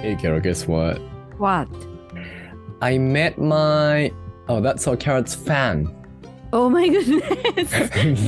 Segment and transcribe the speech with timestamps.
[0.00, 0.98] Hey, Carol, guess what?
[1.38, 1.68] What?
[2.80, 4.12] I met my.
[4.48, 5.88] Oh, that's so Carrot's fan.
[6.52, 7.70] Oh my goodness.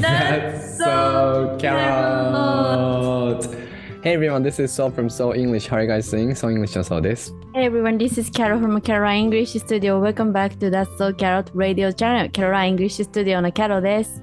[0.00, 3.44] That's so Carrot.
[4.02, 5.66] Hey everyone, this is Sol from Soul English.
[5.66, 6.34] How are you guys doing?
[6.34, 7.34] Soul English のそうです。
[7.54, 10.00] Hey everyone, this is Carol from Caroline English Studio.
[10.00, 12.30] Welcome back to That's So Carrot Radio Channel.
[12.30, 14.22] Caroline English Studio の Carol です。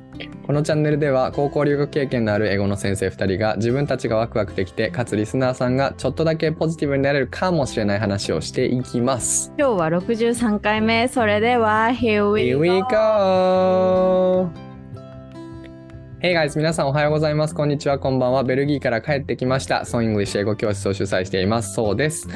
[0.51, 9.53] このチャンネルでは高校留学経験のある英語の先生2人が自分たちがワクワクできてかつリスナーさんがちょっとだけポジティブになれるかもしれない話をしていきます。
[9.57, 11.07] 今日は63回目。
[11.07, 12.61] それでは、Here we Here go!
[12.63, 14.51] we go!
[16.21, 16.59] Hey guys!
[16.59, 17.55] 皆さんおはようございます。
[17.55, 18.43] こんにちは、こんばんは。
[18.43, 19.85] ベルギーから帰ってきました。
[19.85, 21.75] ソン・イングリッシュ英語教室を主催しています。
[21.75, 22.27] そうです。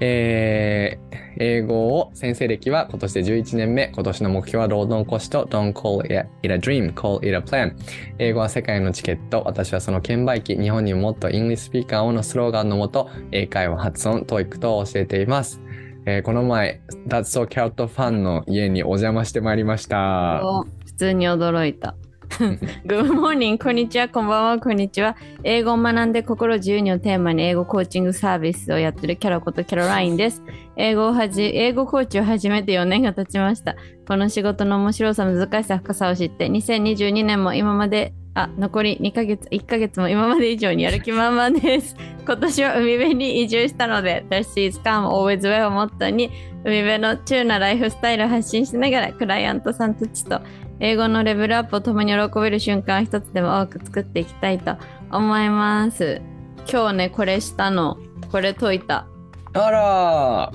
[0.00, 3.90] えー英語を先生歴は今年で11年目。
[3.94, 7.74] 今年の目標は労働講師と Don't call it a dream, call it a plan。
[8.18, 9.42] 英語は世界のチケット。
[9.46, 10.56] 私はその券売機。
[10.56, 15.62] 日本にもっと English speaker をのスローガンのもと、英会話発音、 TOEIC と教えています。
[16.04, 20.42] えーこの前、That's So Cat ファンの家にお邪魔してまいりました。
[20.84, 21.94] 普通に驚いた。
[22.86, 25.16] Good morning, こんにちは、こんばんは、こんにちは。
[25.42, 30.42] 英語を学んで心自由にをテーマに英語コーチングサービスをやってるキャロことキャロラインです。
[30.76, 33.76] 英語をはじ英語コーチを始めて4年が経ちました。
[34.06, 41.96] この仕事の面白さ、難しさ、深さを知って、2022年も今まで、あ、残り2ヶ月、1ヶ月も今まで以上にやる気満々です。
[42.24, 46.30] 今年は海辺に移住したので、This is come always well をモットーに、
[46.64, 50.40] 海辺の chill なライフスタイルを発信しながら、クライアントさんたちと
[50.80, 54.76] 英語のレベルアップを共に喜べる瞬間を一つでも多く作っていきたいと
[55.10, 56.22] 思います。
[56.70, 57.98] 今日ね、これしたの。
[58.32, 59.06] これ解いた。
[59.52, 60.52] あら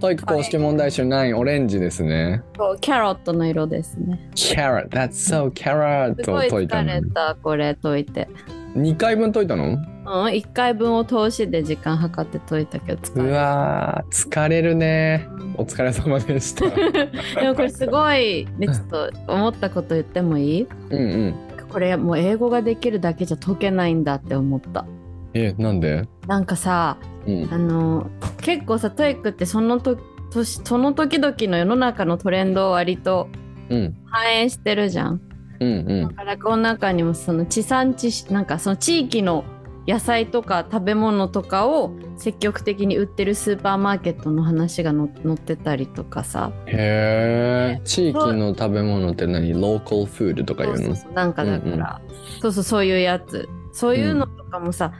[0.00, 2.42] TOEIC 公式問題集9オレンジですね。
[2.56, 4.30] そう carrot の色ですね。
[4.34, 7.10] Carrot, that's so carrot すごいを解いたの疲れ。
[7.10, 8.28] た、これ解いて。
[8.78, 9.64] 2回分解いたの？
[9.70, 9.76] うん、
[10.26, 13.38] 1回分を通しで時間計って解いたけど疲うれた。
[13.38, 15.28] わー、疲れるね。
[15.56, 16.64] お疲れ様でした。
[17.40, 20.66] でもこれすごい、ね、ちょっと思ったこと言ってもいい？
[20.90, 21.34] うんうん。
[21.70, 24.86] これもう英語ができるだけじゃ解けないんだって思った。
[25.34, 26.08] え、なんで？
[26.26, 27.48] なんかさ、うん。
[27.52, 28.10] あの
[28.40, 29.98] 結構さ TOEIC ってそのと
[30.30, 33.28] 年その時々の世の中のトレンドを割と
[33.68, 33.94] うん。
[34.06, 35.12] 反映してるじゃん。
[35.12, 35.27] うん
[35.60, 36.14] うんだ。
[36.14, 39.44] からこの中にもその地産地消なんかその地域の
[39.86, 46.52] 野菜とか食べ物とかを積極的に売ってるスーパーマーケットの話がの載ってたりとかさ。
[46.66, 47.80] へえ。
[47.84, 49.54] 地域の食べ物って何？
[49.54, 50.84] ローカルフードとか言うの？
[50.84, 51.12] そうそうそう。
[51.14, 52.00] なんかだから、
[52.42, 53.48] そうそうそういうやつ。
[53.72, 54.92] そういうのとかもさ、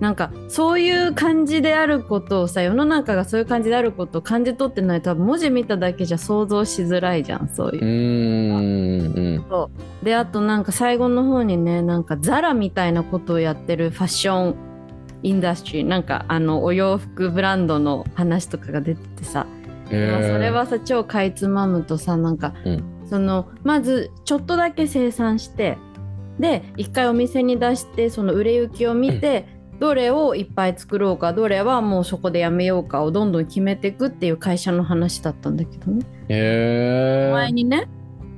[0.00, 9.38] なんかそういう感じであることをさ世の中がそういう感じであることを感じ取ってないと多分文字見ただけじゃ想像しづらいじゃんそういうう。
[9.38, 9.46] ーん。
[9.48, 9.70] そ
[10.02, 14.54] うであとなんか最後の方にねなんかザラみたいなことをやってるファッション
[15.22, 19.46] インダストリーなんかあのお洋服ブランドの話とかが出ててさ、
[19.90, 20.50] へまあそれえ。
[20.50, 25.76] はさ超かいつまむとさなんか、うんそのまずちょっとだけ生産して
[26.38, 29.46] で一回お店に出してその売れ行きを見て、
[29.80, 36.06] どれをいっぱい作ろうかどれはもうそこでやめようかをどんどん決めていくっていう会社の話だったんだけどね。
[36.28, 37.32] へえ。
[37.32, 37.88] 前にね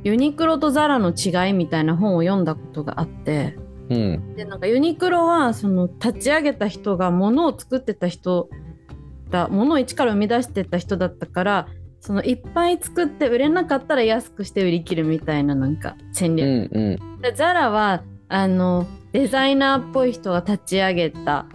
[0.04, 3.56] ユニクロとザラの違いみたいな本を読んだことがあって
[3.90, 4.36] うん。
[4.36, 8.48] でなんかユニクロはその立ち上げた人が物を作ってた人
[9.30, 11.68] だ物を一から生み出してた人だったから
[12.00, 17.20] そのいっぱい作って売れなかったら安くして売り切るみたいななんか戦う略、んうん。
[17.20, 21.46] でザラはあのデザイナーっぽい人が立ち上げた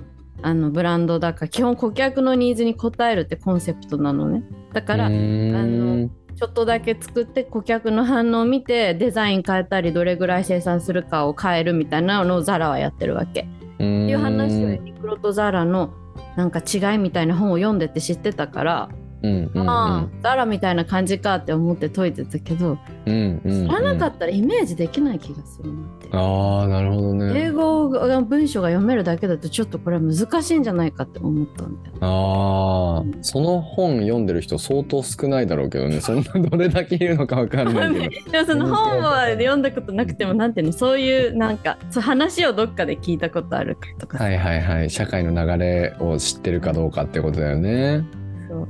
[0.42, 4.44] あのブランドだから基本顧客のニーズに応えるってコンセプトなのね。
[4.74, 6.12] だから、うーん。
[6.36, 13.42] ちょっとだけ作って顧客の反応を見てデザイン変えたりどれぐらい生産するかを変えるみたいなのをザラはやってるわけ。
[13.42, 13.46] っ
[13.78, 15.94] ていっていう話をユニクロとザラの
[16.36, 18.90] なんか違いみたいな本を読んでて知ってたから、
[19.24, 26.08] うんうんああザラみたいな感じかって思って解いてたけど、うんうん知らなかったらイメージできない気がするなって。
[26.12, 27.34] ああなるほどね。
[27.40, 31.96] 英語が文章が読めるだけだとちょっとこれ難しいんじゃないかって思ったんだよ。
[32.02, 36.02] ああその本読んでる人相当少ないだろうけどね。
[36.02, 38.32] そんなどれだけいるのかわかんないけど。
[38.32, 44.24] でもその本は読んだことなくてもなんていうのそういうなんかそう話をどっかで聞いたことあるかとかさ。
[44.24, 44.90] はいはいはい。
[44.90, 48.04] 社会の流れを知ってるかどうかってことだよね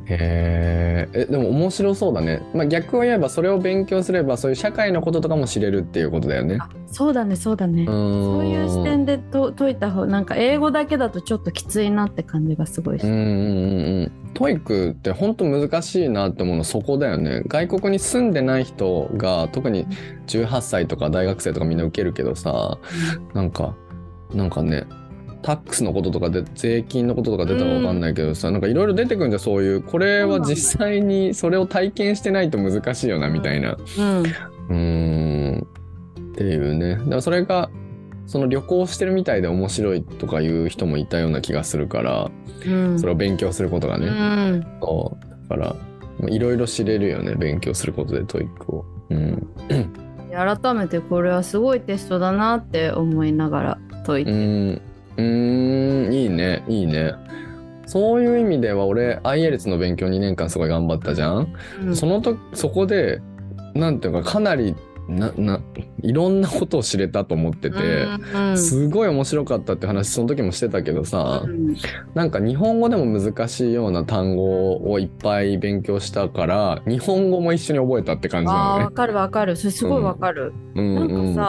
[0.05, 1.21] へー。
[1.21, 2.41] えでも面白そうだね。
[2.53, 6.57] まあ逆を言えばそれを勉強すればそういう社会のこととかも知れるっていうことだよね。
[6.59, 7.85] あそうだねそうだね。
[7.85, 14.11] そそういう視点でと解いた方なんか英語だけだとちょっときついなって感じがすごいしうんうんうんうん。
[14.33, 17.43] TOEIC って本当難しいなって思うのそこだよね。
[17.47, 19.87] 外国に住んでない人が特に
[20.27, 22.77] 18歳とか大学生とかみんな受けるけどさ
[23.33, 23.75] なんか
[24.33, 24.85] なんかね
[25.41, 34.23] tax のこととかで税金のこととか出たかわかんないけどさ、なんかいろいろ出てくるんじゃんそういうこれは実際にそれを体験してないと難しいよなみたいなうん。
[34.23, 35.67] うーん
[36.31, 37.69] っていうねだからそれが
[38.27, 42.31] その旅行してるみたいで面白いとかいう人もいたような気がするから
[42.65, 42.99] うん。
[42.99, 44.79] それを勉強することがうね、ん。
[44.81, 45.75] そうだから
[46.29, 48.85] いろいろ知れるよね勉強することで TOEIC を。
[49.09, 49.47] うん
[50.33, 54.31] 改めてこれはすごいテストだなって思いながら解いて。
[54.31, 54.81] うん、
[55.21, 57.13] うーん、いいね、いいね。
[57.85, 61.53] そういう意味では俺 IELTS の勉強2年間すごい頑張ったじゃん？
[61.87, 63.21] うんそのとそこで
[63.73, 64.75] なんていうかかなり
[65.15, 65.59] なな
[66.01, 67.77] いろんなことを知れたと思ってて。
[68.33, 71.75] うんすごい面白かったって話その時もしてたけどさ、うん。
[72.13, 78.81] なんか日本語でも難しいような単語をいっぱい勉強したから日本語も一緒に覚えたって感じあなのね。
[78.81, 78.91] ーわ。
[78.91, 79.55] かるわかる。
[79.55, 81.31] それすごいわかる、うんなうん。
[81.33, 81.41] んか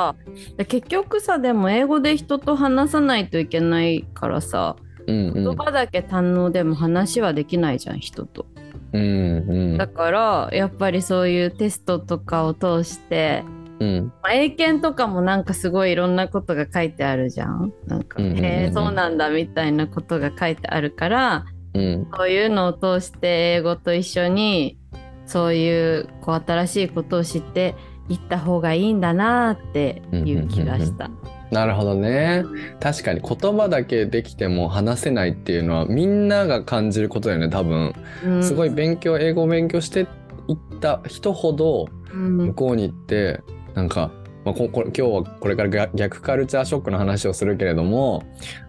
[0.58, 4.76] さ、結局さでも英語で人と話さないといけないからさ
[5.06, 5.34] うんうん。
[5.44, 8.46] 言葉だけ堪能でも話はできないじゃん人と
[8.92, 9.78] うんうん。
[9.78, 13.44] だからやっぱりそういうテストとかを通して、
[13.80, 14.12] うん。
[14.22, 17.72] まあ英検とかもなんかすごいいろんなことが書いてあるじゃん。
[17.86, 18.44] なんか、うんうんうんうん。
[18.44, 21.44] へえそうなんだみたいなことが書いてあるから
[21.74, 22.08] うん。
[22.14, 24.78] そういうのを通して英語と一緒に
[25.26, 27.74] そういうこう新しいことを知って
[28.08, 31.10] いった方がいいんだなっていう気がした。
[31.52, 32.44] なるほどね。
[32.80, 37.94] 確かに言葉だけできても話せないっていうのはみんなが感じることだよね多分。
[38.24, 43.40] うんすごい勉強英語を勉強していった人ほどうん向こうに行って
[43.74, 44.10] なんか、
[44.46, 48.22] まあ、ここ今日はこれから逆逆カルチャーショックの話をするけれども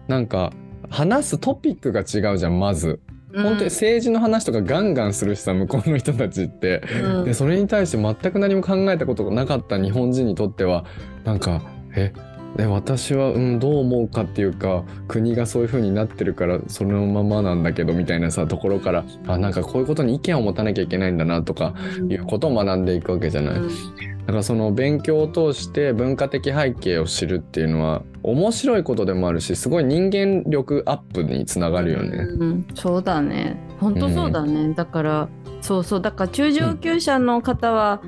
[0.06, 0.52] なんか
[0.90, 3.00] 話すトピックが違うじゃんまず。
[3.34, 6.82] 本当に政治の話とかガンガンするしさ向こうの人たちって。
[7.02, 10.84] うんでそれに対して全く何も考えたことがなかった日本人にとっては
[11.24, 11.62] なんか
[11.96, 12.12] え
[12.56, 21.74] で私は、うん、どう思うかっていうか国がそういう風になってるからそのままなんだけどみたいなさところからあなんかこういうことに意見を持たなきゃいけないんだなとか
[22.08, 23.54] いうことを学んでいくわけじゃない。
[23.56, 23.68] うん。
[23.68, 32.18] だからその勉強を通して文化的背景を知るっていうのは面白いことでもあるしすごい人間力アップにつながるよね。
[32.18, 33.58] うんそうだね。
[33.80, 35.28] 本当そうだね、だから
[35.60, 36.02] そうそう。
[36.02, 38.02] だから中上級者の方は、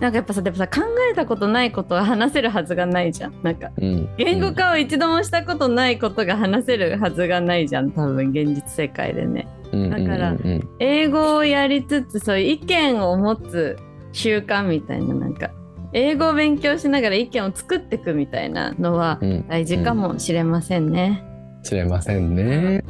[0.00, 0.80] なんかやっぱさでもさ考
[1.10, 3.34] えたことないことは話せるはずがないじゃん。
[3.42, 9.46] なんかうん、言語化を一度もしたことないことが話せるはずがないじゃん多分現実世界でね。
[9.72, 9.90] うん。
[9.90, 10.36] だから
[10.78, 13.78] 英語をやりつつそういう意見を持つ
[14.12, 15.50] 習慣みたいななんか
[15.92, 19.48] 英語を勉強しながら意見を作っていくみたいなのはうん。
[19.48, 21.22] 大事かもしれませんね。
[21.62, 22.82] 知れませんね。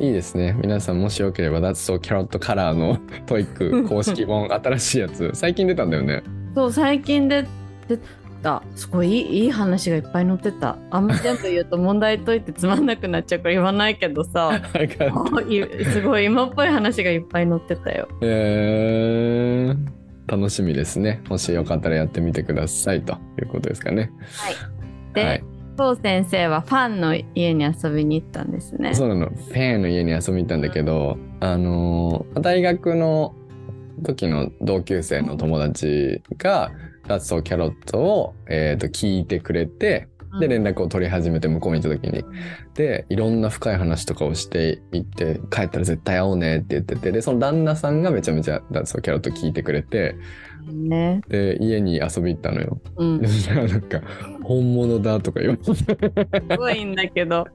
[0.00, 0.54] いいですね。
[0.60, 6.22] 皆さんもしよければ、That's So Carrot Color のTOEIC 公式本、新しいやつ、最近出たんだよね。
[6.58, 7.46] そう最近で
[7.86, 8.00] 出
[8.42, 14.60] たすごいいいいい話がいっぱい載ってたあんま全部言うと問題解いてつまんなくなっちゃうから言わないけどさ
[15.92, 18.08] すごい今っぽい話がいっぱい載ってたよ。
[18.22, 19.98] えー
[20.30, 21.22] 楽しみですね。
[21.30, 24.10] もしよかったらやってみてくださいということですかね。
[25.14, 25.44] で、はい。
[25.78, 28.94] そう先生はファンの家に遊びに行ったんですね。
[28.94, 29.28] そうなの。
[29.28, 33.34] フェンの家に遊びに行ったんだけど、あのー大学の
[34.02, 36.70] 時の同級生の友達が、
[37.06, 40.08] That's So Carrot を、えーと聞いてくれて、
[40.40, 42.22] で連絡を取り始めて向こうに行った時に
[42.74, 50.16] でいろんな深い話とかをしていって帰ったら絶対会おうねって言っててでその旦那さんがめちゃめちゃダンスをキャロット聞いてくれて
[50.66, 51.22] ね。
[51.28, 52.80] で家に遊び行ったのよ。
[52.96, 53.28] うんで。
[53.28, 54.02] そしたらなんか
[54.42, 55.84] 本物だとか言われてす
[56.56, 57.46] ごいんだけど。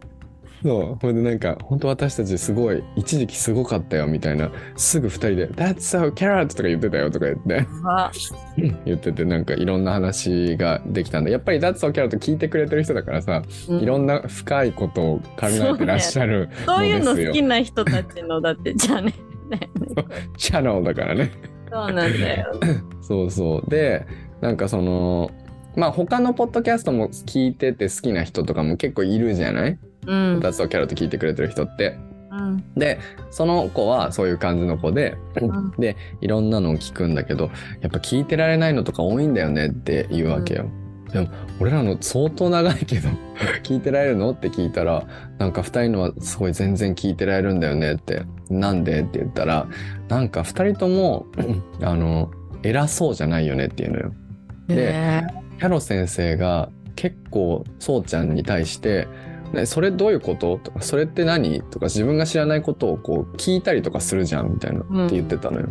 [0.63, 0.98] そう。
[1.01, 4.50] ほんでなんか本当私たちすごい一時期すごかったよみたいな。
[4.77, 7.67] すぐ二人で「That's so carrot」とか言ってたよとか言って。
[7.86, 8.12] あ。
[8.86, 13.79] 言っててなんかいろんな話ができたんでやっぱり「That's so carrot」聞いてくれてる人だからさうん。
[13.79, 19.13] いろんな深いことを考えてらっしゃるそういうの好きな人たちのだってじゃあね。
[19.50, 19.70] ね
[20.38, 21.32] チャンネルだからね。
[21.70, 22.53] そうなんだよ。
[23.01, 23.70] そうそう。
[23.70, 24.05] で、
[24.41, 25.32] なんかその、
[25.75, 29.79] まあ他のポッドキャストも聞いてて好きな人とかも結構いるじゃない？
[30.05, 30.39] うん。
[30.39, 31.98] ダキャロット聞いてくれてる人って。
[32.31, 40.65] うんで、その子はそういう感じの子で、んで、いろんなのを聞くんだけど、やっぱ聞いてられないのとか多いんだよねって言うわけよ。
[41.12, 41.27] でも、
[41.60, 43.10] 俺らの相当長いけど、
[43.62, 45.05] 聞いてられるのって聞いたら、
[45.38, 49.67] なんか二人のはすごい全然聞いてられるんだよねって、なんでって言ったら、
[50.10, 51.27] なんか二人とも、
[51.83, 52.31] あの、
[52.63, 54.13] 偉そうじゃないよねっていうのよ。
[54.67, 55.22] でへ
[55.60, 59.07] キャロ先生が結構そうちゃんに対して
[59.53, 65.69] 「ね、それどういうこと?」とか「それって何?」とか自分が知らないことをこう聞いたりとかするじゃんみたいなうんって言ってたのよ。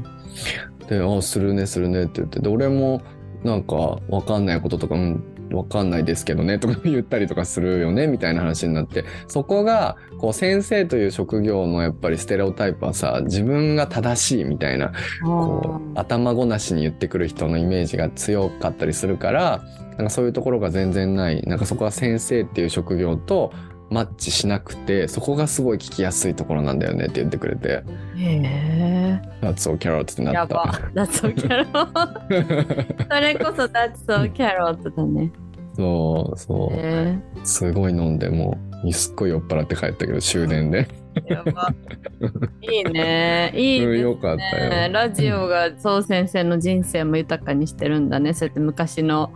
[0.88, 3.02] で「あするねするね」って言ってで俺も
[3.44, 23.52] なんかわかんないこととか「うんわかんないですけどねとか言ったりとかするよねみたいな話になってそこがこう先生という職業のやっぱりステレオタイプはさ自分が正しいみたいなこう頭ごなしに言ってくる人のイメージが強かったりするからなんかそういうところが全然ないなんかそこは先生っていう職業と
[23.92, 27.84] マッチしなくてそこがすごい聞きやすいところなんだよねって言ってくれて
[28.16, 29.20] へえ。
[29.42, 31.02] 「That's so carrot」ってなやばった。。
[31.02, 33.08] That's so carrot.
[33.12, 35.30] それこそ That's so carrot だね。
[35.74, 40.88] そうそうへすごい飲んでもうすっごい酔っ払って帰ったけど終電で
[41.26, 41.34] え。
[41.34, 41.74] やば。
[42.62, 43.52] いいね。
[43.54, 43.98] いいね。
[44.00, 48.32] よかったよラジオがそう先生の人生も豊かにしてるんだね。
[48.32, 49.30] そうやって昔の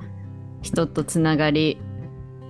[0.62, 1.78] 人とつながり、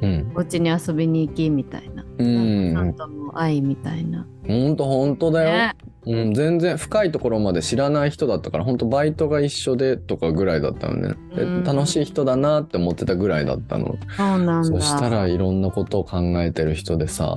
[0.03, 2.05] うんお家に遊びに行きみたいな。
[2.19, 4.27] うんさんとの愛みたいな。
[4.47, 5.77] ほんとほんとだよ、ね。
[6.07, 14.65] うん、全然深いところまで知らない人だったから本当バイトが一緒でとかぐらいだったのねでうん楽しい人だなって思ってたぐらいだったのそうなんだ。
[14.65, 17.35] そしたらいろんなことを考えてる人でさ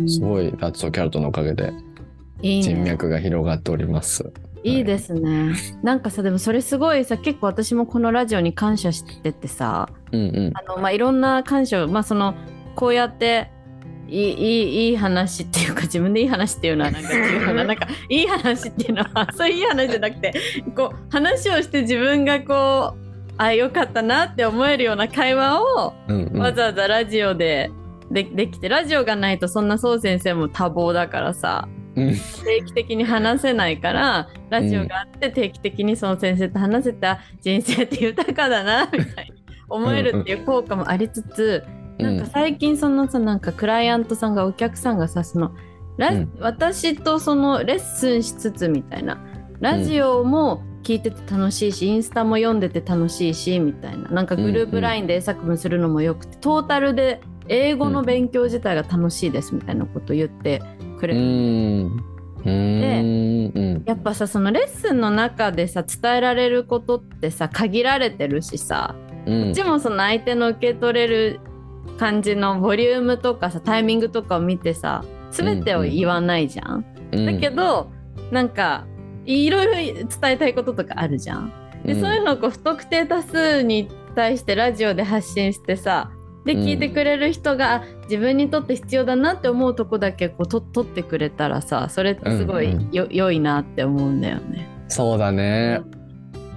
[0.00, 1.72] うんすごい「That's so carrot」のおかげで。
[2.42, 5.54] 人脈が広がっておりますいいですね。
[5.82, 10.52] なんかさでもそれすごいさ結構私もこのラジオに感謝しててさうんうん。
[10.54, 12.34] あの、まあ、いろんな感謝を、まあ、その
[12.76, 13.50] こうやって
[14.08, 20.34] いいいいいい話っていうか自分でいい話っていうのはなんか違うななんかいい話っていうのは そういういい話じゃなくて
[20.76, 23.02] こう話をして自分がこう
[23.38, 26.38] あよかったなって思えるような会話をうんうん。
[26.38, 27.70] わざわざラジオで
[28.10, 41.64] でできてラジオがないとそんなそう先生も多忙だからさうん定期的に話せないからラジオがあって定期的にその先生と話せた人生って豊かだなみたいに思えるっていう効果もありつつ、
[41.98, 45.52] なんか最近そのさなんかクライアントさんがお客さんがさその
[45.96, 46.32] ラ、うん。
[46.40, 49.18] 私とそのレッスンしつつみたいな
[49.60, 60.62] ラジオも聞いてて楽しいし、インスタも読んでて楽しいしみたいななんかグループ LINE で英作文するのもよくて、トータルで英語の勉強自体が楽しいですみたいなことを言って
[61.02, 61.22] くれうる。
[61.22, 62.04] ん。
[62.44, 63.52] うん。
[63.54, 63.82] うん。
[63.84, 68.94] やっぱさそのレッスンの中でさ伝えられることってさ限られてるしさ、
[69.26, 69.44] うん。
[69.46, 71.40] こっちもその相手の受け取れる
[71.98, 76.84] 感じのボリュームとかさタイミングとかを見てさ全てを言わないじゃん。
[77.12, 77.26] うん。
[77.26, 77.90] だけど
[78.30, 78.86] なんか
[79.24, 81.52] いろいろ伝えたいこととかあるじゃん。
[81.84, 82.00] で、うん。
[82.00, 86.10] そういうのをこう不特定多数に対してラジオで発信してさ
[86.44, 86.60] でうん。
[86.64, 92.92] 聞いてくれる人が、あ自分にとって必要だなって思うとこだけこうと取ってくれたらさそれってすごいうんうん。
[92.92, 94.68] よ、良いなって思うんだよね。
[94.88, 95.82] そうだね。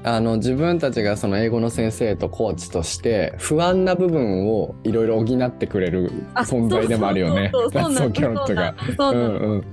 [0.04, 7.50] あの自分たちがその英語の先生とコーチとして不安な部分をいろいろ補ってくれるあ存在でもあるよね。
[7.51, 8.10] そうそうそうそう。
[8.10, 8.75] なの That's so carrot が。
[8.96, 9.63] そううなの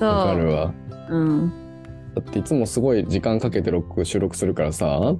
[0.00, 0.74] わかるわ。
[1.10, 1.52] うん、
[2.14, 5.14] だっていつもすごい時間かけて録収録するからさ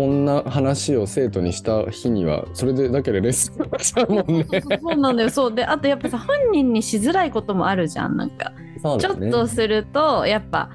[0.00, 4.46] こんな話を生徒にした日にはそれでだけでレッスンしちゃうもんね。
[4.80, 5.28] そうなんだよ。
[5.28, 5.54] そう。
[5.54, 8.16] であとやっぱさ本人にしづらいこともあるじゃん。
[8.16, 8.54] なんか、
[8.98, 10.70] ちょっとするとやっぱ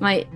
[0.00, 0.26] まあい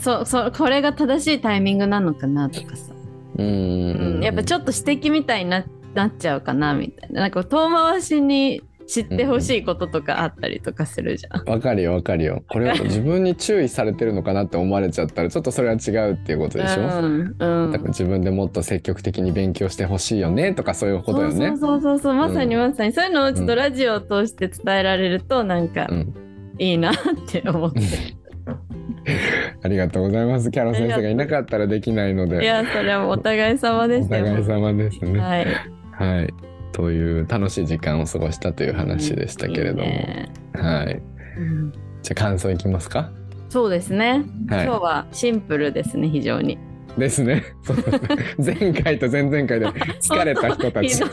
[0.00, 2.94] そそこれが正しいタイミングなのかなとかさ、
[3.36, 3.46] うん。
[3.46, 7.22] うん、やっぱちょっと指摘みたいにななっちゃうかなみたいな。
[7.22, 11.44] なんか遠回しに知ってほしいこととかあったりとかするじゃん。
[11.44, 12.42] わかるよわかるよ。
[12.48, 16.82] これは 自分に注意されてるのかなって思われちゃったらちょっとそれは違うっていうことでしょ？
[16.82, 21.48] うんうんだから自分でもっと積極的に勉強してほしいよねとかそういうことよね。
[21.48, 26.14] そうそうそうそうまさにうんまさに、そういうのをちょっとラジオを通して伝えられるとなんかうん
[26.58, 26.94] いいなっ
[27.30, 27.80] て思って、
[29.62, 30.50] ありがとうございます。
[30.50, 32.42] キャロ先生がいなかったらできないので。
[32.42, 35.20] いやそれはお互い様でおすよ互い様ですね。
[35.20, 35.46] はい
[35.92, 36.34] はい。
[36.78, 39.82] という楽しい時間を過ごしたという話でしたけれども。
[39.82, 41.02] いいねはい。
[41.36, 43.10] うんじゃあ感想いきますか？
[43.48, 46.52] そうですね、今日ははシンプルですね非常に
[46.96, 47.00] い。
[47.00, 47.42] ですね。
[47.64, 50.90] そうですね前回と前々回で疲れた人たち。
[50.94, 51.10] そう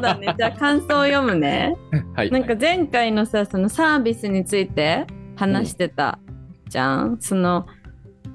[0.00, 1.76] だねじゃあ感想を読むね
[2.14, 2.30] はい。
[2.30, 6.18] なんか前回のさそのサービスについて話してた
[6.70, 7.66] じゃん、その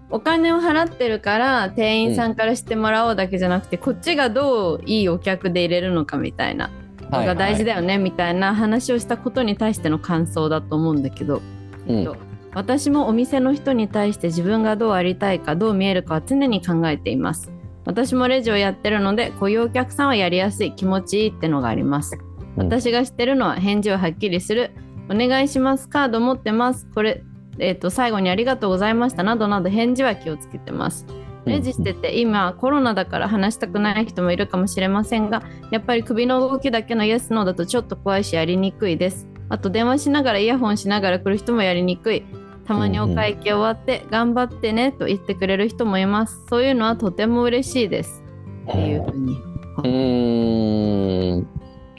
[0.10, 6.70] お金を払ってるから店員さんからしてもらおうだけじゃなくて、こっちがどういいお客で入れるのかみたいな
[7.12, 11.42] のが大事だよねみたいな話をしたことに対しての感想だと思うんだけど、
[11.88, 11.98] うん。
[11.98, 12.16] えっと
[12.54, 17.52] 私もお店の人に対して自分がどうありたいかどう見えるかは常に考えています。
[17.86, 22.18] 私もレジをやってるのでこういうお客さんはやりやすい気持ちいいってのがあります。
[22.58, 22.64] うん。
[22.64, 24.72] 私が知ってるのは返事をはっきりする
[25.10, 27.24] お願いしますカード持ってますこれ
[27.60, 31.06] えっ、と最後にありがとうございましたなどなど返事は気をつけてます。
[31.48, 39.28] レジしてて今コロナだから話したくない人もいるかもしれませんがやっぱり首の動きだけのイエスノーだとちょっと怖いしやりにくいです。
[39.50, 42.24] あと電話しながらイヤホンしながら来る人もやりにくい。
[42.66, 46.46] たまにお会計終わって頑張ってねと言ってくれる人もいます。
[46.50, 48.22] そういうのはとても嬉しいです。
[48.70, 49.38] っていうふうに。
[49.78, 51.48] うーん。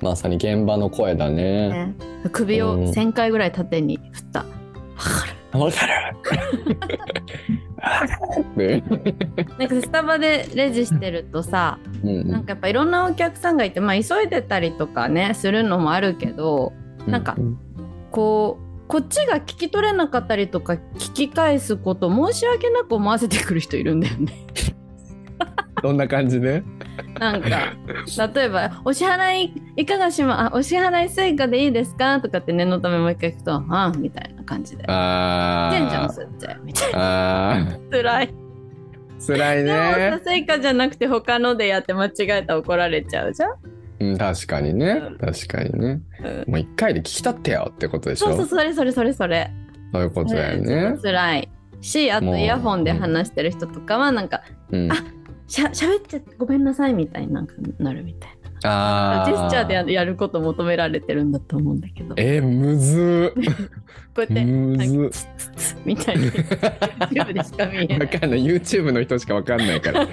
[0.02, 1.70] まさに現場の声だね。
[1.70, 1.94] ね。
[2.32, 2.84] 首をうん。
[2.90, 4.40] 1000回ぐらい縦に振った。
[4.40, 4.46] わ
[4.96, 5.37] かる。
[5.52, 5.94] わかる。
[9.58, 16.72] なんかスタバでレジしてるとさ、うんなんかやっぱいろんなお客さんがいて、まあ急いでたりとかね、するのもあるけど、
[17.06, 17.36] なんか
[18.10, 24.32] こう、こっちが聞き取れなかったりとか聞き返すこと申し訳なく思わせてくる人いるんだよね。
[25.82, 26.62] どんな感じで
[27.20, 27.48] なんか
[28.34, 38.28] 例えば「お支払いいかがしまあお支払い Suica でいいですか?」とかって念のためもう一回聞くと「ああ」みたいな感じで「あてんじゃんあすって」みたいなあ辛い。
[38.28, 40.20] ー辛いねさ。
[40.24, 43.50] Suica じゃなくて他のでやって間違えたら怒られちゃうじゃん。
[44.00, 45.18] うん、確かにねうん。
[45.18, 46.00] 確かにね。
[46.22, 48.26] うんもう一回で聞き取ってよってことでしょ？
[48.28, 49.50] そうそうそれそれそれそれ。
[49.92, 50.96] そういうことだよね。
[51.02, 51.48] 辛い
[51.80, 54.96] しあとイヤホンで話してる人とかはなんかうん、あ
[55.48, 58.38] しゃ喋っちゃってごめんなさいみたいになんかなるみたいな。
[58.64, 63.40] あジェスチャーでややること求められてるんだと思うんだけどこえー、むずう
[64.20, 64.76] やってむ
[65.10, 67.98] ずみたいに YouTube でしか見えない。
[68.00, 70.08] わかんない YouTube の人しかわかんないから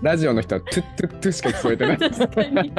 [0.00, 2.72] ラジオの人はトゥットゥットゥしか聞こえてない確かに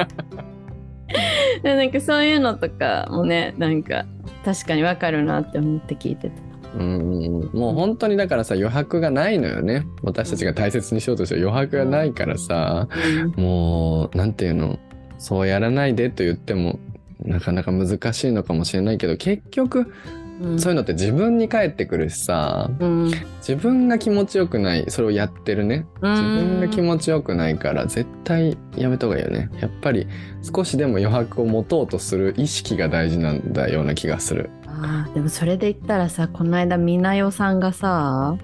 [1.62, 4.06] でなんかそういうのとかもねなんか
[4.44, 6.45] 確かにわかるなって思って聞いてた。
[6.78, 7.50] うん。
[7.52, 9.86] もう本当にだからさ余白がないのよね。
[10.02, 12.88] 私たちが大切にしようとしてる余白がないからさ。
[13.36, 14.78] もうなんていうの？
[15.18, 16.78] そうやらないでと言っても
[17.20, 19.92] なかなか難しいのかもしれないけど結局
[20.38, 20.60] うん。
[20.60, 22.70] そういうのって自分に返ってくるしさ。
[22.78, 23.10] うん。
[23.38, 25.86] 自分が気持ちよくないそれをやってるね。
[26.02, 29.48] 自分が気持ちよくないから絶対やめた方がいいよね。
[29.60, 30.06] やっぱり
[30.42, 34.50] 少しでも余白を持とうとする意識が大事なんだような気がする
[34.82, 38.36] あーでもそれで言ったらさこの間みなよさんがさ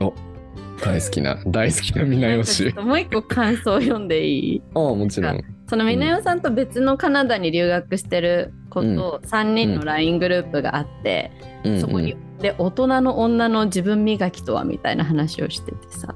[0.84, 4.62] 大好きな大好きなみなよなんかちょっしともう一個感想を読んでいい？
[4.74, 5.40] ああもちろん。
[5.68, 11.30] そのみなよさんと別のカナダに留学してる子と3人の LINE グループがあって、
[11.64, 11.80] うんうん。
[11.80, 16.14] そこにで大人の女の自分磨きとはみたいな話をしててさ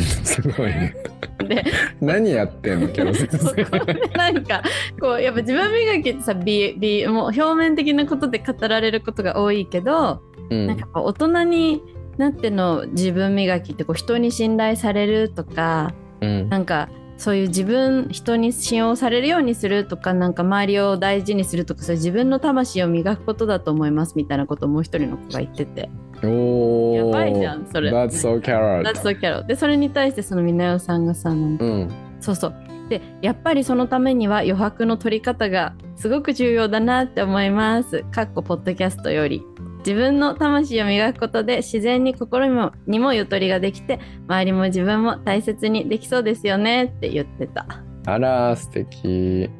[0.00, 0.94] すごいね。
[1.38, 1.64] で
[2.00, 4.62] 何やってんのケロ先そこ生でなんか
[5.00, 10.66] こうやっぱ自分磨きってさ美美もう表面的なことで語られることが多いけど、うん。
[10.66, 11.82] なんか大人に
[12.16, 16.48] なっての自分磨きってこう人に信頼されるとかうん。
[16.48, 25.90] なんかそういう自分人に信用されるようにするとかなんか周りを大事にするとかそういう自分の魂を磨くことだと思いますみたいなことをもう一人の子が言ってて
[26.22, 27.92] やばいじゃんそれ。
[27.92, 28.82] That's so carrot.
[28.82, 29.46] That's so carrot.
[29.46, 31.88] でそれに対してそのみなよさんがさうん。
[32.20, 32.54] そうそう。
[32.88, 38.02] でやっぱりそのためには余白の取り方がすごく重要だなって思います。
[38.10, 39.42] かっこポッドキャストより。
[39.78, 47.66] 自分の魂を磨くことで自然に心にもにもゆとりができて周りも自分も大切にできそうですよねって言ってた。
[48.06, 49.50] あら素敵。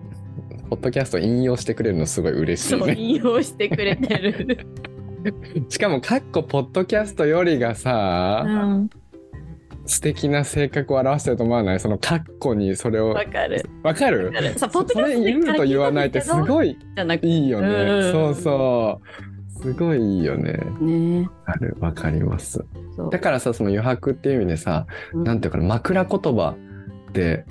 [0.68, 4.66] ポッドキャスト引用してくれるのすごい嬉しいそうね引用してくれてる。
[5.69, 8.91] しかもかっこポッドキャストよりがさ、うん、
[9.87, 11.81] 素敵な性格を表してると思わない？
[11.81, 13.63] そのカッコにそれをわかる。
[13.83, 14.27] わかる？
[14.27, 14.59] わかる。
[14.59, 16.71] さポッドキそれャスト言うと言わないってすごい
[17.23, 19.63] いいよね、うんそうそう。
[19.63, 20.53] すごいいいよね。
[20.81, 21.29] ね。
[21.47, 22.65] あるわかります。
[23.11, 25.25] だからさその余白っていう意味でさ、うん。
[25.25, 26.55] なんていうかな枕言葉
[27.13, 27.45] で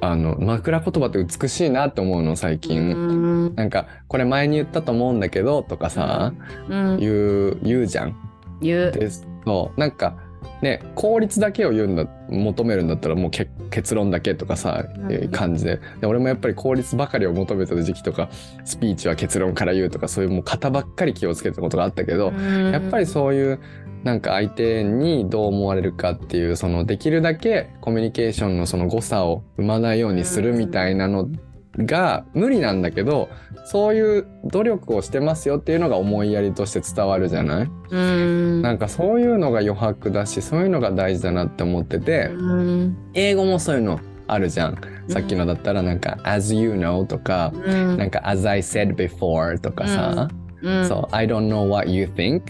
[0.00, 3.54] あの枕言葉って美しいなって思うの最近、うん。
[3.56, 6.32] なんかこれ前に言ったと思うんだけどとかさ、
[6.68, 7.10] うん、言
[7.50, 8.16] う言うじゃん。
[8.60, 8.92] 言う。
[8.92, 10.16] でそうなんか
[10.62, 15.30] ね効率だけを言うんだ求めるんだったらもうけ結論だけとかさ、うん。
[15.30, 15.80] 感じで。
[16.00, 18.28] で俺もやっぱり効率ばかりを求めてた時期とか
[18.64, 23.60] スピーチは結論から言うとかそういうもう型ばっかり気をつけてたことがあったけど、やっぱりそういう
[24.08, 31.28] なんか相手にどう思われるかっていうそのできるだけコミュニケーションのその誤差を生まないようにするみたいなの
[31.76, 33.28] が無理なんだけど
[33.66, 37.68] そういう努力をしてますよっていうのが思いやりとして伝わるじゃない？
[37.90, 38.62] うん。
[38.62, 42.96] なんかそういうのが余白だしそういうのが大事だなって思っててうん。
[43.12, 44.78] 英語もそういうのあるじゃん。
[45.08, 47.98] さっきのだったらなんか「as you know」とかうん。
[47.98, 50.28] なんか「as I said before」とかさ。
[50.62, 50.88] うん。
[50.88, 52.42] そう「I don't know what you think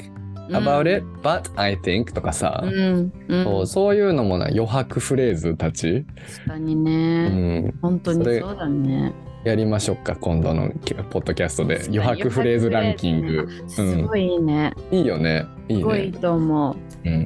[0.48, 2.62] about it but I think」とかさ。
[2.64, 3.12] うん。
[3.28, 3.44] うん。
[3.44, 6.04] そうそういうのもな余白フレーズたち。
[6.36, 7.28] 確かにうね、
[7.60, 7.74] ん。
[7.80, 9.12] 本当にそうだね。
[9.44, 10.68] やりましょうか今度の
[11.10, 11.80] ポッドキャストで。
[11.86, 13.48] 余白フレーズランキング。
[13.66, 15.46] すごいいいね、いいよね。
[15.68, 16.76] いいすごいと思う。
[17.08, 17.24] うんうんう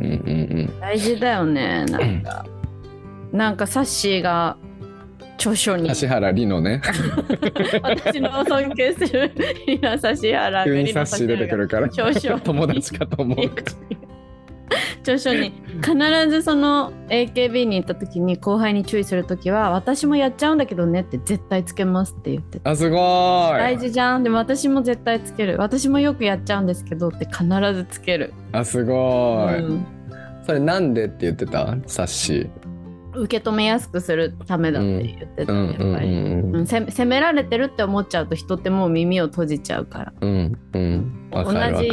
[0.65, 0.81] ん。
[0.81, 2.45] 大事だよねなんか。
[3.33, 4.57] なんかサッシーが
[5.43, 5.89] 著書に。
[5.89, 6.83] うん橋原里乃ね。
[7.83, 9.33] 私の尊敬する
[9.67, 11.93] リナ・サシハラ急にサッ出てくるから。
[11.93, 13.51] 少々友達かと思う
[15.01, 15.53] 著書に。
[15.85, 15.97] 必
[16.31, 23.59] ずその AKB に行った時に後輩に注意する時は私もやっちゃうんだけどねって絶対つけますって言ってたあすごーい。
[23.59, 25.57] 大事じゃんでも私も絶対つける。
[25.59, 29.87] 私もよくやっちゃうんですけどって必ずつける、あすごーい、うん。
[30.47, 31.77] それなんでって言ってた？
[31.87, 32.49] サッシ
[33.15, 35.67] 受け止めやすくするためだって言ってた、うんうん。
[35.69, 40.13] やっぱり、うんうんせ責められてるって思っちゃうと人ってもう耳を閉じちゃうから。
[40.21, 41.91] 同じ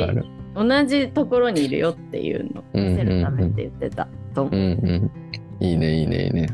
[0.56, 5.12] 同じところにいるよっていうのを見せるためって言ってたと思う、
[5.60, 6.48] いいねいいねいいね。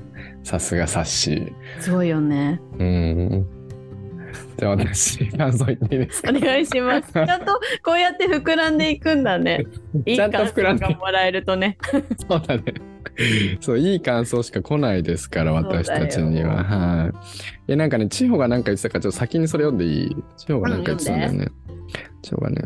[0.43, 2.61] さすがサッシすごいよね。
[2.77, 3.47] うん
[4.57, 6.29] じゃあ私感想言っていいですか？
[6.29, 7.11] お願いします。
[7.13, 9.63] ちゃんとこうやって膨らんでいくんだね。
[10.05, 11.77] い いちゃんと感膨らんで想がもらえるとね。
[12.29, 12.63] そうだね。
[13.61, 16.63] そう、いい感想しか来ないですから、私たちには。
[16.63, 17.15] はい。
[17.67, 20.15] いや、なんかね、千穂がなんか言ってたから、ちょっと先にそれ読んでいい？
[20.37, 21.47] 千穂がなんか言ってたんだよね。
[22.21, 22.61] 千穂がね。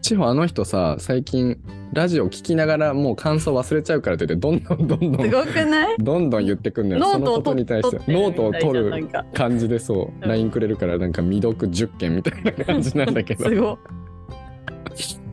[0.00, 1.58] 千穂あの人さ、最近、
[1.92, 5.96] ラジオ聞きながらもう感想忘れちゃうからって言って、どんどん どんどん、すごくない？
[5.98, 7.04] どんどん言ってくんのよ。
[7.04, 7.96] そのことに対して。
[8.12, 13.78] ノートを取る感じでそう、うん LINE くれるから、なんか未読10件みたいな感じなんだけど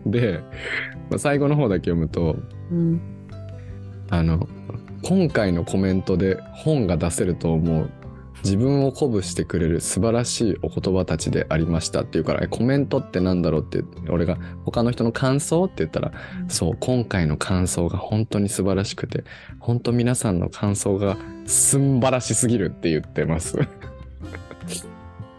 [0.06, 0.40] で、
[1.10, 2.36] まあ最後の方だけ読むと、
[2.72, 3.02] うん、
[4.10, 4.48] あの
[5.04, 7.90] 今回のコメントで本が出せると思う。
[8.44, 16.12] 自分を鼓舞してくれる素晴らしいお言葉たちでありましたっていうからコメントってなんだろうって俺が他の人の感想って言ったら
[16.48, 19.24] そう今回の感想が本当に素晴らしくて
[19.60, 23.58] 本当皆さんの感想がすんばらしすぎるって言ってます。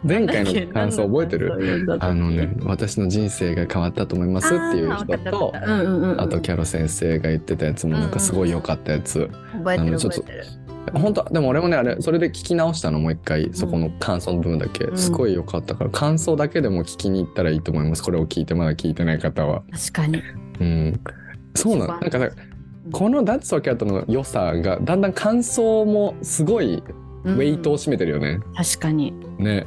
[0.07, 1.99] 前回 の感想覚えてる？
[2.01, 14.97] あのね私の人生が変わったと思いますっていう人とあとキャロ先生が言ってたやつもなんかすごい良かったやつ、覚えてるあのちょっと覚え本当でも俺もねあれそれで聞き直したのもう一回そこの感想の部分だけ、うん。
[14.97, 18.03] すごい良かったから感想だけでも聞きに行ったらいいと思います。
[18.03, 19.63] これを聞いてまだ聞いてない方は。
[19.73, 20.23] 確かに。
[20.61, 21.01] うん。
[21.55, 22.01] そうなん一番。
[22.01, 22.43] なんかさ
[22.93, 26.83] この「ダッツ・オキャット」の良さがだんだん感想もすごい
[27.25, 29.13] ウェイトを占めてるよね、確かに。
[29.39, 29.67] ね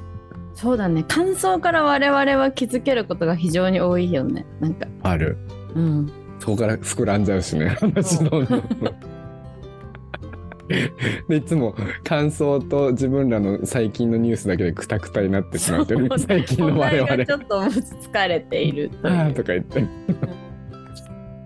[0.59, 1.03] そうだね。
[1.03, 4.45] 感想から我々は気づけることが非常に多いよね。
[4.59, 4.87] なんか。
[5.03, 5.37] ある。
[5.73, 6.11] うん。
[6.39, 8.63] そこから膨らんじゃうしね話どんどん
[11.27, 16.07] でいつも感想と自分らの最近のニュースだけでクタクタになってしまってる。
[16.09, 16.19] そう。
[16.19, 17.25] 最近の我々。
[17.25, 18.97] ちょっと疲れていると
[19.35, 19.85] とか言って。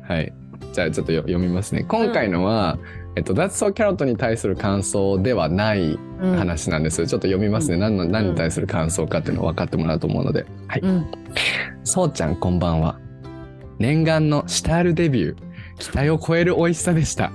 [0.08, 0.34] はい。
[0.74, 1.84] じゃあちょっとよ読みますね。
[1.88, 2.80] 今回のは、
[3.16, 7.06] えっと、That's So Carrot に対する感想ではないうん話なんです。
[7.06, 7.78] ちょっと読みますね。
[7.78, 10.46] 何の何に対する感想かっていうのを分かってもらうと思うので。
[10.68, 10.82] はい。
[10.82, 11.06] うん
[11.84, 12.98] そうちゃんこんばんは。
[13.78, 15.54] 念願のシタールデビュー。
[15.80, 17.32] 期待を超える美味しさでした。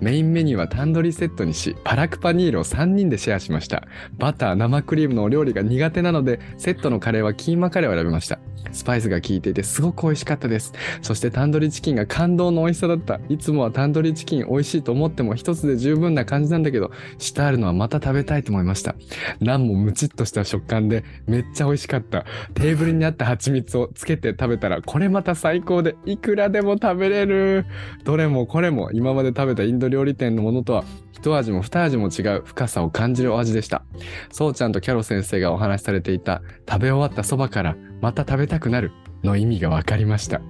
[0.00, 3.84] メインメニューはタンドリーセットにし、パラクパニールを3人でシェアしました。
[4.18, 8.38] バター、生クリームのお料理が苦手なので、セットのカレーはキーマカレーを選びました。
[8.72, 10.72] スパイスが効いていてすごく美味しかったです。
[11.00, 13.20] そしてタンドリーチキンが感動の美味しさだった。
[13.28, 18.96] いつもはタンドリーチキン美味しいと思っても一つで十分な感じなんだけど、シタールのはまた食べたいと思いました。
[19.40, 22.24] ナンもムチっとした食感でめっちゃ美味しかった。
[22.54, 27.66] テーブルにあった蜂蜜をつけて食べたらこれまた最高でいくらでも食べれる。
[28.04, 33.82] どれもこれも今まで食べたインド料理店のものとは一味も二味も違う深さを感じるお味でした。
[34.30, 40.42] そうちゃんとキャロ先生がお話しされていた食べ終わったそばからまた食べたくなるの意味が分かりました。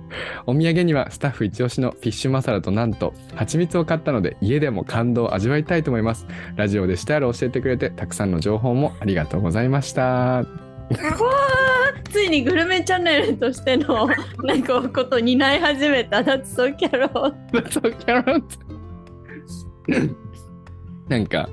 [0.47, 6.27] お土産にはスタッフ一押しのフィッシュマサラとなんと蜂蜜を買ったので家でも感動を味わいたいと思います。
[6.57, 10.45] ラジオでしたら教えてくれてたくさんの情報もありがとうございました。
[12.11, 14.09] ついにグルメチャンネルとしての
[14.43, 17.33] なんかことを担い始めた脱走キャロ、
[17.71, 18.41] そうキャロ
[21.09, 21.49] なんか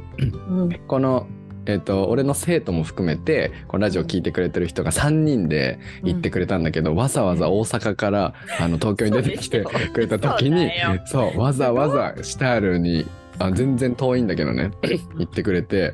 [0.48, 1.28] うん、この
[1.66, 9.64] えっと俺の生徒も含めてこのラジオ聞いてくれてる人が3人で行ってくれたんだけど、わざわざ大阪からあの東京に出てきて
[9.94, 10.72] くれた時に
[11.06, 13.06] そうわざわざシタールに
[13.40, 14.72] あ全然遠いんだけどね
[15.18, 15.94] 行ってくれて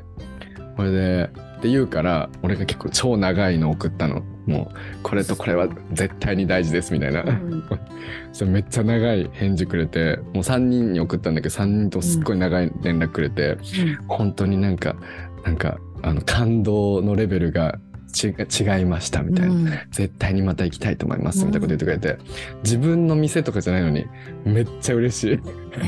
[0.76, 4.22] これでって言うから俺が結構超長いの送ったの。
[4.46, 7.64] もうこれとこれは絶対に大事ですみたいな、うん。
[8.32, 13.58] それめっちゃ長い返事くれてもう3人に送ったんだけど3人とすっごい長い連絡くれて、
[14.06, 14.96] 本当になんか
[15.44, 17.78] なんかあの感動のレベルが
[18.12, 19.64] ち違いましたみたいな、うん。
[19.90, 22.18] 絶対にまた行きたいと思いますみたいなこと言ってくれて、
[22.62, 24.06] 自分の店とかじゃないのに
[24.44, 25.36] めっちゃ嬉しい、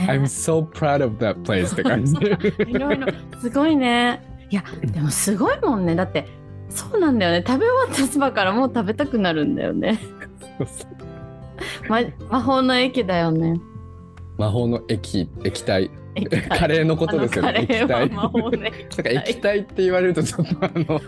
[0.07, 2.15] I'm so proud of that place って感じ。
[2.69, 3.07] いろいろ。
[3.41, 5.95] すごいねいやでもすごいもんね。
[5.95, 6.27] だって
[6.69, 7.45] そうなんだよね。
[7.47, 10.01] 食べ終わったそばからもう食べたくなるんだよね、
[11.89, 13.61] ま、魔法の駅だよね。
[14.39, 15.91] 魔法の液液体。
[16.49, 17.67] カレーのことですよね。
[17.69, 18.11] 液体。
[18.11, 21.01] 魔法の 液体って言われるとちょっとあの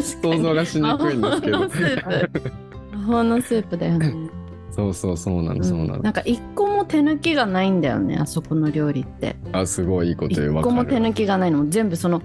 [0.00, 1.58] 想像がしにくいんですけど。
[1.58, 2.52] 魔法のスープ。
[2.92, 4.14] 魔法のスープだよね。
[4.70, 9.36] そうそうそうなのそうなの、なんか一個もも手抜きがないんだよねあそこの料理って。
[9.52, 10.60] あすごいいいこと言う。
[10.60, 11.68] 一個も手抜きがないの。
[11.68, 12.22] 全部その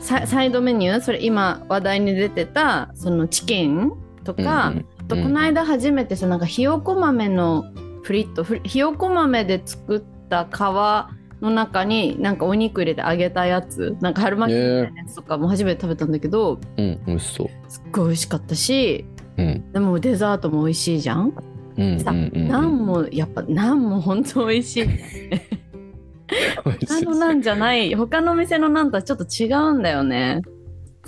[0.00, 3.92] ササイドメニューそれ今話題に出てたそのチキン
[4.24, 7.72] とか、うんあとこの間初めてさなんかひよこ豆の
[8.02, 17.48] フリットひよこ豆で作った皮の中になんかお肉入れて揚げたやつなんか春巻きみたいなやつとかも初めて食べたんだけどうん美味しそう。
[17.68, 19.04] すっごい美味しかったし
[19.36, 19.72] うん。
[19.72, 21.40] でもデザートも美味しいじゃん、さ
[21.76, 22.48] うんうんうん。
[22.48, 25.30] ナンもやっぱナンも本当美味しい美味しい
[26.86, 30.42] 他のナンじゃない他の店のナンとはちょっと違うんだよね。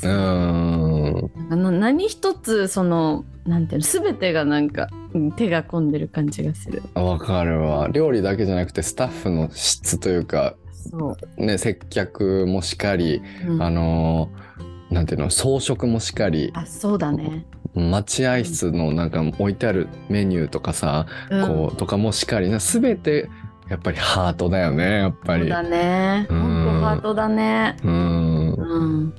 [0.02, 1.30] うーん。
[1.50, 6.82] あの何一つそのなんていうの全てがなんかうん手が込んでる感じがする。
[6.94, 7.88] わかるわ。
[7.88, 13.62] 料理だけじゃなくてスタッフの質というかそう、ね接客もしかりうん。
[13.62, 23.28] あのーなんていうの装飾もしかりあそうだね、待合室のなんか置いてあるメニューとかさ、うん、こうとかもしかりな全て
[23.68, 25.42] やっぱりハートだよねやっぱり。
[25.42, 26.26] そうだね。
[26.30, 26.38] うん。
[26.38, 27.76] 本当ハートだね。
[27.84, 28.52] うん。
[28.52, 29.14] うん。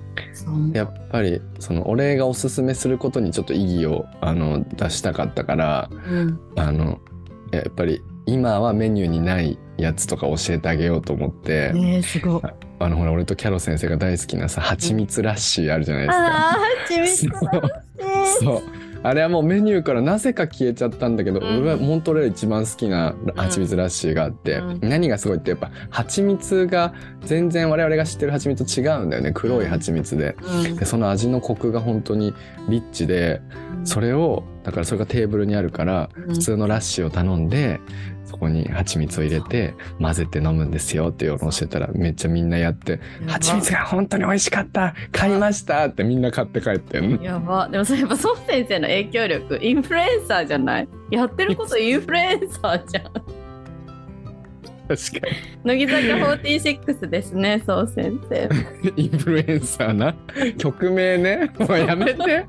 [0.74, 6.40] やっぱりその俺がおすすめすることにちょっと意義をあの出したかったからうん。
[6.56, 7.00] あの
[7.52, 12.42] やっぱり今はメニューにないやつとか教えてあげようと思って、ねえすごい。
[12.82, 16.50] あのほら俺とキャロ先生が大好きなさ蜂蜜ラッシーあるじゃないですか。
[16.50, 17.62] あー蜂蜜 そう。
[18.42, 21.62] そうあれはもうメニューからなぜか消えちゃったんだけど、うん。
[21.62, 24.90] 俺はモントレール一番好きな蜂蜜ラッシーがあって、うん。
[24.90, 29.32] 何がすごいってやっぱ蜂蜜が全然我々が知ってる蜂蜜と違うんだよね。
[29.34, 30.36] 黒い蜂蜜で。
[30.42, 30.76] うん。
[30.76, 32.34] でその味のコクが本当に
[32.68, 33.42] リッチで
[33.84, 36.34] それをだからそれがテーブルにあるからうん。
[36.34, 37.80] 普通のラッシーを頼んで
[38.30, 47.24] そこに蜂蜜を入れて混ぜて飲むんですよっていうのを教えたらめっちゃみんなやって「蜂蜜が本当に美味しかった買いました!」ってみんな買って帰ってんの。
[47.24, 50.88] やばでもそれやっぱ孫先生の影響力インフルエンサーじゃない？
[51.12, 53.04] やってることインフルエンサーじゃん
[54.90, 55.28] 確か
[55.66, 55.98] 乃木坂
[56.34, 58.50] 46ですね孫先生。
[58.82, 60.16] に インフルエンサーな？
[60.58, 61.52] 曲名ね？
[61.60, 62.46] もうやめて。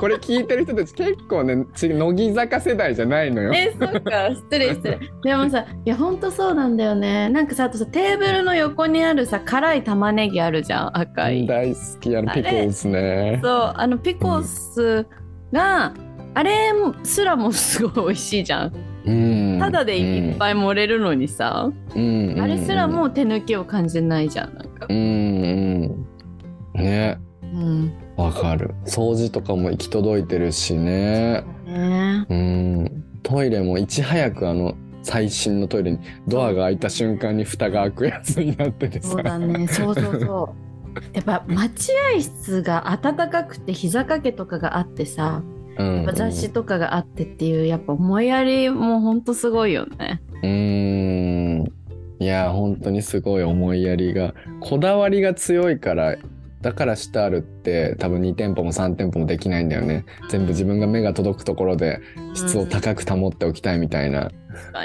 [0.00, 3.52] これ聞いてる人たち結構ねち乃木坂世代じゃないのよ。
[3.54, 4.30] えそっか。
[4.30, 4.98] 失礼失礼。
[5.22, 7.28] でもさいやほんとそうなんだよね。
[7.28, 11.46] なんかさあとさテーブルの横にあるさ辛い玉ねぎあるじゃん赤い。
[11.46, 13.40] 大好きあのピコーズね。
[13.42, 15.06] そうあのピコス
[15.52, 15.92] が、
[16.34, 22.40] あれすらもすごい美味しいじゃんうんただでいっぱい盛れるのにさ、うん。
[22.40, 24.86] あれすらも手抜きを感じないじゃんなんか。
[24.88, 24.96] うん。
[24.96, 26.82] うん。
[26.82, 27.18] ね。
[27.42, 27.92] うん。
[28.16, 28.74] わかる。
[28.84, 31.44] 掃除とかも行き届いてるしね。
[31.66, 32.26] ね。
[32.28, 33.04] うん。
[33.22, 39.08] トイレもいち早くあの最新のトイレにドアが開いた瞬間に蓋が開くやつになっててさ。
[39.08, 39.66] そうだね。
[39.68, 40.72] そうそうそう。
[41.12, 45.42] やっぱ待合室が暖かくて膝掛けとかがあってさ
[45.78, 46.10] うん。
[46.14, 50.22] 雑誌とかがあってっていうやっぱ思いやりもほんとすごいよね。
[50.42, 51.72] うん。
[52.18, 56.16] いや本当にすごい思いやりがこだわりが強いから
[56.60, 60.04] だからシタールって多分2店舗も3店舗もできないんだよね。
[60.30, 62.00] 全部自分が目が届くところで
[62.34, 64.30] 質を高く保っておきたいみたいな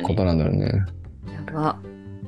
[0.04, 0.84] ことなんだろうね。
[1.32, 1.80] やば。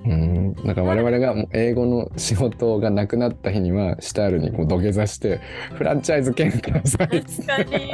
[0.05, 5.41] うん、だから我々がもう英語の仕事がなくなった日にはシタールにこう土下座して
[5.73, 7.91] フランチャイズ権ください確かにい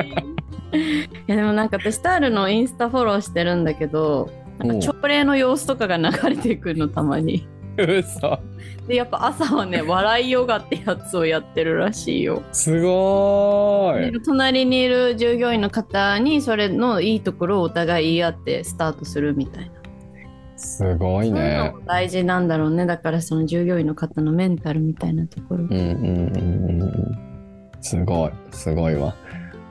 [1.28, 7.48] やでもなんか私タールのインスタフォローしてるんだけどなんか朝礼の様子とかが流れてくるのたまに。
[7.78, 8.40] 嘘。
[8.88, 12.42] でやっぱ朝はね笑いヨガってやつをやってるらしいよ。
[12.52, 14.22] すごーい。
[14.22, 19.72] 隣にいる従業員の方にそれのいいところをお互い言い合ってスタートするみたいな。
[20.58, 21.74] すごいね。
[21.74, 22.86] も大事なんだろうね。
[22.86, 25.66] だからその従業員の方のメンタルみたいなところ。
[25.66, 27.18] うんうんうんうんうん。
[27.82, 28.32] すごい。
[28.52, 29.14] すごいわ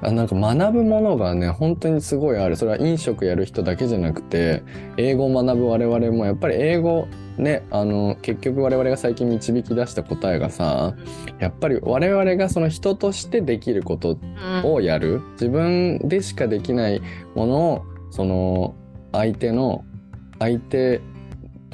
[0.05, 2.57] あなんか学ぶものがね本当にすごいある。
[2.57, 4.63] それは飲食やる人だけじゃなくて
[4.97, 10.95] 英語を学ぶ我々もやっぱり英語ねあの結局我々が最近導き出した答えがさ
[11.39, 14.19] やっぱり我々がその人としてできること
[14.63, 14.73] うん。
[14.75, 15.23] をやる。
[15.33, 17.01] 自分でしかできない
[17.35, 18.75] ものをその
[19.13, 19.85] 相手の
[20.39, 21.01] 相手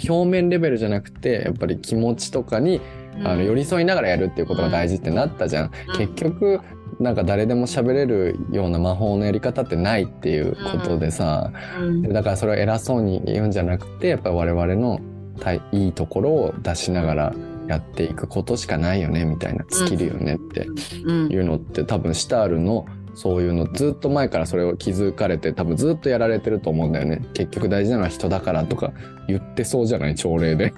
[0.08, 2.80] 表面レベルじゃなくてやっぱり気持ちとかに
[3.24, 5.70] あの寄り添いながらやるっていうことが大事ってなったじゃん。
[5.98, 6.60] 結局
[7.00, 12.02] なんか誰でも喋れるような魔法のやり方ってないっていうことでさ、うん。
[12.02, 15.00] だからそれを偉そうに言うんじゃなくてやっぱり我々の
[15.40, 17.34] たいいいところを出しながら
[17.66, 20.66] やっていくことしかないよねみたいなスキルよねって
[21.04, 21.32] うん。
[21.32, 22.84] いうのって多分シタールの
[23.14, 27.22] そういうのずっと前からそれを気づかれて多分ずっとやられてると思うんだよね。
[27.34, 28.92] 結局大事なのは人だからとか
[29.26, 30.14] 言ってそうじゃない？
[30.14, 30.72] 朝礼で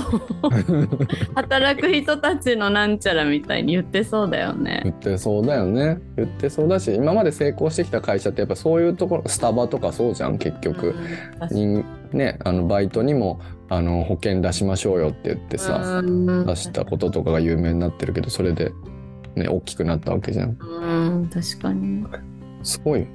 [0.00, 0.50] そ
[1.34, 4.80] 働く人たちのなんちゃらみたいに言ってそうだよね。
[4.84, 5.98] 言ってそうだよね。
[6.16, 10.94] 言ってそうだし今まで成功してきた会社ってやっぱそういうところスタバとかそうじゃん結局、
[12.12, 16.46] ねあのバイトにもあの保険出しましょうよって言ってさ、うん。
[16.46, 18.72] 出したこととかが有名になってるけどそれで
[19.34, 20.56] ね大きくなったわけじゃん。
[20.60, 22.04] うん確かに。
[22.62, 23.06] すごい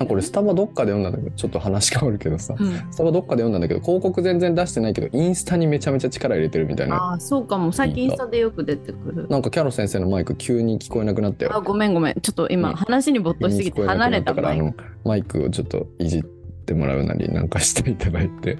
[0.00, 2.72] なんかこれスタバどっかで読んだんだけどちょっと話変わるけどさうん。
[2.90, 6.96] スタバどっかで読んだんだけど広告全然出してないけどインスタにめちゃめちゃ力入れてるみたいな。
[6.96, 7.70] ああそうかも。
[7.70, 9.28] 最近インスタでよく出てくる。
[9.28, 11.54] なんかキャロ先生のマイク急に聞こえなくなったよ。
[11.54, 12.14] あごめんごめん。
[12.14, 18.56] ちょっと今ね話に没頭しすぎて離れたからあ前のマイクをちょっといじってもらうなりなんかしていただいて。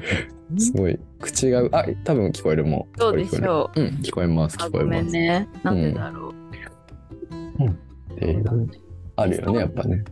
[0.58, 0.98] すごい。
[1.20, 3.80] 口があ多分聞こえるもうそうでしょう。
[3.80, 5.04] うん聞こえます聞こえます。
[5.04, 5.48] めんね。
[5.62, 6.34] なんでだろう。
[8.12, 8.70] っていう
[9.16, 10.04] あるよねやっぱね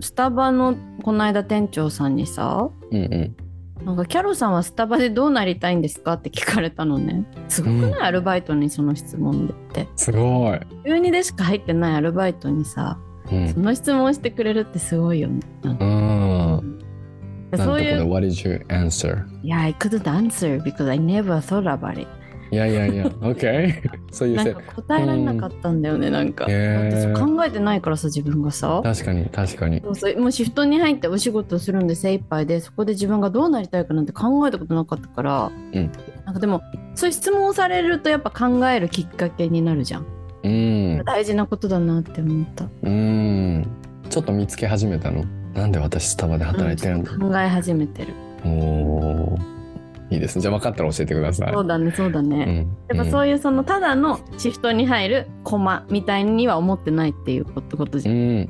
[0.00, 3.36] スタバのこの間店長さんにさうんうん
[3.84, 7.24] なんかキャロさんはスタバでどうなりたいんですかって聞かれたのね。
[7.48, 9.88] すごくない、うんアルバイトにその質問でって。
[9.94, 12.98] すごい、中2でしか入ってないアルバイトにさ、
[13.30, 15.40] うんその質問してくれるってすごいよね。
[15.62, 16.78] なんかうん
[17.56, 19.24] そういう What is your answer?
[19.42, 22.08] いや、I couldn't answer because I never thought about it.
[22.50, 23.04] いやいやいや。
[23.06, 26.46] OK そういうせなんか答えられなかったんだよね、なんか。
[26.46, 26.88] だへー。
[26.88, 28.80] ってそう考えてないからさ、自分がさ。
[28.82, 29.82] 確かに確かに。
[30.16, 35.90] もうシフトに入ってお仕事をするんで精一杯でそこで自分がどうなりたいかなんて考えたことなかったから、うん。
[36.24, 36.62] なんかでも
[36.94, 40.06] そういう質問をされるとやっぱ考えるきっかけになるじゃん、
[40.42, 41.02] うん。
[41.04, 43.66] 大事なことだなって思った、うん。
[44.10, 45.24] ちょっと見つけ始めたの？
[45.54, 48.14] なんで私スタバで働いてるんだ、うん考え始めてる。
[48.44, 49.57] おー
[50.10, 50.42] いいですね。
[50.42, 51.52] じゃあ分かったら教えてください。
[51.52, 52.96] そうだねそうだね、うん。
[52.96, 58.48] やっぱそういうそのただのシフトに入るコマみたいには思ってないっていうことじゃん、うん。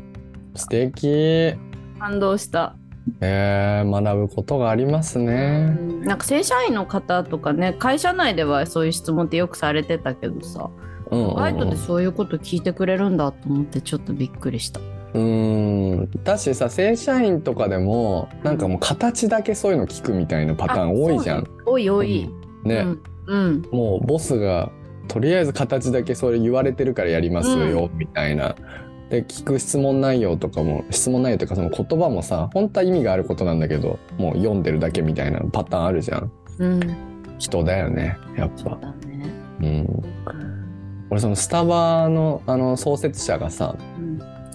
[0.55, 1.55] 素敵。
[1.99, 2.77] 感動した、
[3.21, 5.77] えー、学ぶことがありますね。
[6.05, 10.71] なんか正社員の方とかね会社内ではそういう質問ってよくされてたけどさ
[11.11, 11.37] うんうんうん。
[11.37, 14.81] バイトでそういうこと聞いてくれるんだと思ってちょっとびっくりした。
[15.15, 21.49] うんだしさ正社員とかでもなんかもう形だけそういうの聞くみたいなパターン多いじゃん。
[21.65, 22.29] 多い多い。
[22.65, 23.03] ね、うん。
[23.27, 23.63] うん。
[23.73, 24.71] もうボスが
[25.09, 28.55] とりあえず形だけそれ言われてるからやりますよ、みたいな。
[29.11, 36.33] で聞く質問内容とかも質問内容というかその言葉もさ本当は意味があることなんだけどもう読んでるだけみたいなパターンあるじゃん。
[36.59, 36.81] うん。
[37.39, 38.59] 人だよねやっぱ。
[38.59, 39.31] そうだね。
[39.61, 40.05] うん、
[41.11, 43.98] 俺そのスタバのあの創設者がさうん。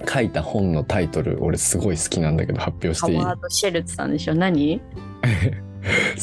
[0.07, 3.17] 書いた本のタイトル俺すごい好きなんだけど発表していい？
[3.19, 4.35] ハワード・シェルツさんでしょ？
[4.35, 4.81] 何？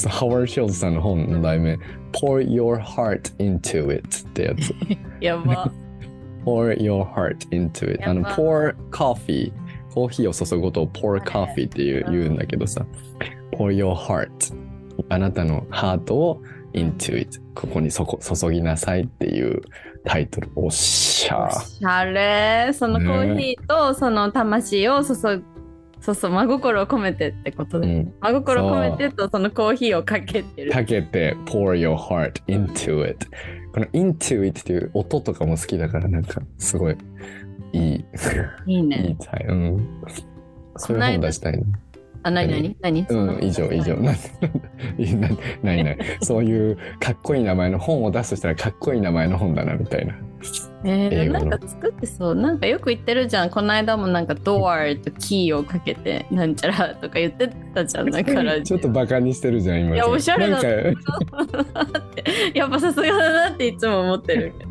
[0.09, 1.79] ハワード・ショーズさんの本の題名
[2.13, 4.75] 「Pour Your Heart Into It」ってやつ。
[5.21, 5.71] やば。
[6.45, 9.53] Pour Your Heart Into It あの Pour Coffee
[9.93, 12.87] コーヒーを注ぐことを Pour Coffee っていううん言うんだけどさ。
[13.53, 14.29] Pour Your Heart
[15.11, 19.63] あなたのハートを Into It ここにそこ注ぎなさいっていう
[20.05, 22.73] タイトルおっしゃおしゃれ。
[22.73, 25.45] そのコーヒーとその魂を注ぐ。
[26.01, 27.87] そうそう、真心を込めてってことで。
[27.87, 30.73] うん真心を込めてとそのコーヒーをかけてる。
[30.73, 33.27] かけて pour your heart into it
[33.73, 36.97] この into it っていう音とかも好きだからなんかすごい
[37.73, 38.05] いいい
[38.67, 39.17] いいいね。
[39.21, 40.03] タイうん
[40.77, 41.65] そういう本出したいな
[42.23, 43.07] あ、なになに？
[43.07, 43.07] 何？
[43.09, 43.97] うん以上以上。
[43.97, 44.17] なな
[44.99, 45.29] いな
[45.63, 45.99] ないない。
[46.21, 50.15] そういうかっこいい名前の本を出すとしたらかっこいい名前の本だなみたいな。
[50.85, 52.35] えー、なんか作ってそう。
[52.35, 53.51] なんかよく言ってるじゃん。
[53.51, 58.11] この間もなんかドアとキーをかけてなんちゃらとか言ってたじゃん。
[58.11, 58.61] だから。
[58.61, 59.95] ちょっとバカにしてるじゃん今。
[59.97, 61.99] いやおしゃれだなんか。
[61.99, 62.25] っ て
[62.59, 64.55] やっぱさすがだなっていつも思ってる。
[64.59, 64.70] けど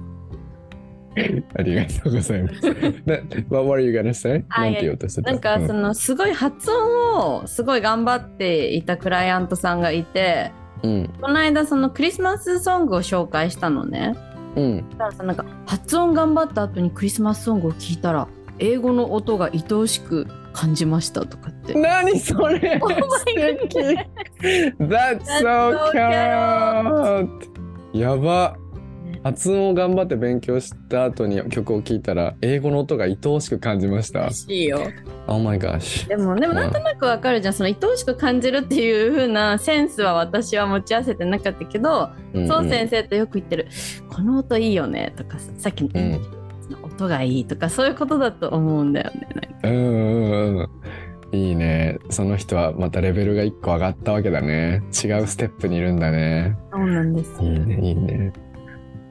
[1.58, 2.62] ありがとうございます。
[3.06, 3.16] な
[3.50, 4.44] What were you gonna say?
[4.50, 5.32] あなんて言おうとしてた？
[5.32, 10.52] なんかそのすごい発音をすごい頑張っていたクライアントさんがいて
[10.84, 11.10] うん。
[11.22, 14.16] この間そのクリスマスソングを紹介したのね。
[14.56, 14.90] うん。
[14.92, 18.28] だからさなんか発音頑張った後にクリスマスソングを聞いたら
[18.60, 21.74] 英語の音が愛おしく感じましたとかって。
[21.74, 22.80] 何それ？
[22.84, 22.88] Oh
[24.80, 27.30] That's so so cute!
[27.94, 28.56] やば
[29.24, 34.22] 発音を頑張って勉強した後に曲を聴いたら英語の音が愛おしく感じました。
[34.22, 34.32] ら。
[34.32, 34.80] しいよ。
[35.28, 37.54] Oh my gosh でもでもなんとなくわかるじゃん。
[37.54, 42.48] その愛おしく感じるっていう風なセンスは私は持ち合わせてなかったけど、うんうん。
[42.48, 43.68] そう先生とよく言ってる
[44.10, 46.22] 「この音いいよね」とかささっきのうん。
[46.84, 49.60] 音がいいとかそういうことだと思うんだよね。
[49.64, 50.70] うんうんうん。
[51.32, 51.98] いいね。
[52.10, 54.82] その人はまたレベルが一個上がったわけだね。
[54.92, 56.56] 違うステップにいるんだね。
[56.72, 58.34] そうなんですいいねいいね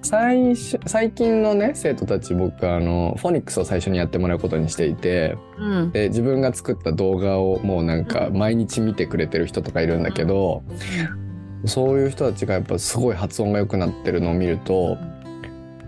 [0.09, 5.92] 最初最近のね生徒たち僕あのフォニックスを最初にやってもらうことにしていてうん。
[5.92, 8.38] で自分が作った動画をもうなんかうん。
[8.38, 10.62] 毎日見てくれてる人とかいるんだけど、
[11.66, 14.96] そういう人たちがやっぱすごい発音が良くなってるのを見ると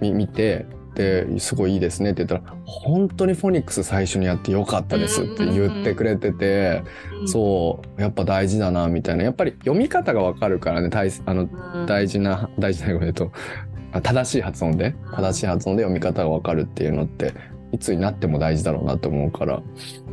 [0.02, 6.82] み見てですごいいいですねって言ったら本当にフォニックス最初にやってよかったですって言ってくれてて、
[7.24, 9.24] そうやっぱ大事だなみたいな。
[9.24, 11.86] やっぱり読み方がわかるからね大あのうん。
[11.86, 13.32] 大事な大事な英語で言うと
[13.69, 17.34] あ正しい発音で正しい発音で読み方がわかるっていうのって
[17.72, 19.62] いつになっても大事だろうなと思うから。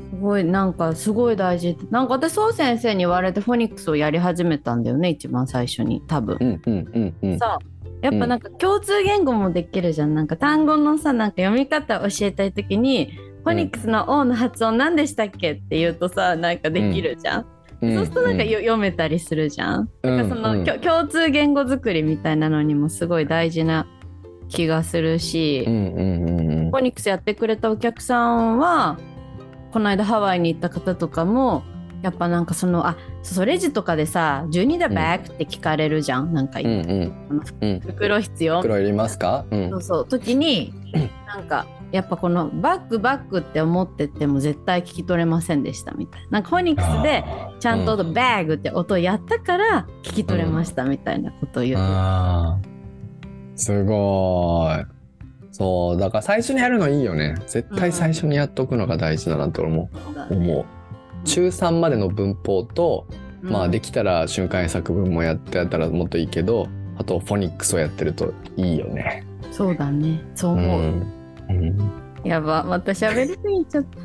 [0.10, 6.38] すごいなんかすごい大事なんか私そう先生に言われてフォニックスをやり始めたんだよね一番最初に多分。
[6.40, 6.46] う。
[6.46, 7.40] んうんうんうん。
[7.40, 7.60] さ
[8.02, 10.14] やっぱなんか共通言語もできるじゃん。
[10.16, 13.12] なんか単語のさなんか読み方を教えたい時に
[13.44, 19.90] フォニックスの「O」の発音何でしたっけって言うとさなんかできるじゃん、うんそうするとなんかよ、読めたりするじゃん？
[20.04, 23.86] うんなんかその、共通言語作りみたいなのにもすごい大事な
[24.50, 26.72] 気がするし、うんうんうんうん。
[26.72, 28.98] フォニックスやってくれたお客さんは
[29.72, 31.64] この間ハワイに行った方とかも
[32.04, 37.42] やっぱなんかそのあそうレジとかでさ「12 the bag?、って聞かれるじゃんなんか、うんうん。
[37.62, 37.80] うん。
[37.80, 38.62] 袋必要？
[38.62, 39.46] 袋いりますか？
[39.50, 39.70] うん。
[39.72, 40.08] そうそう。
[40.08, 40.74] 時に
[41.28, 46.28] なんかやっぱこのバッグバッグって思ってても絶対聞き取れませんでしたみたいな。
[46.30, 47.24] なんかフォニックスで
[47.60, 48.14] ちゃんとうん。
[48.14, 53.58] バッグって音をやったから聞き取れましたみたいなことを言ってあー。
[53.58, 54.86] すごい。
[55.52, 57.36] そうだから最初にやるのいいよね。
[57.48, 59.90] 絶対最初にやっとくのが大事だなと思
[60.30, 60.66] う,、思う
[61.26, 63.08] 中3までの文法と、
[63.42, 69.26] まあでききたら瞬間作文もやってやったらもっといいけどあとフォニックスをやってるといいよね。
[69.52, 70.22] そうだね。
[70.36, 71.14] そうう思う、ん、
[71.50, 71.92] うん。
[72.24, 72.64] やば。
[72.64, 74.00] また喋りすぎちゃった。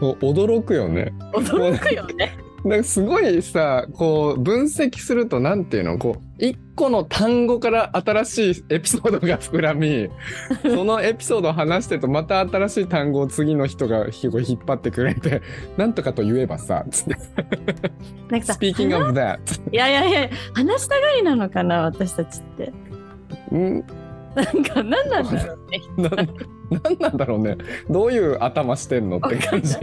[0.06, 1.12] 驚くよね。
[1.32, 2.36] 驚くよね
[2.66, 5.98] なんかすごいさこう分析するとなんていうの？
[5.98, 10.08] こう一個の単語から新しいエピソードが膨らみ
[10.68, 15.42] そのエピソードを話してるとまた新しい単語を次の人が引っ張ってくれて
[15.76, 17.16] なんとかと言えばさつって。
[18.30, 19.38] なんかさ Speaking of that
[19.72, 22.72] いやいやいや話したがりなのかな私たちって。
[23.54, 23.84] ん。
[24.34, 27.56] なんか何なんだろうねななんなんだろうね。
[27.88, 29.76] どういう頭してんのって感じ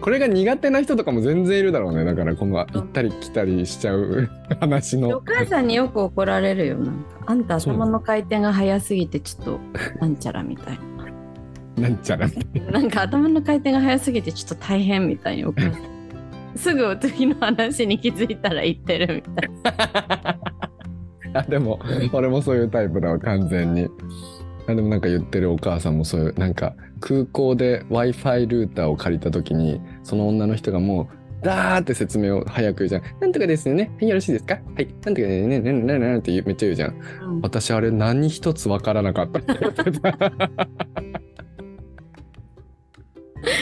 [0.00, 2.04] これが苦手な人とかも全然いるだろうね。
[2.04, 4.28] だからこの行ったり来たりしちゃう。
[4.60, 6.78] 話おの母さんによく怒られるよ。
[6.78, 9.60] なんかあんた頭の回転が速すぎてちょっと
[10.00, 10.78] なんちゃらみたい
[11.76, 11.88] な。
[11.88, 12.28] んちゃら。
[12.28, 15.98] ななんか頭の回転が速すぎてちょっと大変みたいにお母さん。
[16.56, 19.50] すぐ次の話に気づいたら言ってるみたい
[21.34, 21.78] あでも
[22.12, 23.88] 俺もそういうタイプだわ完全に
[24.68, 33.02] あでもなんか言ってるお母さんもそういうなんか空港で w i f i ルーターを借りた時にその女の人がもうダーって説明を早く言うじゃん。
[33.20, 33.90] なんとかですよね。
[34.00, 34.54] よろしいですか？
[34.54, 34.86] はい。
[35.04, 36.98] なんとかね、ね、ね、ね、ね、ってめっちゃ言うじゃん。
[36.98, 39.42] な、うん私あれ何一つわからなかったっ。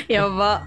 [0.08, 0.66] やば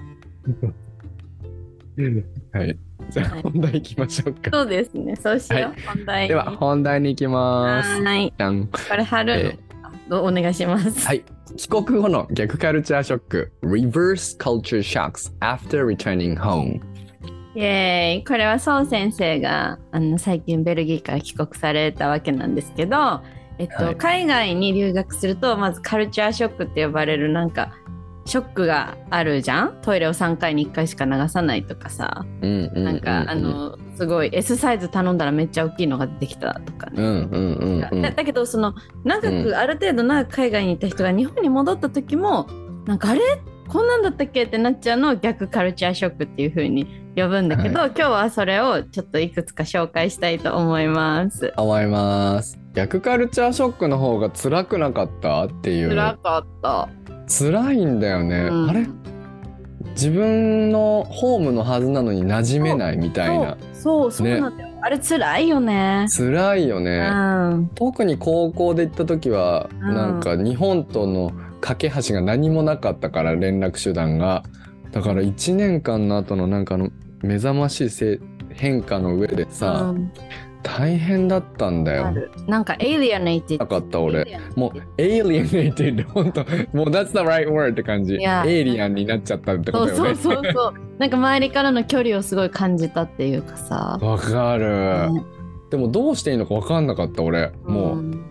[2.53, 2.77] はい。
[3.09, 4.51] じゃあ本題行きましょうか。
[4.53, 8.01] そうですねそうしよう、はい本題では本題に行きます。
[8.03, 8.67] はいじゃん。
[8.67, 9.53] これ春、えあどう
[10.11, 11.07] お願いします。
[11.07, 11.23] はい。
[11.57, 13.51] 帰国後の逆カルチャーショック。
[13.63, 16.79] Reverse Culture Shocks After Returning Home
[17.55, 18.23] イエーイ。
[18.25, 23.21] これはそう先生があの最近ベルギーから帰国されたわけなんですけど、
[23.57, 23.95] えっとはい。
[23.95, 27.73] 海外に留学するとまずカルチャーショックって呼ばれるなんか
[28.25, 29.81] ショックがあるじゃん？
[29.81, 32.83] トイレを3回に1回しか流さないとかさ、うんうん。
[32.83, 38.01] なんかあのすごい S サイズ頼んだらめっちゃ大きいのができたとかね、うんうんうんうん。
[38.01, 38.73] だだけどその
[39.03, 39.53] 長く、うん。
[39.53, 42.47] ある程度長く海外にいた人が日本に戻った時も
[42.85, 43.19] なんかあれ？
[43.67, 44.43] こんなんだったっけ？
[44.43, 46.87] ってなっちゃうのを逆カルチャーショックっていう風に
[47.17, 51.53] 呼ぶんだけど、今日はそれをちょっといくつか紹介したいと思います。
[51.57, 52.57] 思います。
[52.73, 55.43] 逆カルチャーショックの方が辛くなかった？
[55.45, 55.89] っていう。
[55.89, 56.89] 辛かった。
[57.27, 58.69] 辛いんだよね、うん。
[58.69, 58.87] あれ？
[59.91, 64.69] 自分のホームのはずなのに馴染めないみたいなそうそうそうなんだよ。
[64.81, 66.05] あれ辛いよね。
[66.15, 67.69] 辛いようね、ん。
[67.75, 74.43] 特に高校で行った時は、うんなんか日本との架け橋が何もなかったから連絡手段が
[74.91, 76.89] だから1年間の後のなんかあの
[77.21, 78.19] 目覚ましいせ
[78.51, 80.11] 変化の上でさ、うん
[80.61, 82.13] 大変だったんだあよ。
[82.13, 82.31] る。
[82.47, 84.39] なんかエイリアネイティなかった俺。
[84.55, 86.41] もうエイリアネイティッド本当
[86.75, 88.15] もう That's the right word って感じ。
[88.15, 90.73] エイリアンになっちゃったってこそうそうとよねそうそう。
[90.99, 93.97] なんか周りからの距離をすごい感じたっていうかさ。
[94.01, 95.25] わかる、ね。
[95.69, 97.51] でもどうしていいのか分かんなかった俺。
[97.63, 98.25] もう、ん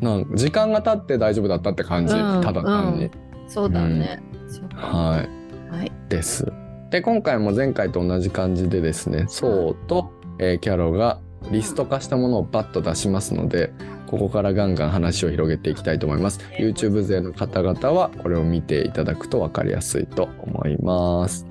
[0.00, 3.10] なん時間が経って大丈夫だったって感じ、うんただ単に、
[3.48, 4.22] そうだね。
[4.48, 5.24] そうは
[5.70, 5.74] い。
[5.74, 5.92] はい。
[6.08, 6.52] です。
[6.90, 11.18] で今回も前回と同じ感じでですねそうと、えーキャロが
[11.50, 13.72] リスト化したものをバッと出しますので
[14.06, 16.38] ここからガンガン話を広げていきたいと思います。
[16.58, 21.46] YouTube 勢の方々はこれを見ていただくと分かりやすいと思います。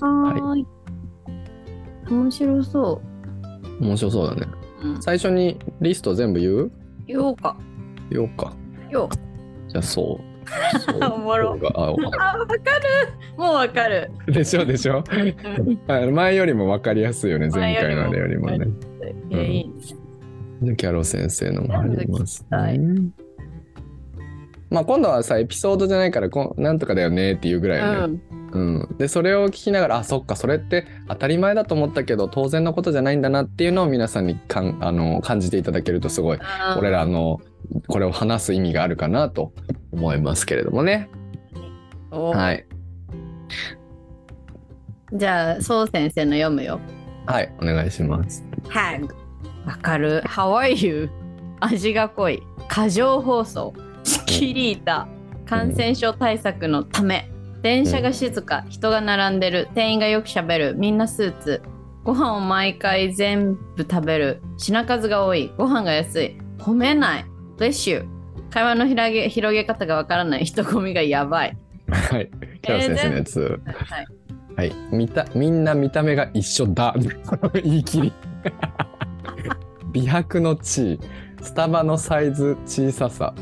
[0.00, 0.66] はーい。
[2.08, 3.00] 面白そ
[3.80, 4.46] 面白そうだね。
[4.82, 4.88] う。
[4.88, 5.02] うん。
[5.02, 6.72] 最初にリスト全部言う？
[7.06, 7.56] 言おうか。
[8.10, 8.54] 言おうか。
[8.90, 9.08] よ
[9.68, 10.34] じゃあそう。
[11.12, 12.46] おもろがあわかる。
[13.36, 14.10] もうわかる。
[14.28, 15.02] でしょでしょ
[15.88, 18.68] あ前よりも分かりやすいよね、前回のあれよりもね。
[19.10, 19.72] いや、いい。
[20.62, 23.24] じゃあキャロ先生のもあります、全部聞
[24.70, 28.20] まあ今度はさ、エピソードじゃないからこん、なんとかだよねっていうぐらいよね。
[28.52, 28.96] うん。
[28.98, 36.78] で、それを聞きながら、あ、そっか、それって当たり前だと思ったけど、当然のことじゃないんだなっていうのを皆さんにかんあの感じていただけると、すごい、うん。
[36.78, 37.40] 俺らの、
[37.88, 39.52] これを話す意味があるかなと
[39.92, 41.08] 思いますけれどもね。
[42.10, 42.66] おはい。
[45.12, 46.80] じゃあ、そう先生の読むよ。
[47.26, 48.44] はい、お願いします。
[48.68, 49.08] Hag。
[49.66, 50.22] わかる。
[50.26, 51.10] How are you?
[51.60, 52.42] 味が濃い。
[52.68, 53.74] 過剰放送。
[54.02, 55.08] チキリータ。
[55.46, 57.30] 感染症対策のため。
[57.62, 58.64] 電車が静か。
[58.68, 59.68] 人が並んでる。
[59.74, 60.74] 店員がよくしゃべる。
[60.76, 61.62] みんなスーツ。
[62.02, 64.42] ご飯を毎回全部食べる。
[64.58, 65.50] 品数が多い。
[65.56, 66.38] ご飯が安い。
[66.58, 67.24] 褒めない。
[67.56, 68.04] Bless you。
[68.50, 70.44] 会話の広げ広げ方がわからない。
[70.44, 71.56] 人混みがやばい。
[71.88, 72.30] はい。
[72.60, 73.60] キャロ先生のやつ。
[73.64, 74.06] はい。
[74.56, 74.72] はい。
[74.92, 76.94] 見た、みんな見た目が一緒だ。
[77.26, 78.12] こ の言い切り。
[79.92, 81.00] 美白の地位。
[81.42, 83.34] スタバのサイズ小ささ。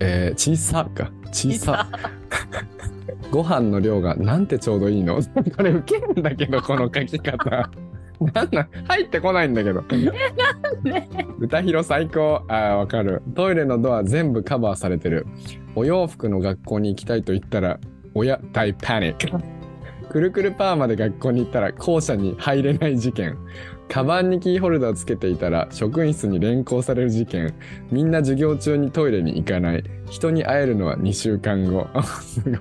[0.00, 1.10] えー、小さか。
[1.32, 1.88] 小さ。
[3.30, 5.20] ご飯の量がなんてちょうどいいの？
[5.56, 7.70] これウケるんだけど、この書き方。
[8.32, 9.82] なんなん入ってこないんだけど。
[11.40, 12.42] 歌広最高。
[12.48, 13.22] あーわかる。
[13.34, 15.26] トイレのドア全部カバーされてる。
[15.74, 17.80] お洋服の学校に行きたいと言ったら、
[18.14, 19.44] 親大パニック。
[20.14, 23.36] くるくるパーマで学校に行ったら校舎に入れない事件。
[23.88, 27.52] カバンにキーホルダーつけていたら職員室に連行される事件。
[27.90, 29.82] みんな授業中にトイレに行かない。
[30.08, 31.88] 人に会えるのは2週間後。
[32.22, 32.56] すごい。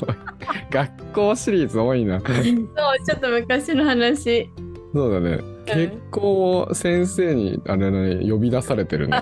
[0.72, 2.20] 学校シリーズ多いな。
[2.22, 4.50] そう、ちょっと昔の話。
[4.92, 5.40] そうだね。
[5.68, 9.22] 結構先生にあれね呼び出されてるね。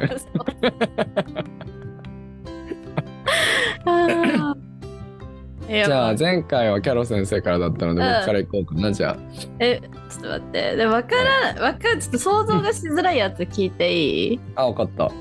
[5.85, 9.17] じゃあ前回はキャロ先生からだったのでうん僕から行こうかな、じゃ
[9.59, 10.75] え、ちょっと待って。
[10.75, 14.39] で、わからん、わかん、ちょっと想像がしづらいやつ聞いていい？
[14.55, 14.63] あ。
[14.65, 15.11] あ、分かった。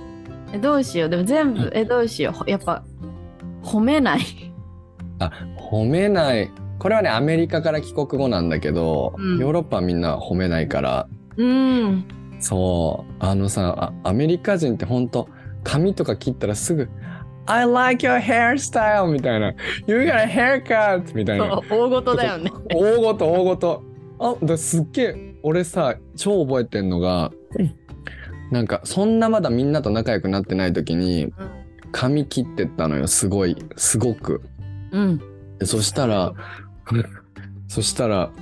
[0.53, 1.09] え、どうしよう。
[1.09, 2.33] でも全部、え、どうしよう。
[2.35, 2.83] ほやっぱ、
[3.63, 4.21] 褒めない。
[5.21, 5.31] あ、
[5.71, 6.51] 褒めない。
[6.79, 12.05] これはね、アメリカから帰国後なんだけど、うんヨーロッパはみんな褒めないから、うん。
[12.41, 15.29] そう、あのさ、あアメリカ人ってほんと、
[15.63, 16.89] 髪とか切ったらすぐ、
[17.51, 19.09] I like your hairstyle!
[19.09, 19.53] みたいな、
[19.89, 21.13] You got a haircut!
[21.17, 21.61] みたいな。
[21.69, 22.53] 大事だよね。
[22.73, 23.83] 大ごと大ごと。
[24.21, 27.33] あ、だすっげえ、俺さ、超覚えてんのが、
[28.53, 31.33] なんか、そんなまだみんなと仲良くなってない時に、
[31.91, 34.43] 髪切ってったのよ、すごい、すごく。
[34.93, 35.19] うん。
[35.59, 36.33] でそしたら、
[37.67, 38.31] そしたら、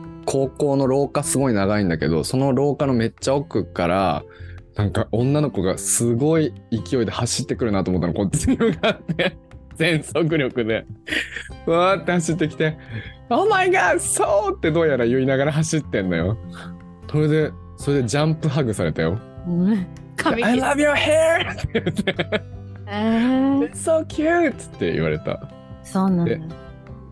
[0.26, 4.22] 高校の廊下すごい長いんだけど、その廊下のめっちゃ奥から、
[4.76, 9.36] なんか女の子がすごい勢いで走ってくるなと思ったの、こっちに向かって。
[9.76, 10.86] 全速力で。
[11.66, 12.76] うわーって走ってきて、
[13.30, 13.98] Oh my god!
[13.98, 16.36] そうってどうやら言いながら走ってんのよ。
[17.10, 19.18] それで、それでジャンプハグされたよ。
[19.46, 21.50] うん髪 I love your hair!
[21.50, 22.42] って言って
[22.86, 24.52] えー、It's so cute!
[24.52, 25.48] って言われた。
[25.82, 26.40] そうなんだで。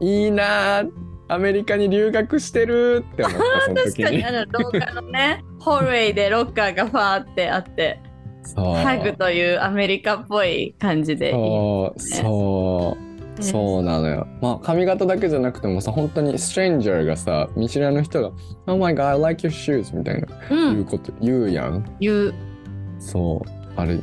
[0.01, 4.05] いいなぁアメリカに留学してるって思ったその確時に。
[4.05, 4.25] かに。
[4.25, 8.01] あの廊下のね、ホールウェイでロッカーがファーってあって、
[8.57, 11.33] ハグというアメリカっぽい感じでいい。
[11.33, 12.01] そう。
[12.01, 13.09] そう。
[13.39, 14.27] ねそうなのよ。
[14.41, 18.33] まあ髪型だけじゃなくてもさ本当にストレンジャーがさ見知らぬ人が
[18.67, 21.97] 「Oh my god I like your shoes」みたいなうん、言うこと言うやん。
[22.01, 22.35] 言う。
[22.99, 23.49] そう。
[23.77, 24.01] あれ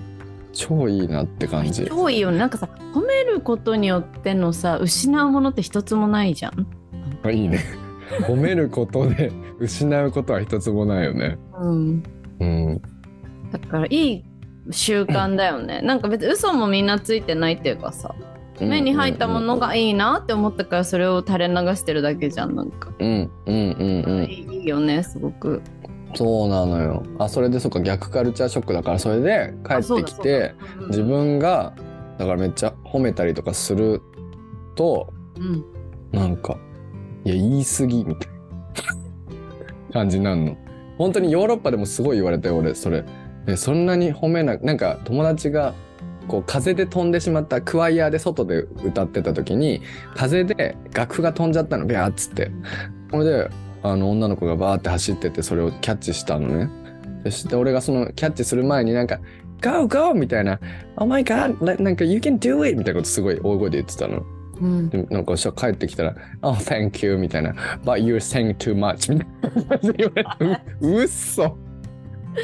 [0.53, 1.85] 超いいなって感じ。
[1.85, 2.37] 超いいよね。
[2.37, 6.65] なんかさ、褒めることによってのさ、失うものって一つもないじゃん。
[7.25, 7.59] あいいね
[8.27, 12.03] 褒めることで失うことは一つもないよねうん。
[12.39, 12.81] うん
[13.51, 14.23] だからいい
[14.71, 15.81] 習慣だよね。
[15.81, 18.15] なんか別に嘘もみんなついてないっていうかさ、
[18.59, 22.55] 目に入ったものがいいなって思ったからそれを垂れ流してるだけじゃん。
[22.55, 22.91] なんか。
[22.97, 25.61] うんうんうんうんいいよね、すごく。
[26.15, 31.73] そうなのよあそれでそっか逆カルチャーショックだからそれで帰ってきてうん自分が
[32.17, 34.01] だからめっちゃ褒めたりとかする
[34.75, 35.65] とうん。
[36.13, 36.57] なんか
[37.25, 40.57] いや言い過ぎみたいな感じになるの
[40.97, 43.03] 本当にヨーロッパでもすごい言われたよ俺それ
[43.47, 45.73] えそんなに褒めなくなんか友達が
[46.27, 49.81] こう風で飛んでしまったクワイヤーで外で歌ってた時に
[50.15, 52.51] 風で楽譜が飛んじゃったのビャーっつって
[53.11, 53.49] それで
[53.83, 56.69] あの女の子がバーって走っててそれをキャッチしたのね
[57.23, 59.19] そして俺がそのキャッチする前になんか
[59.61, 60.59] 「Go go!」みたいな
[60.97, 61.63] 「Oh my god!
[61.63, 64.23] ななんか You can do it!」みたいなことすごい大声で言ってたの
[64.61, 64.89] うん。
[64.89, 67.51] でなんか帰ってきたら「Oh thank you」みたいな
[67.83, 69.65] 「But you're saying too much」みたいな。
[69.65, 70.23] 感じで言われ
[70.57, 71.57] てううっそ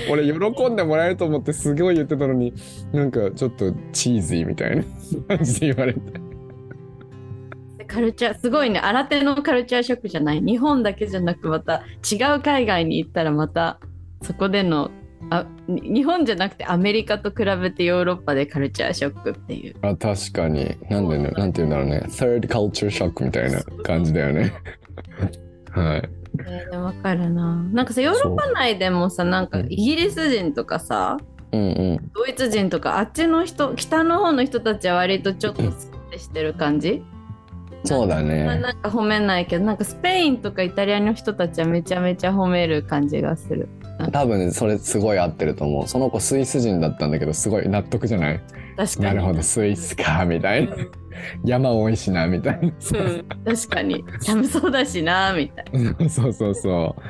[0.09, 2.53] 俺喜んでもらえると思ってすごい言ってたのに
[2.93, 4.83] なんかちょっとチーズィーみたいな。
[5.27, 5.99] 感じで言われて。
[7.77, 8.79] でカルチャーすごいね。
[8.79, 10.41] 新手のカルチャーショックじゃない？
[10.41, 13.79] 日本だけじゃなくまた違う海外に行ったらまた
[14.21, 14.91] そこでの
[15.31, 19.75] あに日本じゃなくてアメリカと比べてヨーロッパでカルチャーショックっていう。
[19.81, 20.75] あ確かに。
[20.89, 22.03] なんでねなんて言うんだろうね。
[22.09, 24.53] Third culture shock みたいな感じだよね。
[25.71, 26.09] はい。
[26.47, 27.63] えー、わかるな。
[27.71, 29.67] なんかさヨーロッパ内でもさなんかうん。
[29.71, 31.15] イギリス人とかさ
[31.53, 32.11] うんうん。
[32.13, 37.01] ドイツ人とかあっちの人北の方の人たちは割とちょっとスッてしてる感じ？
[37.83, 43.69] そうだまあねなんか褒めないけどなんかスペインとかイタリアの人たちはめちゃめちゃ褒める感じがする
[44.09, 45.87] 多分ねそれすごい合ってると思う。
[45.87, 48.41] その子スイス人だったんだけどすごい納得じゃない？
[48.77, 49.05] 確かに。
[49.05, 50.75] なるほどスイスかみたいな。
[51.45, 52.67] 山多いしなみたいな。
[52.67, 54.03] うん、確かに。
[54.21, 56.09] 寒そうだしなみたいな。
[56.09, 57.01] そうそうそう。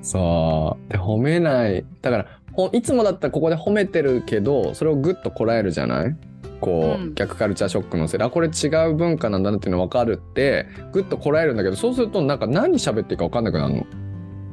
[0.00, 0.92] そう。
[0.92, 1.84] で褒めない。
[2.00, 6.16] だからほいつもだったらここで褒めてるけどそれをグッとこらえるじゃない？
[6.60, 7.14] こう、うん。
[7.14, 8.24] 逆カルチャーショックのせいで。
[8.24, 13.86] あこれ違う文化なんだなっていうの分かるってグッとこらえるんだけどそうするとなんか何喋っていいか分かんなくなるの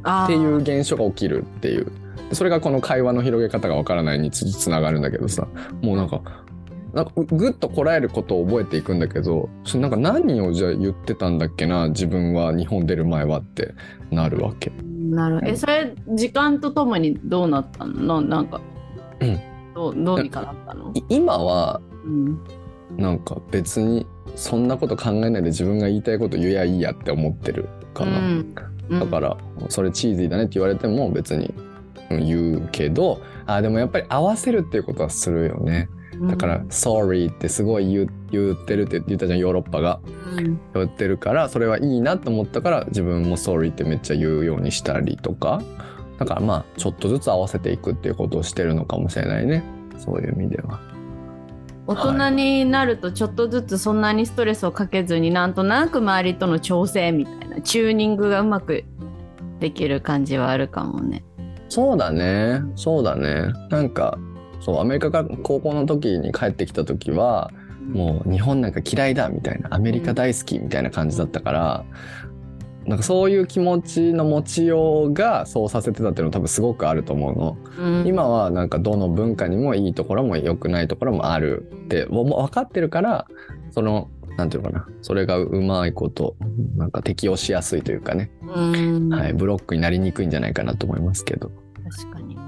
[0.05, 1.91] っていう現象が起きるっていう。
[2.29, 5.47] でそれがこの会話の広げ方が分からないにつつながるんだけどさ。
[5.81, 6.21] もうなんか
[6.93, 13.73] なんかぐっとこらえることを覚えていくんだけどそれなんか何をじゃあ言ってたんだっけな自分は日本出る前はって
[14.11, 14.71] なるわけ。
[15.09, 15.41] なる。
[15.43, 18.21] えそれ時間とともにどうなったの？
[18.21, 18.61] ななんか、
[19.19, 19.39] うん。
[19.75, 22.39] どうどうにかなったの、い今はうん、
[22.95, 28.19] なんか別にそんなこと考えないで自分が言いたいこと言えばいいやって思ってるかな。
[28.19, 28.55] うん
[28.89, 29.37] だから
[29.69, 31.53] それチーズィーだねって言われても別に
[32.11, 35.89] うん言うけどあでもやっぱり合わせるっていうことはするよね。
[36.29, 38.05] だから「sorry」ってすごい言
[38.53, 39.99] ってるって言ったじゃんヨーロッパが。
[40.37, 40.59] うん。
[40.73, 45.61] 言ってるからそれはいいなと思ったから自分も「sorry」ってめっちゃ言うようにしたりとか。
[46.17, 49.63] だからまあちょっとずつ合わせていくっていうことをしてるのかもしれないね。
[49.97, 50.79] そういう意味では。
[51.87, 58.85] 大人になるとちょっとずつそんなにストレスをかけずになんとなく周りとの調整みたいなチューニングがうまく
[59.59, 61.23] できる感じはあるかもね。
[61.69, 64.17] そうだねそうだねなんか
[64.61, 67.51] そうアメリカから高校の時に帰ってきた時は
[67.91, 71.85] もう日本なんか嫌いだみたいなアメリカ大好きみたいな感じだったから、
[72.85, 77.57] なんかそういう気持ちの持ちようがそうさせてたっていうの多分すごくあると思うの。
[77.79, 83.27] うん、今はなんかどの文化にもいいところも良くないところもあるって分かってるから
[83.71, 84.87] そのなんていうのかな。
[85.01, 86.35] それがうまいこと
[86.75, 91.51] なんか適応しやすいというかね、うん、はい、ブロックになりにくいんじゃないかなと思いますけど。
[91.89, 92.41] 確かにね。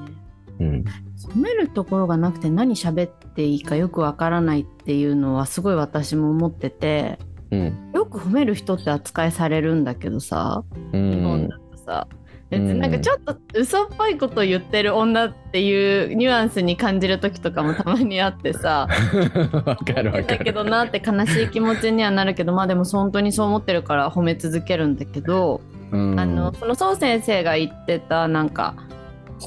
[0.60, 0.86] うん、
[1.30, 7.20] 褒めるところがなくて何喋っていいかよくわからないっていうのはすごい私も思ってて。
[7.50, 7.72] うん、よ
[8.08, 12.08] く褒める人って扱いされるんだけどさ、う日本んだとさ。
[12.50, 18.88] 別になんかちょっと嘘っぽいことを言ってる女っていうニュアンスに感じる時とかもたまにあってさ。
[19.66, 20.54] わかるわかだける。
[20.54, 25.60] どなって悲しい気持ちにはなるけどまあでも本当にそう思ってるから褒め続けるんだけど、
[25.92, 26.18] うん。
[26.18, 28.76] あのその宋先生が言ってたなんか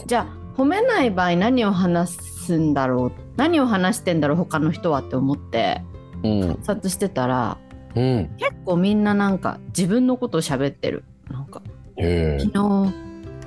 [0.06, 3.12] じゃあ褒めない場合何を話すんだろう？
[3.36, 4.36] 何を話してんだろう？
[4.36, 5.80] 他の人はって思って
[6.22, 6.40] うん。
[6.42, 11.04] 観察してたらうん、結構みんななんか自分のことを喋ってる。
[11.30, 11.62] なんか
[11.96, 12.92] 昨日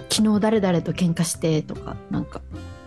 [0.09, 2.41] 昨日誰々と喧嘩してとかなんか。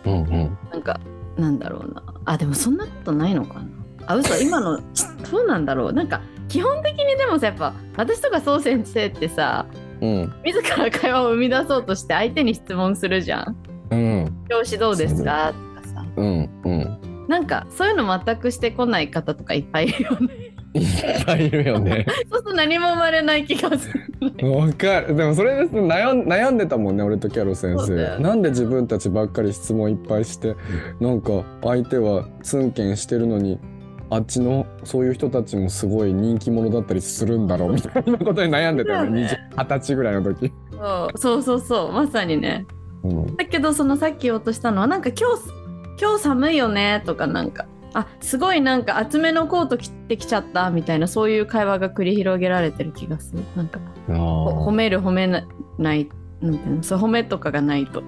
[0.05, 0.59] うんうん。
[0.71, 1.01] なんか
[1.37, 2.03] なんだろうな。
[2.25, 3.67] あでもそんなことないのかな。
[4.07, 4.81] あ嘘今の
[5.25, 5.93] そうなんだろう。
[5.93, 9.67] なんか基本的にでもさやっぱ私とか宋先生ってさ
[10.01, 10.33] うん。
[10.45, 13.57] 自ら会話を生み出そうとして相手に質問するじゃん。
[13.91, 14.45] うん。
[14.49, 15.53] 調子どうですか？
[15.75, 16.05] とかさ。
[16.17, 16.99] うんうん。
[17.29, 20.29] なんかそういうの全くしてこない方とかいっぱいいるよね
[20.81, 22.07] いっぱいいるよね。
[22.31, 25.15] そうすると何も生まれない気がするわかる。
[25.15, 30.55] でもそれです悩ん悩んでたもんね俺とキャロ先生、なんで自分たちばっかり質問いっぱいして
[31.01, 33.59] なんか相手はツンケンしてるのに
[34.11, 42.67] あっちのそういう人たちもすごい人気者だったりするんだろうみたいなことに悩んでたよねそう20 20歳ぐらいの時、そうそうそうそうまさにね。
[43.03, 45.43] うん、だけどそのさっき言おうとしたのはなんか今日
[46.01, 47.67] 今日寒いよねとかなんか
[47.99, 53.43] あすごいなんか厚めのコート着てきちゃったみたいなそういう会話が繰り広げられてる気がする。
[53.57, 56.07] なんか褒める褒めなない
[56.43, 56.83] なんていうの？
[56.83, 58.03] そう褒めとかがないと。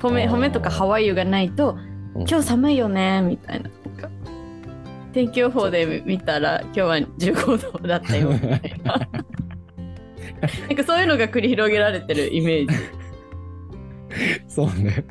[0.00, 1.78] 褒め褒めとかハワイユがないと
[2.16, 2.28] うん。
[2.28, 3.70] 今日寒いよねみたいな。
[3.86, 4.10] なんか
[5.12, 8.94] 天気予報で見たら今日は15度だったよみたいな。
[10.68, 12.74] なんかそういうのが繰り広げられてるイメージ。
[14.48, 15.04] そうね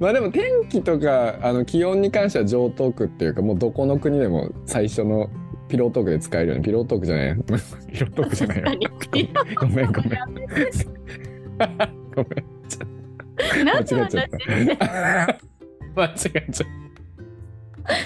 [0.00, 5.30] まあでも天気とかあの気温に関しては上等句っていうかもうどこの国でも最初の
[5.68, 6.62] ピロートークで使えるよね。
[6.62, 7.36] ピロートークじゃない。
[7.92, 8.90] ピロートークじゃないよ。
[9.60, 10.20] ごめんごめん。
[12.14, 12.44] ごめん。
[13.64, 15.38] 間違えちゃった。
[15.94, 16.70] 間違えちゃっ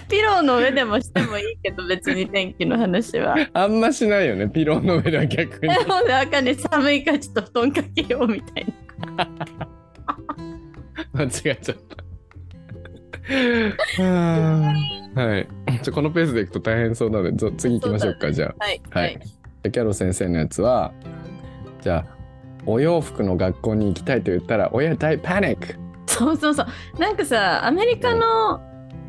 [0.08, 3.36] ピローの上でもしてもいいけど別に天気の話は。
[3.52, 3.62] た。
[3.62, 4.48] あんましないよね。
[4.48, 5.72] ピローの上では逆に。
[5.74, 8.66] えほんであかね寒いからちょっと布団かけようみたい
[9.16, 9.28] な。
[11.12, 12.04] 間違えちゃった。
[14.04, 15.48] はい。
[15.82, 18.64] じゃあこのペースでいくと大変そうなので、ぞ次行きましょうか、じゃあ。
[18.64, 18.82] はい。
[18.90, 19.20] はい。
[19.62, 20.92] キャロ先生のやつは、
[21.80, 22.14] じゃあ、
[22.66, 25.74] お洋服の学校に行きたいと言ったら、親大パニック。
[26.06, 26.66] そうそうそう。
[27.00, 28.60] なんかさ、アメリカの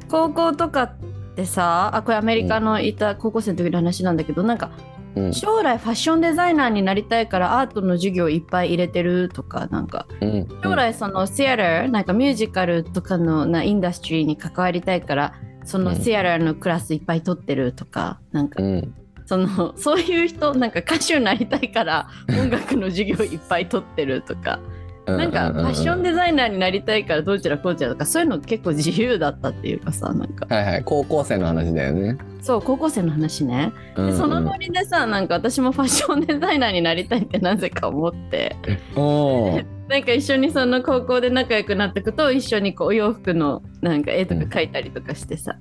[0.10, 0.96] 高校とかっ
[1.36, 4.72] てさ、あ、これアメリカのいた高校生の時の話なんだけど、なんか
[5.16, 5.34] うん。
[5.34, 10.48] 将来ファッションデザイナーになりたいからアートの授業いっぱい入れてるとか、なんかうん。
[10.64, 18.96] 将来そのシアター、なんかミュージカルとかのなインダストリーに関わりたいから、そのシアターのクラスいっぱい取ってるとか、なんかうん。
[19.26, 24.60] そのそういう人なんか歌手になりたいから音楽の授業いっぱい取ってるとか
[25.06, 30.54] なんかファッションデザイナーになりたいからどうちらこうちらとかそういうの結構自由だったっていうかさなんか。
[30.54, 30.84] はいはい。
[30.84, 32.18] 高校生の話だよね。
[32.42, 34.12] そう高校生の話ね、うんうん。
[34.12, 38.56] でそのノリでさなんか私もファッションデザイナーになりたいってなぜか思って。
[39.88, 45.56] なんか一緒にその高校で仲良くなってくと一緒にこうお洋服のなんか絵とか描いたりとかしてさ、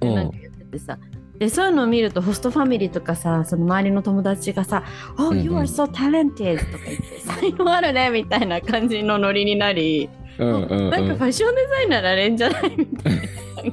[0.00, 0.98] でなんかやっててさ
[1.38, 4.82] でそういうのを見るとホストファミリーとかさその周りの友達がさ
[5.18, 10.90] 「Oh, you are so talented」とか言って「才能あるね」みたいな感じのノリになり、うんうんうん。
[10.90, 13.14] なんかファッションデザイナーなれんじゃないみたい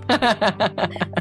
[0.08, 0.18] な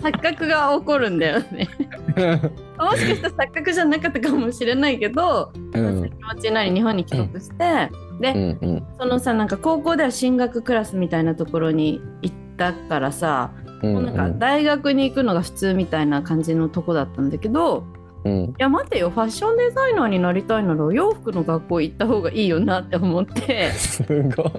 [0.01, 1.69] 錯覚が起こるんだよね。
[2.79, 7.91] もしかしたら錯覚じゃなかったかもしれないけど、うん気持ちになり日本に帰国して、
[8.21, 17.85] で、うんうんそのさなんか高校では進学クラスみたいなところに行ったからさ、うんもうなんか大学に行くのが普通みたいな感じのとこだったんだけど
[18.25, 18.45] うん。
[18.45, 23.71] いや待てよファッションデザイナーになりたいならお洋服の学校行った方がいいよなって思って。
[23.77, 24.51] すごい。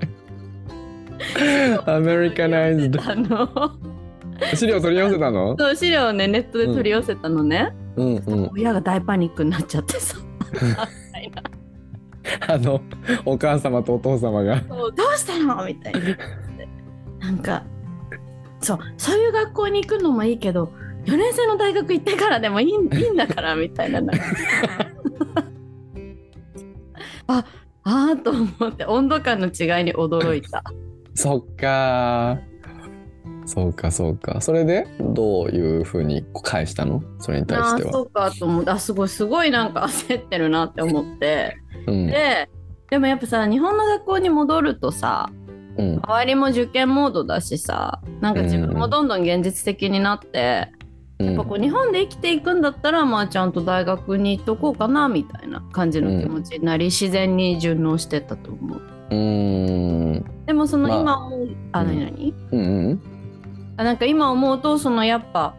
[1.86, 3.00] アメリカナイズド。
[4.54, 5.56] 資料取り寄せたの？
[5.58, 8.16] そう資料をねネットで取り寄せたのね、うん。
[8.18, 8.50] うん。
[8.54, 10.18] 親が大パニックになっちゃってさ。
[12.48, 12.82] あの、
[13.24, 14.60] お母様とお父様が。
[14.60, 15.66] どうしたの？
[15.66, 16.00] みたいな
[17.20, 17.64] なんか
[18.66, 20.72] そうそういう学校に行くのもいいけど
[21.06, 22.78] 4年生の大学行ってからでもいい いい
[23.12, 24.02] んだからみたいな。
[27.28, 27.44] あ
[27.84, 30.64] あーと思って温度感の違いに驚いた。
[31.14, 32.40] そっか
[33.46, 34.42] そうかそうか。
[34.42, 37.04] それでどういうふうに返したの？
[37.20, 37.90] それに対しては。
[37.90, 38.72] あーそうかと思って。
[38.72, 41.56] あすごいすごいなんか焦ってるなって思って。
[41.86, 42.08] うん。
[42.08, 42.50] で
[42.90, 45.30] でもやっぱさ日本の学校に戻るとさ
[45.78, 46.00] うん。
[46.02, 50.70] 周りも受験モードだしさなんか自分もどんどん現実的になって、
[51.20, 51.28] うん。
[51.28, 58.82] やっぱこう日本で生きていくんだったらまあちゃんと大学に行っとこうかなみたいな感じの気持ちになり、自然に順応してったと思う。
[59.12, 60.26] うーん。
[60.46, 61.88] でもそのまあ今思う、あ、うん。
[61.88, 62.06] 何？
[62.06, 63.02] 何うんうん。
[63.78, 65.56] あなんか今思うとそのやっぱ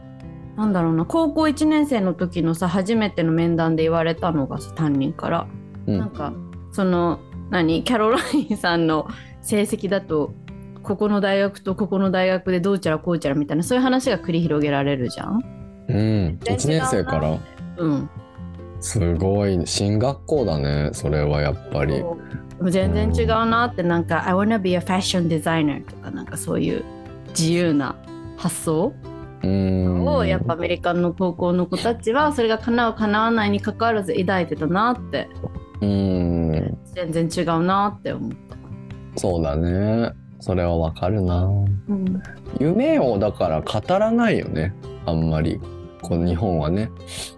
[0.56, 5.46] なんだろうな高校1年生の時のさ初めての面談で言われたのがさ担任から、
[5.86, 5.98] うん。
[5.98, 6.32] なんか
[6.72, 7.84] その何？
[7.84, 9.08] キャロラインさんの
[9.46, 10.34] 成績だと
[10.82, 15.44] ここの大学とここの大学でどうちゃらこうちゃらみたいなそういう話が繰り広げられるじゃん？
[15.88, 16.38] うん。
[16.42, 17.38] 1年生から？
[17.78, 18.10] うん、
[18.80, 22.02] すごい進学校だねそれはやっぱり。
[22.62, 26.84] 全然違うなってなんか「I wanna be a fashion designer」とかなんかそういう
[27.28, 27.94] 自由な
[28.38, 28.94] 発想
[29.42, 30.06] うーん。
[30.06, 35.28] をやっぱアメリカの高校の子たちはそれが叶う叶わないに関わらず抱いてたなって。
[35.82, 35.86] うー
[36.72, 36.78] ん。
[36.94, 38.45] 全然違うなって思った。
[39.16, 40.12] そうだね。
[40.40, 41.44] それはわかるな。
[41.44, 42.22] うん。
[42.60, 44.74] 夢をだから語らないよね。
[45.04, 45.60] あんまり。
[46.02, 46.90] こう日本はね、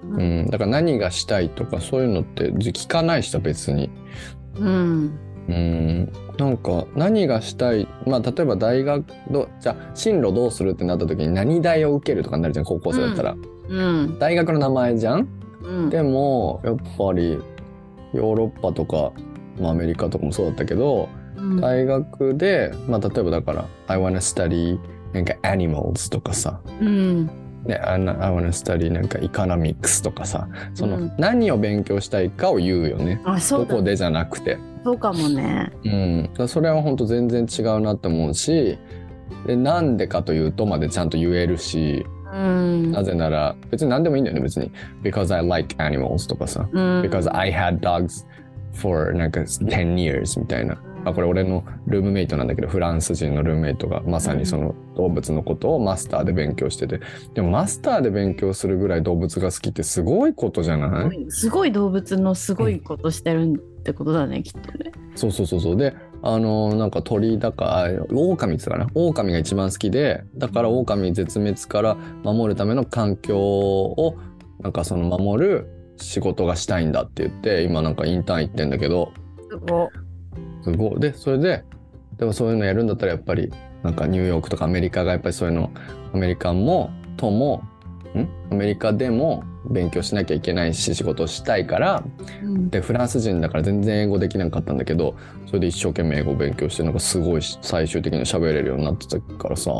[0.02, 3.88] うん、だから何がしたいとかそういうのって聞かない人別に。
[4.56, 5.18] うん。
[5.48, 6.12] うん。
[6.36, 7.88] なんか何がしたい？
[8.04, 13.36] まあ例えば大学どじゃあ進路どうするってなった時に何大を受けるとかになるじゃん高校生だったら、
[13.68, 14.18] うん。
[14.18, 15.28] 大学の名前じゃん？
[15.62, 15.88] うん。
[15.88, 17.38] でもやっぱり
[18.12, 19.12] ヨーロッパとか、
[19.58, 21.17] まあ、アメリカとかもそうだったけどうん
[21.60, 24.78] 大学で、まあ、例えばだから「I wanna study
[25.12, 26.60] なんか animals」とかさ。
[26.80, 27.30] うん。
[27.64, 30.48] ね、I wanna study なんか economics とかさ。
[30.74, 31.12] その、うん。
[31.18, 33.20] 何を勉強したいかを言うよね。
[33.24, 34.58] あそうだどこでじゃなくて。
[34.84, 35.70] そうかもね。
[35.84, 38.78] うん、それは本当全然違うなって思うし
[39.46, 42.92] でなんでかというとまでちゃんと言えるしうん。
[42.92, 44.70] なぜなら別に何でもいいんだよね別に
[45.02, 47.02] 「because I like animals」とかさ「うん。
[47.02, 48.24] Because I had dogs
[48.72, 57.00] for なんか10 years」みたいなあこれ俺のルームメイトなんだけどフランス人のルームメイトがまさにその動物のことをマスターで勉強してて。
[57.34, 61.26] でもマスターで勉強するぐらい動物が好きってすごいことじゃない？
[61.30, 61.72] すごい。
[61.72, 64.92] 動物のすごいことしてるってことだね、きっとね。
[65.14, 65.76] そうそうそうそう。
[65.76, 68.90] であのなんか鳥だかあ狼って言っかな？
[68.94, 71.94] 狼が一番好きでだから狼絶滅から
[72.24, 74.16] 守るための環境を
[74.60, 79.12] なんかその守る仕事がしたいんだって言って今なんかインターン行ってんだけど
[80.62, 81.00] すごい。
[81.00, 81.64] でそれで
[82.18, 85.70] でもそういうのやるんだったらやっぱりなんかニューヨークとかアメリカがやっぱりそういうの
[86.12, 87.62] アメリカもとも
[88.14, 88.28] ん？
[88.50, 92.02] アメリカでも勉強しなきゃいけないし仕事をしたいから
[92.42, 92.70] うん。
[92.70, 95.14] でフランス人だから全然英語できなかったんだけど
[95.46, 99.70] それで一生懸命英語を勉強してなんかすごい最終的に喋れるようになってたからさ。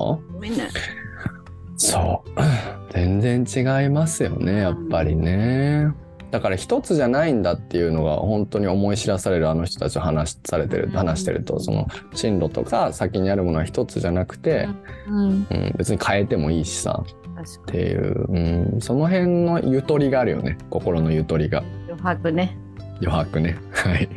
[1.77, 2.31] そう。
[2.93, 5.93] 全然違いますよねやっぱりね
[6.31, 14.69] だから一つじゃないんだっていうのが本当に思い知らされるあの人たちと話されてる話してるとその進路とか先にあるものは一つじゃなくて、
[15.07, 21.61] うん、うん、別に変えてもいいしさっていう、うん、その辺のゆとりがあるよね心のゆとりが。
[21.61, 21.67] に。
[21.89, 22.57] 余白ね。
[23.01, 23.57] 余白ね。
[23.73, 24.09] はい。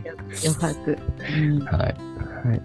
[0.43, 0.97] 余白。
[1.38, 1.59] うん。
[1.66, 1.95] はい。
[2.47, 2.62] はい。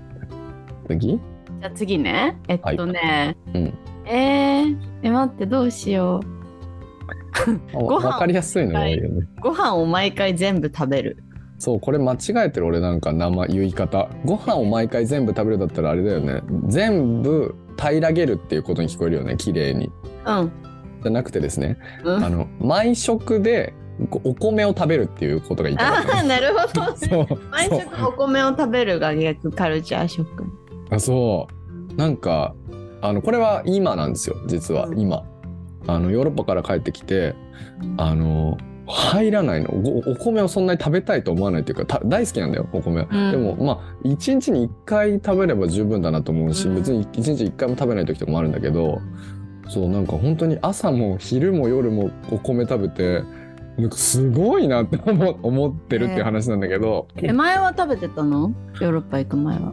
[0.88, 1.20] 次？
[1.60, 2.38] じゃあ次ね。
[2.48, 3.36] えっとね。
[3.54, 3.74] うん。
[4.06, 6.20] えー、え、待って、どうしよ
[7.72, 9.40] ご飯わかりやすいのが多いよねう。
[9.40, 11.22] ご飯を毎回全部食べる。
[11.58, 19.90] そうこれ間違えてる俺なんか名前言い方ご飯を毎回全部食べるだったらあれだよね全部平らげるっていうことに聞こえるよね綺麗に
[20.26, 20.52] うん。
[21.02, 23.72] じゃなくてですねうん、あの毎食で
[24.10, 27.08] こお米を食べるっていうことが言いたかったああ、なるほど、ね。
[27.08, 30.44] そう毎食お米を食べるが逆カルチャーショック。
[30.90, 31.48] あそ
[31.90, 32.54] うなんか
[33.00, 35.24] あのこれは今なんですよ実はうん今
[35.86, 37.34] あのヨーロッパから帰ってきて
[37.96, 38.58] あの
[38.88, 39.70] 入らないの。
[39.70, 43.30] おお米をそんなに食べたいと思わないっていうかた大好きなんだよお米は、うん。
[43.32, 46.76] でもまあ1日に1回食べれば十分だなと思うし、うん。
[46.76, 49.00] 別に1日1回も食べない時とかもあるんだけど
[49.68, 53.24] そうなんか本当に朝も昼も夜もお米食べて
[53.76, 58.52] なんかすごいなって思 思ってるっていう話なんだけど、え、前は食べてたの？
[58.80, 59.72] ヨーロッパ行く前は。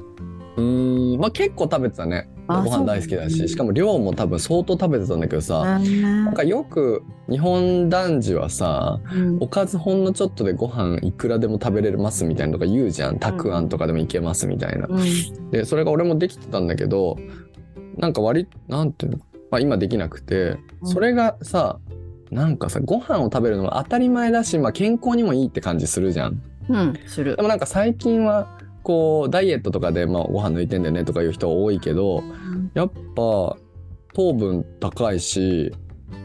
[0.58, 9.38] うーんまあ結構食べてたねごあ飯大好きだししかも量も多分相当食べてたんだけどさ、ななんかよく日本男児はさうん。
[9.40, 13.20] おかずほんのちょっとでご飯いくらでも食べれますみたいなのとか言うじゃん。
[13.20, 14.88] たくあんとかでもいけますみたいな。
[14.88, 15.52] うん。
[15.52, 17.18] でそれが俺もできてたんだけど
[17.98, 19.18] なんか割なんていうの、
[19.50, 20.88] まあ、今できなくてうん。
[20.88, 21.80] それがさ
[22.32, 26.42] なんかさご飯を食べるのが当たり前だし、まあ、健康にもいいって感じするじゃん。
[26.70, 27.36] うん、する。
[27.36, 27.42] で。
[27.42, 32.24] もなんか最近はこうダイエットとかで、まあ、ご飯抜いてんだよねとかいう人多いけど
[32.74, 33.58] やっぱ
[34.14, 35.74] 糖分高いし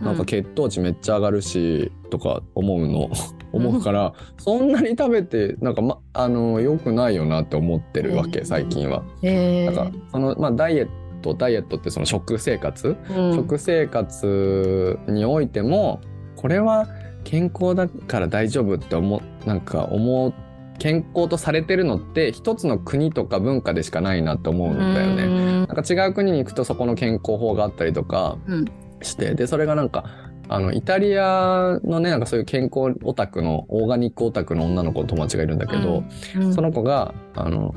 [0.03, 3.11] なんか血糖値めっちゃ上がるしとか思うの。
[3.51, 8.47] 思うからそんなに食べてなんか、ま、あの良くないよなって思ってるわけうん。
[8.47, 9.03] 最近は。
[9.23, 10.89] えなんかそのまあダイエッ
[11.23, 13.35] トダイエットってその食生活、うん。
[13.35, 16.03] 食生活においても
[16.37, 16.89] これは
[17.25, 20.35] 健康だから大丈夫って思うなんか思う
[20.79, 25.27] 健康とされてるのって一つの国とか文化でしかないなって思うんだよね。
[25.27, 25.27] ね。
[25.27, 28.65] なんか違う国に行くとそこの健康法があったりとかうん。
[29.01, 30.07] してでそれがなんか
[30.49, 36.05] あのイタリアのねなんかそういう健康オタクのオーガニックオタクの女の子の友達がいるんだけど、
[36.37, 36.55] うん。
[36.55, 37.75] その子があの、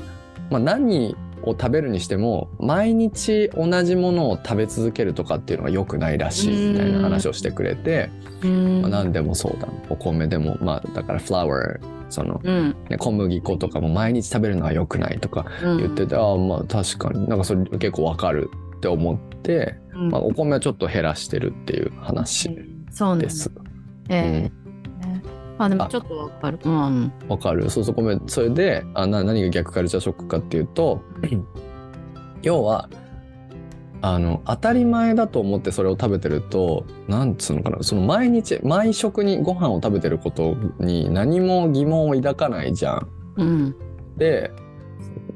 [0.50, 8.10] まあ、何を食べるにしても毎日同じものを食べ続けるとかっていうのが良くないらしいみたいな話をしてくれて、
[8.42, 8.82] うん。
[8.82, 9.68] まあ、何でもそうだ。
[9.90, 11.80] お米でもまあだからフラワー
[12.12, 12.76] その、うん。
[12.90, 15.78] ね、小麦粉とかも毎日食べるのは良くないとかうん。
[15.78, 17.28] 言ってて、ああまあ確かに。
[17.28, 20.10] なんかそれ結構わかるって思って、うん。
[20.10, 22.50] まあ、お米はちょっと減らしてるっていう話
[22.92, 23.24] そうなんだ。
[23.26, 23.52] です。
[24.10, 24.62] ええ。
[25.58, 26.60] あでもちょっとわかる。
[26.64, 27.12] うん。
[27.28, 27.70] わかる。
[27.70, 28.22] そうそうごめん。
[28.28, 31.02] それであな何が逆カルチャーショックかっていうと
[32.42, 32.90] 要は
[34.04, 43.08] あの当たり前だと思ってそれを食べてるとなんつうのかなその毎日毎食にご飯を食べてることに何も疑問を抱かないじゃん。
[43.38, 43.76] うん
[44.18, 44.52] で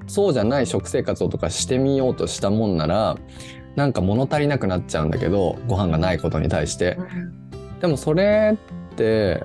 [0.07, 3.17] そうじゃない食生活をとかしてみようとしたもんなら
[3.75, 6.97] なんか物足りなくなっちゃうんだけどご飯がないことに対して。
[7.81, 8.57] でもそれ
[8.93, 9.43] って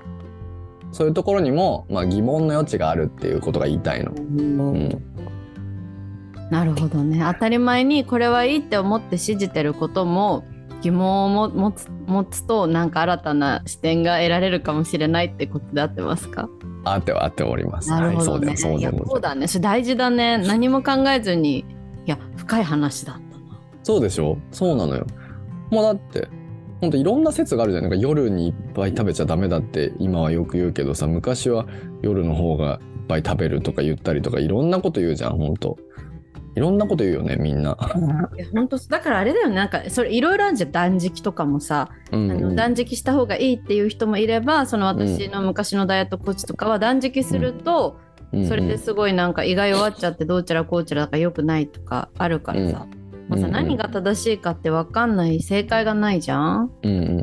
[0.93, 4.12] そういうところにも、まあ、疑問の余地があるっていうことが言いたいの。
[4.12, 5.09] うん、
[6.51, 10.44] なるほどね当たり前にこれはいいって思って信じてることも
[10.82, 16.48] 疑問をも持つ持つとなんか新たな視点が得られるかもしれないってことで合ってますか？
[16.84, 17.90] あってはあっております。
[17.90, 18.46] なるほどはい、ね。
[18.46, 19.05] いやそうだよ、そうだよ。
[19.07, 19.46] そうだね。
[19.46, 20.38] それ大事だね。
[20.38, 21.59] 何も考えずに。
[21.59, 21.64] い
[22.07, 23.24] や、深い話だったな。
[23.82, 24.38] そうでしょ？
[24.51, 25.07] そうなのよ。
[25.70, 26.28] もうだって、
[26.80, 27.84] ほんといろんな説があるじゃん。
[27.84, 31.66] なんか夜にいっぱい食べちゃダメだって今はよく言うけどさ、昔は
[32.01, 32.80] 夜の方が
[33.11, 35.76] ぱい食べるとか言ったりとかいろんなこと言うじゃん本当
[36.61, 37.74] いろんなこと言うよねみんな。
[38.36, 39.54] いや本当だからあれだよね。
[39.54, 47.98] なんかそれいろいろあるじゃん断食とかもさ、うんあの断食した方がいいっていう人もいればその私の昔のダイエットコーチとかは断食すると、
[48.32, 48.46] うん。
[48.46, 52.86] それですごいなんか胃が弱っちゃってどうちゃらこうちゃらだから良くないとかあるからさ、
[53.28, 53.52] もうさうんうん。
[53.52, 56.70] 何が正しいかって分かんない正解がないじゃん。
[56.82, 56.94] うんう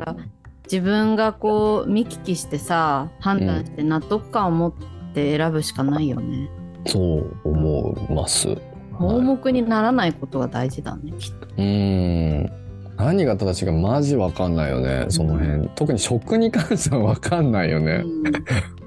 [0.64, 4.74] 自分がこう見聞きしてさ判断して納得感を持っ
[5.14, 6.50] て選ぶしかないよね。
[6.86, 8.56] そう思います。
[8.98, 11.46] 盲目にならないことが大事だねきっと。
[11.46, 12.52] うーん。
[12.96, 15.68] 何が正しいかマジわかんないよねその辺。
[15.76, 18.04] 特に食に関してはわかんないよね。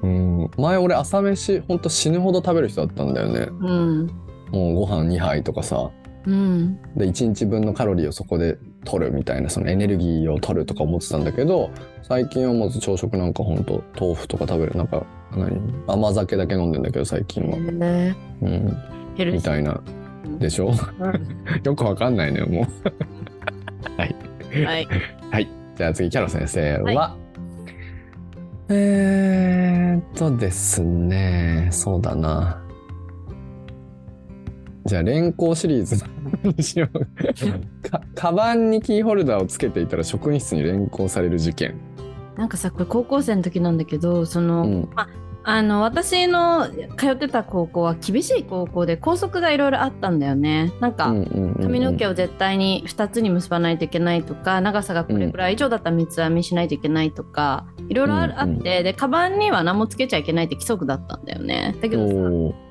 [0.04, 0.52] うん。
[0.58, 3.48] 前俺朝飯ほんと死ぬほど食べる人だったんだよね。
[3.50, 4.08] うん。
[4.52, 5.90] もうご飯2杯とかさ。
[6.26, 6.76] うん。
[6.98, 14.76] で1日分のカロリーをそこで取るみたいなそのエネルギーを取るとか思ってたんだけど最近はまず朝食なんかほんと豆腐とか食べる。
[14.76, 15.06] なんか
[15.38, 15.58] 何？
[15.88, 18.78] 甘酒だけ飲んでんだけど最近は、ねうん、
[19.18, 19.82] みたいな
[20.40, 20.72] でしょ？
[21.00, 22.66] うんよくわかんないねもう
[23.98, 24.16] はい
[24.66, 24.88] はい。
[25.32, 25.48] はい。
[25.78, 27.16] じゃあ次、キャロ先生は、は
[28.70, 32.62] えーっとですね、そうだな。
[34.86, 36.04] じゃあ、連行シリーズ
[36.44, 38.02] にしようか。
[38.16, 41.76] カバンにキーホルダーをつけていたら職員室に連行される事件。
[42.36, 44.90] なんかさこれ高校生の時なんだけどその、うん。
[44.96, 45.08] あ
[45.44, 46.68] の私の
[46.98, 50.72] 通ってた高校は厳しい高校で校則がいろいろあったんだよね。
[50.80, 51.64] なんか、うんうんうんうん。
[51.64, 61.76] 髪の毛を絶対に2つに結ばないといけないとか長さがこれくらい以上だったら三つ編みしないといけないとかいろいろあってでカバンには何もつけちゃいけないって規則だったんだよね。
[61.82, 62.14] だけどさ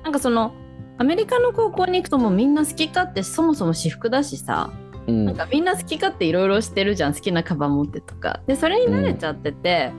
[0.03, 0.53] なんかその
[0.97, 4.71] アメリカの高校に行くともうみんな好き勝手そもそも私服だしさ
[5.07, 5.25] うん。
[5.25, 8.41] なんかみんな好き勝手いろいろしてるじゃん好きなカバン持ってとか。
[8.47, 9.91] でそれに慣れちゃってて、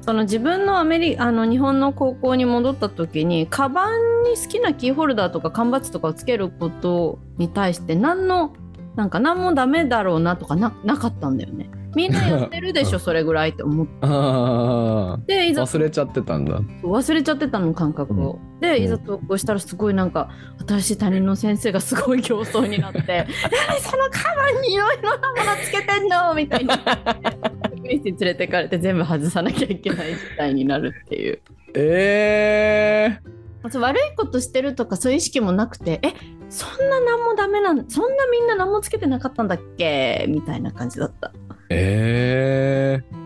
[0.00, 8.52] その自分のアメリあの日本の高校に戻った時にカバンに好きなキーホルダーとか缶バッジとかをつけることに対して何の
[8.96, 11.68] なんか何もダメだろうなとかななかったんだよね。
[11.96, 16.60] みんなやってるでしょ それぐらいって思っあていざー忘れちゃってたんだ。
[16.82, 20.28] 忘れちゃってたの感覚を、でいざ投稿したらすごいなんか
[20.66, 23.00] 新しい担任の先生がすごい競争になって
[23.68, 26.76] 「何 そのカバンにいろいろなものつけてんの?」みたいな
[27.84, 31.40] 職員室に連れてかれて全部外さなきゃいけない事態になるっていう
[31.74, 33.18] え
[33.70, 36.12] そう悪いことしてるとかそういう意識もなくて「え
[36.48, 41.28] そんな何もダメなんそんなみんな何もつけてなかったんだっけ?」みたいな感じだった。
[41.28, 41.32] ー、
[41.70, 43.23] えー。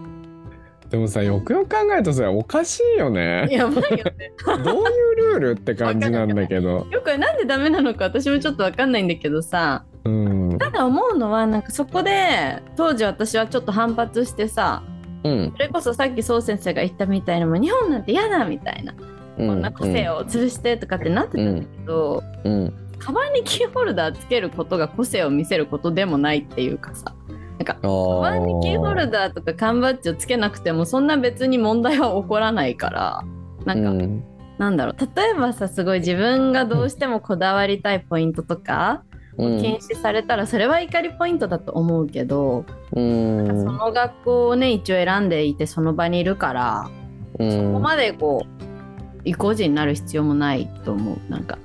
[0.90, 3.46] でもさ、よくよく考えるとさ、おかしいよね。
[3.50, 4.32] やばいよね。
[4.64, 6.86] どういうルールって感じなんだけど。
[6.90, 10.58] よくなんでダメなのか私もちょっと分かんないんだけどさうん。
[10.58, 14.82] ただ思うのはなんかそこで当時私はちょっと反発してさ
[15.24, 15.52] うん。
[15.52, 18.94] それこそさっき宋先生が言ったみたいなもう日本なんて嫌だみたいな、
[19.36, 22.72] こんな個性を吊るしてとかってなってたんだけど、うん。
[22.98, 27.14] カバンにキーホルダーつけることが個性を見せることでもないっていうかさ
[27.58, 33.24] なんかあカバンにキーホルダダーとか缶バッジをつけなくてもそんな別に問題は起こらないから
[33.64, 34.24] なんか、うん。
[34.58, 34.96] なんだろう。
[34.98, 39.02] 例えばさすごい自分がどうしてもこだわりたいポイントとか、
[39.36, 39.60] うん。
[39.60, 43.46] 禁止されたらそれは怒りポイントだと思うけど、うん。
[43.46, 46.90] その学校をね一応選んでいてその場にいるから、
[47.38, 47.50] うん。
[47.50, 51.30] そこまでこう意固地になる必要もないと思う。
[51.30, 51.58] なんか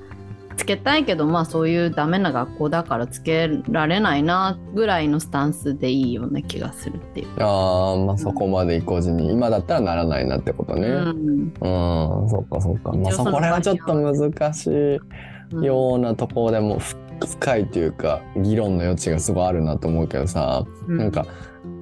[0.55, 7.27] つけたいけどまあそういうダメな学校だからつけられないなぐらいのスタンスでいいような気がするっていう。
[7.39, 10.87] ああ、まあそこまで意固地に、今だったらならないなってことね。
[10.87, 12.91] うん、うんそっかそっか。
[12.91, 16.95] まあそこら辺はちょっと難しうんいようなところでもふ
[17.27, 21.25] 深いというか、議論の余地がすごいあるなと思うけどさ、うんなんか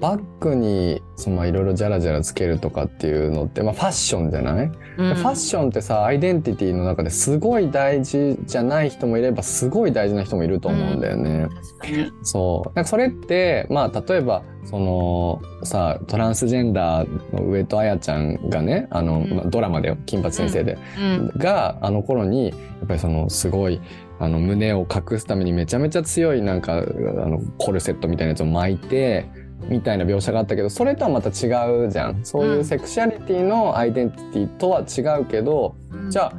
[0.01, 5.15] バッグにいろいろジャラジャラつけるとかっていうのって、まあ、ファッションじゃない、うん。
[5.15, 11.47] ファッションってさアイデンティティの中ですごい大事じゃない人もいればすごい大事な人もいると思うんだよね。
[11.79, 12.75] 確かにそう。
[12.75, 19.33] なんかそれってまあ例えばそのさトランスジェンダーの上戸彩ちゃんがねあの、うん。
[19.35, 21.27] まあドラマで金髪先生で、うん。
[21.37, 23.79] があの頃にやっぱりそのすごい
[24.17, 29.29] あの胸を隠すためにめちゃめちゃ強いなんかあのコルセットみたいなやつを巻いて
[29.67, 31.49] みたいな描写があったけどそれとはまた違
[31.85, 32.19] うじゃん。
[32.23, 35.75] そういうセクシャリティのアイデンティティとは違うけど、
[36.09, 36.33] じゃあ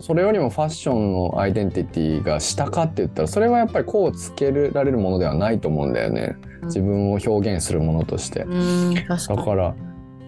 [0.00, 6.36] それよりもファッションのアイデンティティが下かって言ったらそれはやっぱりこうつけられるものではないと思うんだよね。
[6.64, 8.40] 自分を表現するものとして。
[9.28, 9.74] かにだから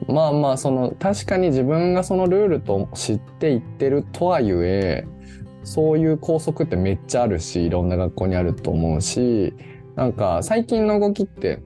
[0.08, 5.06] まあまあその確かに自分がそのルールと知っていってるとはいえ
[5.64, 9.54] そういう校則ってめっちゃあるしいろんな学校にあると思うし
[9.96, 11.60] なんか最近の動きって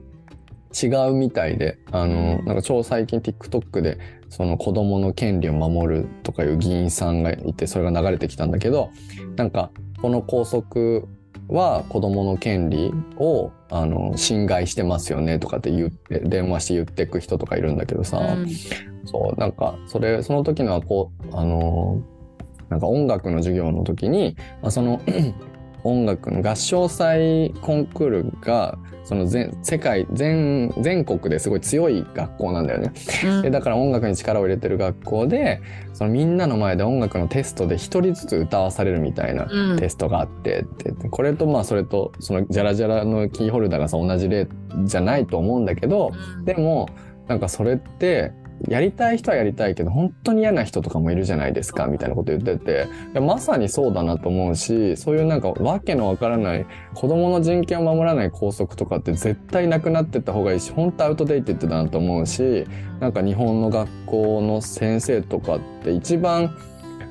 [0.71, 3.97] 違うみたいであのなんか超最近 TikTok で
[4.29, 8.91] その子供の権利を守るとかいう議員さんがいてそれが流れてきたんだけど
[9.35, 11.07] なんかこの校則
[11.47, 18.49] は子供の権利をあの侵害してますよねとかって言って電話して言ってく人とかいるんだけどさ、うん。
[19.05, 22.01] そうなんかそれその時のはこうあの
[22.69, 25.01] なんか音楽の授業の時に、まあ、その
[25.83, 32.93] 音楽の合唱祭コンクールがその全世界全全国ですごい強い学校なんだよね。
[33.25, 33.41] うん。
[33.41, 35.61] でだから音楽に力を入れてる学校で
[35.93, 39.77] そのみんなの前で音楽のテストで一人ずつ歌わされるみたいなうん。
[39.77, 44.47] テストがあってってこれとまあそれとそのジャラジャラのキーホルダーがさ同じ例
[44.83, 46.11] じゃないと思うんだけど
[46.45, 46.87] でも
[47.27, 48.31] なんかそれって
[48.67, 52.87] やりたい人はやりたいけど本当に嫌な人とかもいるじゃないですかみたいなこと言ってて。
[53.11, 62.65] いやまさにそうだなと思うしそういうなんかわけのわからない子供の人権を守らない校則とかって絶対なくなってった方がいいし本当アウトデイテッドだなと思うし
[62.99, 66.55] なんか日本の学校の先生とかって一番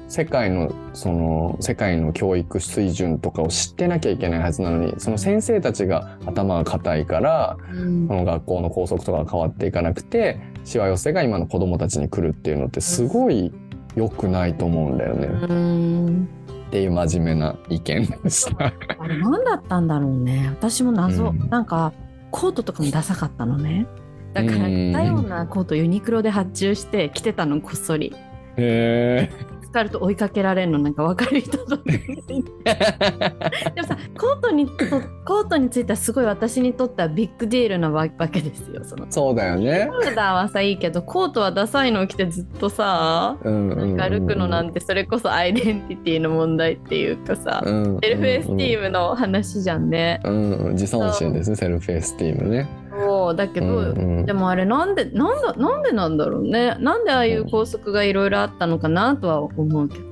[0.08, 8.08] 世界のその世界の教育水準とかを知ってなきゃいけないはずなのにその先生たちが頭が固いからうん。
[8.08, 13.50] この学校の校則とかが変わっていかなくてしわ寄せが今の子供たちに来るっていうのってすごい
[13.96, 16.28] 良くないと思うんだよね、うん
[16.68, 18.74] っていう真面目な意見でした。
[18.98, 20.48] あれ何だったんだろうね。
[20.50, 21.48] 私も謎、うん。
[21.48, 21.94] なんか
[22.30, 23.86] コートとかもダサかったのね。
[24.34, 24.88] だからうん。
[24.88, 28.14] 似たようなコートユニクロで発注して着てたのこっそり。
[28.58, 31.98] へ疲れると追いかけられるのなんか分かる人と で
[33.76, 34.72] もさコートにと
[35.24, 39.88] コートについてはすごい私にとっては big deal なわわけですよそのそうだよね。
[40.00, 50.20] ショルダーはさいいけどコートはダサいのを着てずっとさうんうんうんなんか歩くのなんてそれこそアイデンティティの問題っていうかさ、うん self-esteem の話じゃんね。
[50.24, 52.68] うんうん、自尊心ですねセルフエスティームね。
[53.18, 54.26] そうだけど、うんうん。
[54.26, 56.76] でもあれなんでなんだなんでなんだろうね。
[56.80, 60.04] なんでああいう校則がいろいろあったのかなとは思うけど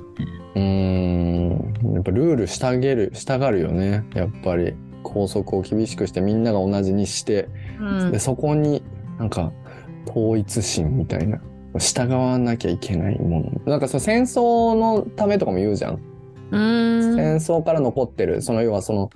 [0.57, 1.95] うーん。
[1.95, 4.05] やっぱルール従る従うよね。
[4.15, 4.75] やっぱり。
[5.03, 7.49] 校則を厳しくしてみんなが同じにして、
[7.81, 8.11] うん。
[8.13, 8.83] でそこに
[9.19, 9.53] なんか
[10.09, 11.41] 統一心みたいな。
[11.79, 13.53] 従わなきゃいけないもの。
[13.67, 16.01] なんかその戦争のためとかも言うじゃん、
[16.51, 17.17] うーん。
[17.17, 18.41] 戦争から残ってる。
[18.41, 19.11] その要はその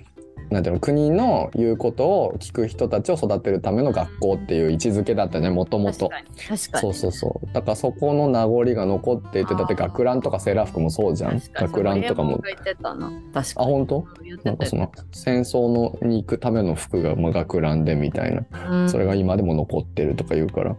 [0.50, 6.10] なんていうの国の言うことを聞く人たちを育てるための学校っていう位置づけだったねもともと
[6.56, 7.46] そうそうそう。
[7.52, 11.40] だからそこの名残が残っていてだって学ランとかセーラー服もそうじゃん。
[11.52, 12.38] 学ランとかも。
[12.38, 13.12] 森山が言ってたな。
[13.32, 13.72] 確あかに。
[13.72, 14.06] 本当
[14.44, 18.44] なんかその戦争のに行くための服がまあ学ランでみたいな。
[18.70, 18.90] うん。
[18.90, 20.76] それが今でも残ってるとか言うから、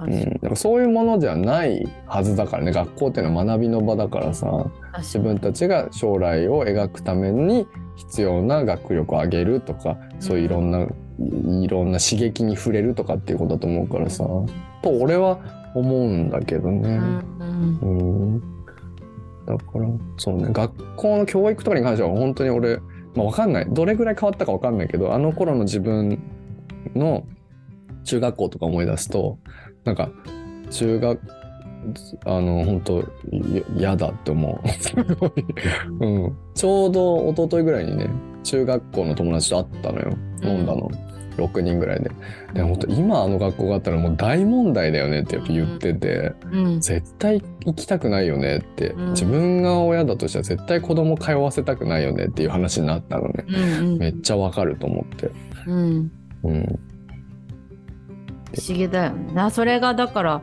[0.00, 2.72] うん、だからそういうものじゃないはずだからね。
[2.72, 4.70] 学校っていうのは学びの場だからさ。
[4.98, 7.66] 自分たちが将来を描くために
[7.98, 14.24] 必要な学力を上げるとかそういういろんな、いいろんな刺激に触れるとかっていうことだと思うからさ。
[14.82, 15.38] と俺は
[15.74, 17.00] 思うんだけどね。
[17.40, 18.40] うんうん。
[19.46, 20.48] だからそうね。
[20.52, 22.78] 学校の教育とかに関しては本当に俺、
[23.14, 23.66] まあ、分かんない。
[23.68, 26.20] どれぐらい変わったか分かんないけどあの頃の自分
[26.94, 27.26] の
[28.04, 29.38] 中学校とか思い出すと
[29.84, 30.10] なんか
[30.70, 31.20] 中学
[32.24, 33.00] あの本当
[33.30, 35.32] い嫌だって思う、すごい
[36.00, 38.10] うん、ちょうど一昨日ぐらいにね
[38.42, 40.16] 中学校の友達と会ったのよ。
[40.42, 40.90] 飲んだの、
[41.36, 42.10] 6人ぐらいで。
[42.52, 46.34] で本当今あの学校があったらもう大問題だよねってやっぱ言ってて。
[46.50, 46.80] うん。
[46.80, 49.10] 絶対行きたくないよねって、うん。
[49.10, 55.30] 自分が親だとしたら絶対子供通わせたくないよねっていう話になったのね、うんうんめっちゃわかると思って、
[55.66, 56.12] うん。
[56.44, 56.62] うん、
[58.54, 59.40] 不思議だよね。
[59.40, 60.42] あそれがだから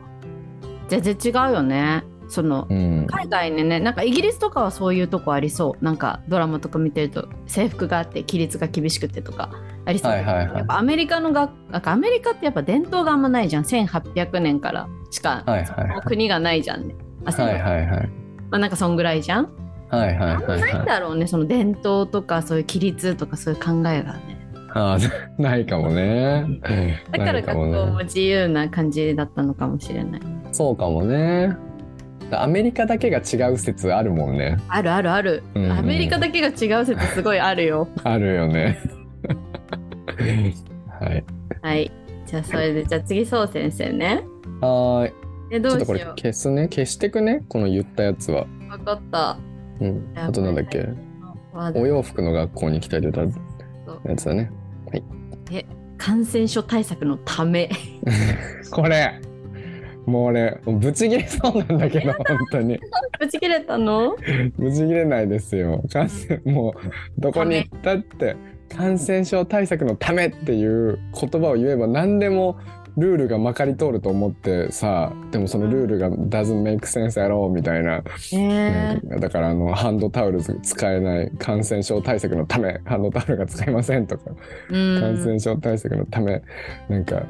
[0.88, 2.04] 全然違うよね。
[2.28, 5.84] そのうん、海外にねなんかイギリスとかはそういうとこありそう。
[5.84, 9.50] なんかドラマとか見てると制服があって規律が厳しくてとか
[9.84, 10.56] ありそう、はいはいはい。
[10.56, 13.62] やっぱアメリカの学なんかアメリカってやっぱ伝統があんまないじゃん。
[13.62, 14.88] 1800年から。
[15.10, 16.00] しか、はいはいはい。
[16.02, 16.96] 国がないじゃんね。
[17.24, 18.08] あ、はいはいはい。
[18.50, 19.48] まあ、なんかそんぐらいじゃん、
[19.88, 21.28] はいはいあんまないんはいはいだろうね。
[21.28, 24.36] その伝統とかそういう規律とかそういう考えがね。
[25.38, 26.60] ないかもね。
[27.10, 30.20] だから学校も自由な感じだったのかもしれない
[30.56, 31.54] そうかもね。
[32.32, 34.56] アメリカだけが違う説あるもんね。
[34.68, 35.64] あるあるある、うん。
[35.64, 37.86] うんアメリカだけが違う説すごいあるよ。
[38.04, 38.78] あるよね。
[40.98, 41.24] はい。
[41.60, 41.92] はい。
[42.24, 44.22] じゃあそれでじゃあ次そう先生ね。
[44.62, 45.12] はーい。
[45.52, 46.68] えどうしよちょっとこれ消すね。
[46.68, 47.44] 消してくね。
[47.50, 48.42] この言ったやつは。
[48.42, 49.38] う分かった。
[49.80, 50.06] うん。
[50.16, 50.88] あとなんだっけ？
[51.74, 53.28] お洋服の学校に来たりたや
[54.16, 54.50] つだね。
[55.98, 57.70] 感染症対策のため。
[58.72, 59.20] これ
[60.06, 62.80] もう俺ぶち切れそうなんだけど 本当に。
[63.18, 64.16] ぶち切れたの？
[64.56, 65.82] ぶち切れないですよ。
[65.92, 66.74] 感染もう
[67.18, 68.36] どこに行ったって
[68.68, 72.56] 感染症対策のためっていう言葉を言えば何でも
[72.96, 78.02] ルールがまかり通ると思ってさでもそのルールが doesn't make sense at all みたいな。
[78.32, 78.72] え。
[78.72, 86.42] なんかだからあのハンドタオル使えない感染症対策のためハンドタオルが使えませんとかー、感染症対策のため
[86.88, 87.22] なんか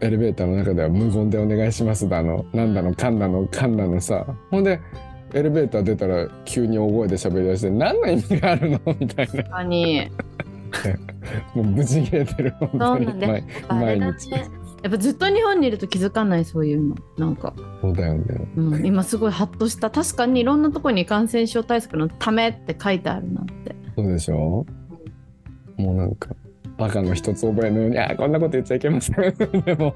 [0.00, 4.26] エレベーターの中では無言でお願いしますだのなんだのかんだのかんだのさ。
[4.50, 4.80] ほんで
[5.32, 8.80] エレベーター出たら急に大声で喋り出して何の意味があるの？
[8.98, 9.32] みたいな。
[9.32, 10.10] 確かに。
[11.54, 13.06] もう無事切れてる本当に。
[13.06, 13.74] そうなんだ。
[13.74, 14.30] 毎日。
[14.30, 14.44] ね。
[14.82, 16.96] やっぱずっと日本にいると気づかないそういうの。
[17.18, 17.52] なんか、
[17.82, 18.48] そうだよね。
[18.56, 19.90] うん、今すごいハッとした。
[19.90, 23.74] 確かにいろんなとこに感染症対策のためって書いてあるなって。
[23.96, 24.64] そうでしょ？
[25.76, 26.30] もうなんか
[26.80, 29.16] バカの一つ覚えのようにあこんなこと言っちゃいけません。
[29.64, 29.94] でも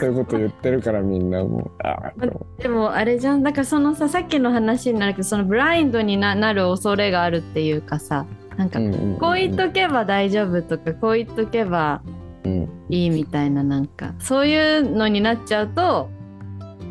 [0.00, 2.12] そういうこと言ってるからみんなもうあ
[2.58, 3.42] でもあれじゃん。
[3.42, 8.26] だからそのささっきの話になるけどそのブラインドにななる恐れがあるっていうかさ
[8.56, 12.02] なんかうんうんうんこう言っとけば大丈夫とかこう言っとけば
[12.44, 12.68] うん。
[12.90, 16.10] いいみたいななんかそういうのになっちゃうと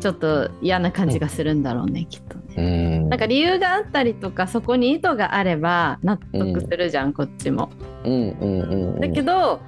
[0.00, 2.36] ちょっと嫌な感じがするんだろうね、きっと。
[2.36, 2.43] ね。
[2.56, 3.08] うん。
[3.08, 7.70] なんか理由があったりとかそこに意図があれば納得するじゃん、こっちも。
[8.04, 9.00] うんうんうんうん。
[9.00, 9.60] だけど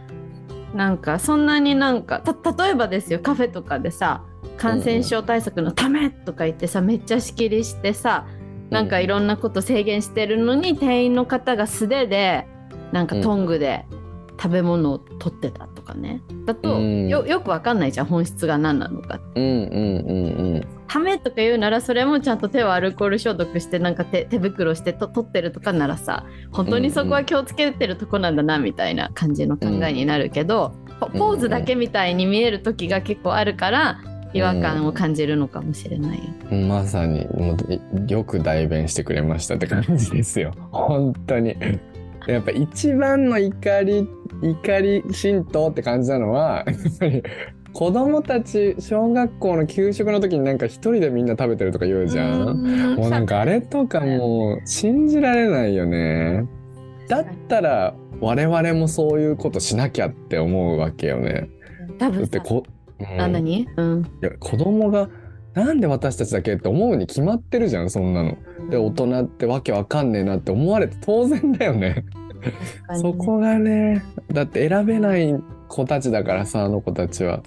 [0.75, 4.25] なんかそんなになんかた例えばですよカフェとかでさ
[4.59, 8.27] 感染症対策のためとか言ってさめっちゃ仕切りしてさ
[8.71, 12.47] なんかいろんなこと制限してるのに店員の方が素手で
[12.93, 13.87] なんかトングで
[14.41, 15.67] 食べ物を取ってた。
[15.67, 16.21] とかね。
[16.45, 17.09] だとうん。
[17.09, 34.01] よよくわかんないじゃん本質が何なのかうんうんうんうんためとか言うならそれもちゃんと手をアルコール消毒してなんか手手袋してと取ってるとかならさ本当にそこは気をつけてるとこなんだなみたいな感じの考えになるけど、ポポーズだけみたいに見える時が結構あるから
[34.33, 36.25] 違和感を感じるのかもしれないよ。
[36.51, 40.53] うんまさにもういよく代弁してくれましたって感じですよ。
[40.71, 41.57] 本当に
[42.33, 44.09] やっぱ一番の怒り
[44.43, 47.23] 怒り神道って感じなのはやっぱり
[47.73, 52.57] 子供たち小学校の給食の時になんか一人でみんな食べてるとか言うじゃん。
[52.57, 52.95] ん。
[52.97, 56.49] もうなんかあれとかもう信じられないよね。
[57.09, 61.51] だったら我々もそういうことしなきゃって思うわけよね。
[61.99, 62.63] だ多分さってこ、
[62.99, 63.21] うん。
[63.21, 63.69] あ何？
[63.77, 64.03] うん。
[64.23, 65.11] いや子供が
[65.57, 68.37] なんで私たちだけって思うに決まってるじゃんそんなの。
[68.71, 72.05] で大人ってわけわかんねえなって思われて当然だよね。
[73.01, 75.35] そこがねだって選べない
[75.69, 77.43] 子たちだからさあの子たちは。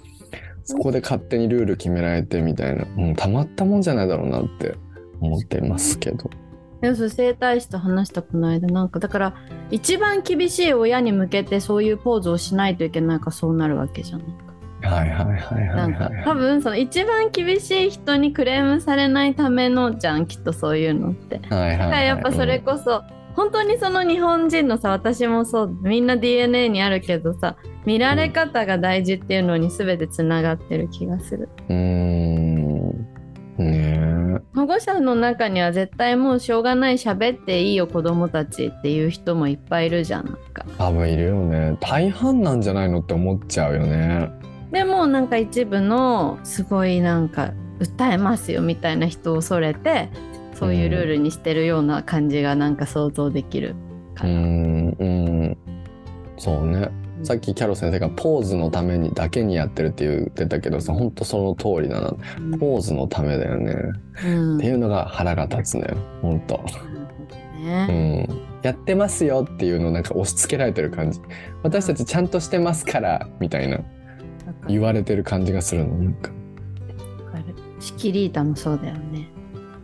[0.64, 4.76] そこで勝手にルール決められてみたいな、もうたまったもんじゃないだろうなって
[5.20, 6.30] 思ってますけど。
[6.80, 9.34] でも整体師と話したこの間なんかだから
[9.70, 14.26] 一番厳しい親に向けてそういうポーズをしないといけないからそうなるわけじゃない
[14.82, 16.24] はいはいはいはないんかはい。
[16.24, 21.40] 多分その一番厳しい人にクレームされないためのじゃんきっとそういうのって。
[21.48, 22.06] はいはい、はい。
[22.06, 23.02] やっぱそれこそ、
[23.34, 31.48] 本当にその日本人のさ私もそうみんな DNA にあるけどさ見られ方が大事っていうのに全てつながってる気がする。
[31.68, 33.06] うん。
[33.58, 40.64] ね保護者の中には絶対もうしょうがない喋っていいよ子供たちっていう人もいっぱいいるじゃんなんか。
[40.66, 40.72] え。
[40.78, 41.76] 多分いるよね。
[41.80, 44.30] 大半なんじゃないのって思っちゃうよね。
[44.72, 50.10] でもなんか一部のすごいなんか訴えますよみたいな人を恐れて
[50.54, 53.74] そういうルールにしてるような感じがなんか想像できる
[54.14, 54.34] かうら。
[54.34, 54.96] ん。
[54.98, 55.56] うん。
[56.36, 56.90] そうね。
[57.22, 62.14] さっきキャロ先生がポーズのためにだけにやってるって言ってたけどさ、ほんとその通りだな。
[62.38, 63.74] うんポーズのためだよね。
[64.24, 65.96] うんっていうのが腹が立つのよ。
[66.22, 66.62] ほんと。
[67.58, 68.28] うねん。
[68.62, 71.20] やってますよっていうのをなんか押し付けられてる感じ。
[71.62, 73.80] 私たちちゃんとしてますから、みたいな
[74.68, 75.94] 言われてる感じがするの。
[75.96, 76.30] なんか。
[77.78, 79.28] シキリータもそうだよね。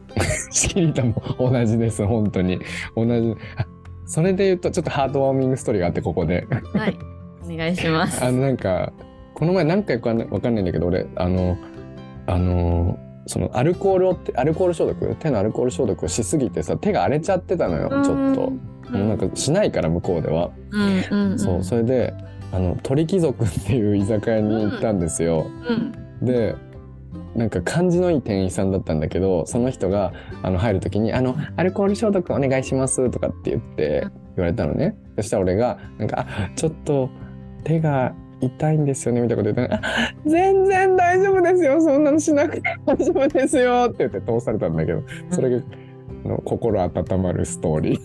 [0.51, 2.61] シキリタも同じです、本当に。
[2.95, 3.35] 同じ。
[3.57, 3.67] あ
[4.09, 6.47] それで言うと、ちょっとハートワーミングストーリーがあって、ここで。
[6.75, 6.99] はい、
[7.45, 8.25] お願いします。
[8.25, 8.93] あの、なんか、
[9.35, 11.59] この前何回かわかんないわかんないんだけど、俺、あの、
[12.27, 15.15] あの、そのアルコールをアルコール消毒？
[15.17, 18.51] 手のアルコール消毒をしすぎてさ手が荒れちゃってたのよちょっと
[18.91, 22.15] もうなんかしないから向こうでは、うんうんうん、そうそれで
[22.53, 25.47] あの鳥貴族っていう居酒屋に行ったんですよ、
[26.21, 26.27] うん。
[26.27, 26.55] で
[27.35, 30.13] なんか感じのいい店員さんだったんだけどその人が
[30.43, 34.97] あの入る時に「あのアルコール消毒お願いします」とかって言ってうん言われたのね。
[35.17, 37.09] そしたら俺がなんかあ「ちょっと
[37.65, 41.81] 手が痛いんですよね」みたいなこと言ったらあ「全然大丈夫ですよ。
[41.81, 45.03] そんなのしなくて大丈夫ですよ」って言って通されたんだけど。
[45.31, 45.61] それがあ
[46.25, 48.01] の心温まるストーリー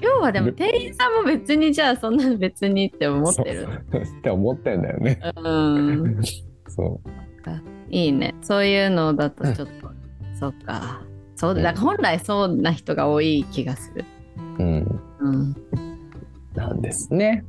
[0.00, 3.66] 要はでも店員さんも別にじゃあそんなの別にって思ってる。
[4.18, 5.20] って思ってんだよね。
[5.36, 6.22] うん、
[6.68, 7.10] そう
[7.90, 8.34] いいね。
[8.42, 9.90] そういうのだとちょっと、
[10.38, 11.02] そうか。
[11.36, 14.04] そうだ、だから本来そうな人が多い気がする。
[14.58, 15.56] うん、うん。
[16.54, 17.44] なんですね。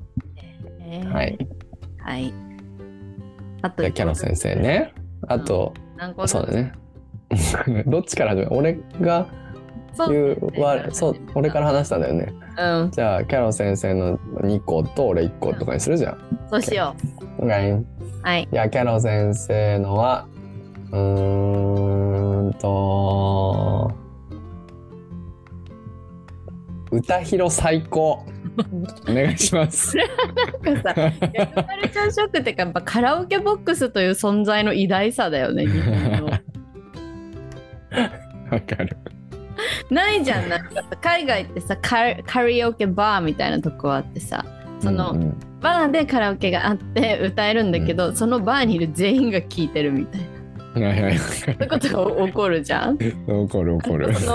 [0.79, 1.37] えーはい。
[1.99, 2.33] はい。
[3.61, 4.93] あとキャロ先生ね。
[5.27, 6.73] あと、何個そうだね。
[7.87, 8.45] どっちから始め？
[8.45, 9.27] る俺が
[9.97, 12.33] そうは、そう、俺から話したんだよね。
[12.57, 16.47] うんじゃあ、キャロ先生の2個と俺1個とかにするじゃん。
[16.49, 16.95] そうしよ
[17.39, 17.59] うは
[18.37, 20.27] いじゃあ、キャロ先生のは、
[20.91, 23.91] うーんと、
[26.91, 28.23] 歌広最高。
[29.07, 29.95] お願いします。
[30.63, 35.65] なんかさ逆カルチャーショックってかやっぱカラオケボックスという存在の偉大さだよね
[38.49, 38.97] わかる。
[39.89, 44.45] ないじゃんなんかさ海外ってさカカラオケバーみたいなとこあってさ
[44.81, 50.37] その、うんうんバーでカラオケがあって歌えるんだけど、そのバーにいる全員が聴いてるみたいな
[50.87, 52.97] はいはい、そういうことが起こるじゃん。
[52.99, 53.15] る。
[53.27, 54.13] 怒る怒る。
[54.13, 54.31] そ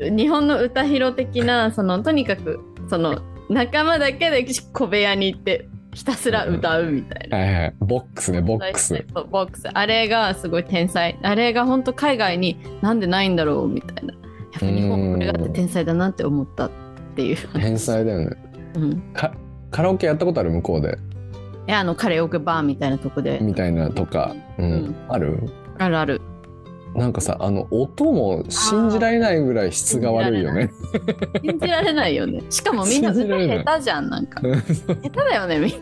[0.00, 7.36] の日本の歌広的なそのとにかくその仲間だけで小部屋に行ってひたすら歌うみたいな。
[7.36, 7.74] はいはい。
[7.80, 9.04] ボックスね、ボックス。
[9.30, 14.14] ボックスあれがすごい天才あれが本当海外になんでないんだろうみたいな
[14.66, 16.70] やっぱ日本これがあって天才だなって思ったっ
[17.16, 17.60] ていう話。
[17.60, 18.36] 天才だよね。
[18.74, 19.32] うん、か
[19.70, 20.98] カラオケやったことある向こうで？
[21.66, 23.38] いやあのカラオケバーみたいなとこで。
[23.40, 24.34] みたいなとか。
[24.58, 24.72] うん。
[24.72, 24.96] うん。
[25.08, 25.38] ある？
[25.78, 26.20] あるある。
[26.94, 30.70] なんかさ、あの、音も信じられないぐらい質が悪いよね。
[31.44, 32.16] 信じられない。
[32.16, 32.42] よね。
[32.48, 34.40] しかもみんな歌下手じゃんなんか。
[34.40, 34.56] 下
[34.94, 35.74] 手だよねみん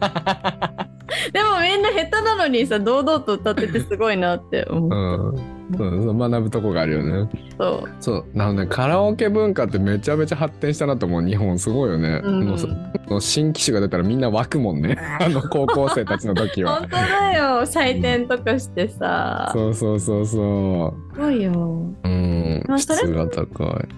[0.00, 0.88] な
[1.32, 5.58] でもみんな下手なのにさ堂々と歌っててすごいなって思うう、ん。
[5.76, 7.30] そう学ぶとこがあるよね。
[7.58, 8.24] そうそう。
[8.34, 11.22] なので、カラオケ文化ってめちゃめちゃ発展したなと思う。
[11.22, 12.20] 日本すごいよね。
[12.24, 14.96] うんもうその新機種が出たらみんな湧くもんね。
[15.20, 16.88] あの高校生たちの時は本。
[16.88, 22.08] 当だよ採点とかしてさそうそうそうそすごいよう。
[22.08, 23.88] うん質が高い。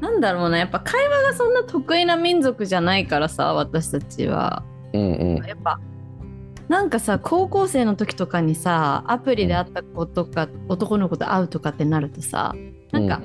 [0.00, 4.62] なんだろうなやっぱ会話がそんな得意な民族じゃないからさ私たちは
[4.92, 5.46] うんうん。
[5.46, 5.80] やっぱ
[6.68, 12.54] なんかさ高校生の時とかにさアプリで会った子とか、男の子と会うとかってなるとさ
[12.92, 13.20] なんか、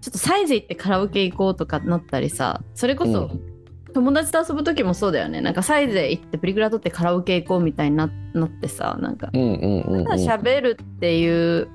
[0.00, 3.50] ちょっとサイズ行ってカラオケ行こうとかなったりさそれこそ、うん
[3.92, 10.04] 友達と遊ぶ時もそうだよねなんかサイズ行ってプリクラ撮ってカラオケ行こうみたいにななってさなんかうんうんうんうん。
[10.04, 11.68] ただ喋るっていう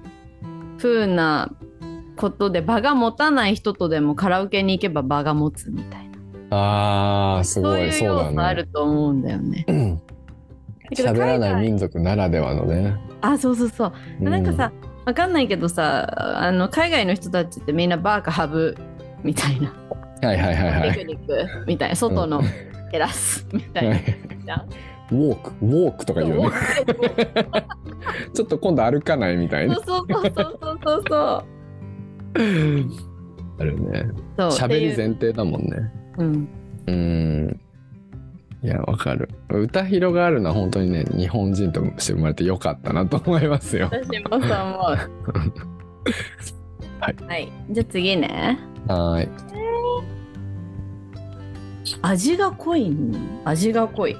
[0.78, 1.52] 風な
[2.16, 6.10] ことで場が持たない人とでもカラオケに行けば場が持つみたい
[6.50, 8.56] なああ、すごい、そういう要素あね。
[8.56, 9.66] ると思うんだよね。
[9.68, 10.02] うん
[10.92, 12.96] 喋らない民族ならではのね。
[13.22, 14.72] あそうそうそうなんかさ、
[15.06, 18.78] わかんないけどさあの海外の人たちってみんなバーかハブ
[19.24, 19.74] みたいな、
[20.22, 20.92] うん、はいはいはいはい。
[20.92, 22.42] ピクニックみたいな外の
[22.92, 24.70] テラスみたいな、じゃん
[25.12, 26.50] ウォーク、ウォークとか言うね。
[28.34, 29.76] ちょっと今度歩かないみたいな。
[29.76, 31.46] そうそうそうそうそうそう
[33.58, 34.06] あるね。
[34.38, 35.92] そう喋り前提だもんね。
[36.18, 36.50] うん
[36.88, 37.62] うん。
[38.64, 39.30] いや、わかる。
[39.50, 43.90] 歌広があるのは本当にね、日本人として生まれてよかったなと思いますよ。
[43.92, 44.52] 私もそう思う
[47.00, 49.30] はい、はい、じゃあ次ねはーい。
[52.02, 54.18] 味が濃いの味が濃い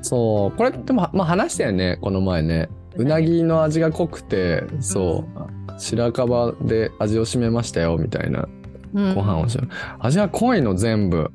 [0.00, 2.68] そう、これでも、まあ話したよね、この前ね。
[2.96, 8.48] うなぎの味が濃くて、そう、白樺で味を占めましたよ、みたいな
[8.94, 9.68] うんご飯をしよう。
[10.00, 11.30] 味が濃いの、全部。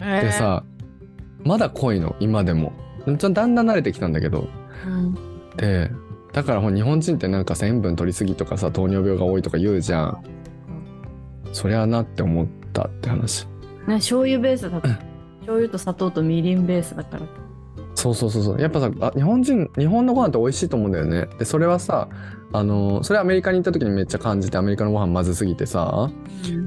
[0.00, 0.64] えーでさ、
[1.44, 2.72] まだ濃いの、今でも。
[3.06, 4.48] ちょっとだんだん慣れてきたんだけど。
[4.86, 5.14] うん
[5.56, 5.90] で、
[6.32, 10.22] だから日本人ってなんかさ塩分取りすぎとかさ、糖尿病が多いとか言うじゃん。
[11.52, 13.46] そりゃなって思ったって話。
[13.86, 14.94] ね醤油ベースだから
[15.40, 17.22] 醤油と砂糖とみりんベースだから
[17.94, 18.60] そうそうそうそう。
[18.60, 21.28] やっぱさ、あ日本人、日本のご飯って美味しいと思うんだよね。
[21.38, 22.08] で、それはさ、
[22.52, 26.10] あの、それアメリカに行った時にめっちゃ感じて、アメリカのご飯まずすぎてさ、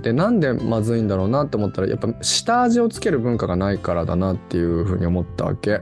[0.01, 5.81] で、なんでまずいんだろうなって思ったら、やっぱ下味をつける文化がないからだなっていうふうに思ったわけ。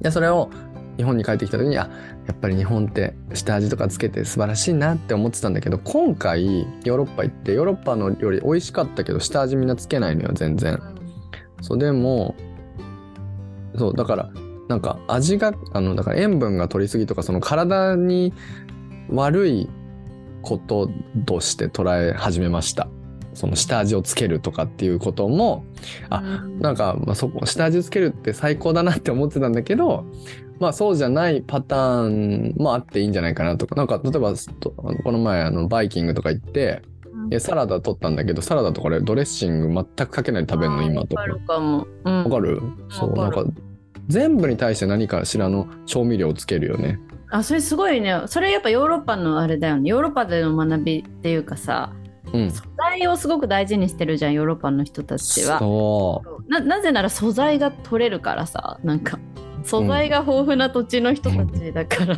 [0.00, 0.50] で、それを
[0.96, 1.90] 日本に帰ってきた時に、あ、
[2.26, 10.80] やっぱり日本って下味とかつけて素晴らしいなって思ってたんだけど、今回ヨーロッパ行って、ヨーロッパの料理美味しかったけど、下味みんなつけないのよ、全然。
[11.62, 12.34] そうでも
[13.76, 14.30] そうだから
[14.68, 18.32] なんか味があのだから塩分が取りすぎとかその体に
[19.10, 19.68] 悪い
[20.42, 20.90] こと
[21.26, 22.88] として捉え始めました。
[23.34, 25.64] その下味をつけるとかっていうことも
[26.08, 26.60] あうん。
[26.60, 30.04] なんか、まあ、そこ下味つけるって最高だなって思ってたんだけど
[30.58, 33.76] まあそうじゃないパターンもあっていいんじゃないかなとか。
[33.76, 36.82] なんか例えばこの前あのバイキングとか行って
[37.30, 41.22] えサラダ取ったんだけどサラダとかでドレッシング全くかけないで食べるの今とか。
[41.22, 41.86] わかるかも。
[42.04, 42.24] うん。
[42.24, 42.60] わかる？
[42.88, 43.44] そうなんか
[44.08, 46.98] 全部に対して何かしらの調味料をつけるよね
[47.30, 48.22] あそれすごいね。
[48.26, 49.88] それやっぱヨーロッパのあれだよね。
[49.88, 51.92] ヨーロッパでの学びっていうかさ
[52.32, 52.50] うん。
[52.50, 55.58] 素材をすごく大事にしてるじゃんヨーロッパの人たちは。
[55.58, 59.18] そななぜなら素材が取れるからさなんか
[59.62, 62.16] う素材が豊富な土地の人たちだから、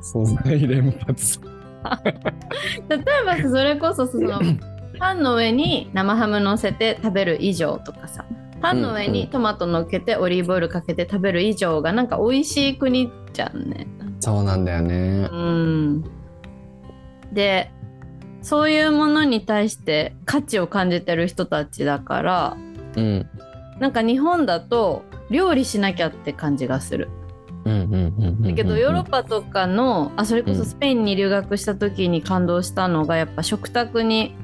[0.00, 1.40] 素材連発。
[2.88, 4.40] 例えばそれこそその
[4.98, 8.24] パンの上に生ハム乗せて食べる以上とかさ
[8.60, 13.86] パンの上にトマト乗っけてオリーブオイルかけて食べる以上がなんか美味しい国じゃんね。
[14.26, 15.28] そうなんだよね。
[15.30, 16.04] うん、
[17.32, 17.70] で
[18.42, 22.56] そういうものに対して価値を感じてる人たちだから
[22.96, 23.30] うん。
[23.78, 27.08] なんか日本だと料理しなきゃって感じがする。
[27.64, 34.34] だけどヨーロッパとかのあそれこそスペインに留学した時に感動したのがやっぱ食卓に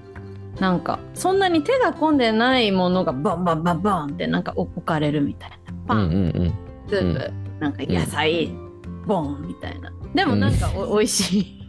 [0.60, 5.56] なんかそんなに手が込んでないものがバンバンバンバンってなんか置かれるみたいな
[5.88, 6.54] パン。
[6.88, 8.61] スープ、なんか野菜、
[9.06, 9.92] ボンみたいな。
[10.14, 11.62] でもなんかお、 いしい。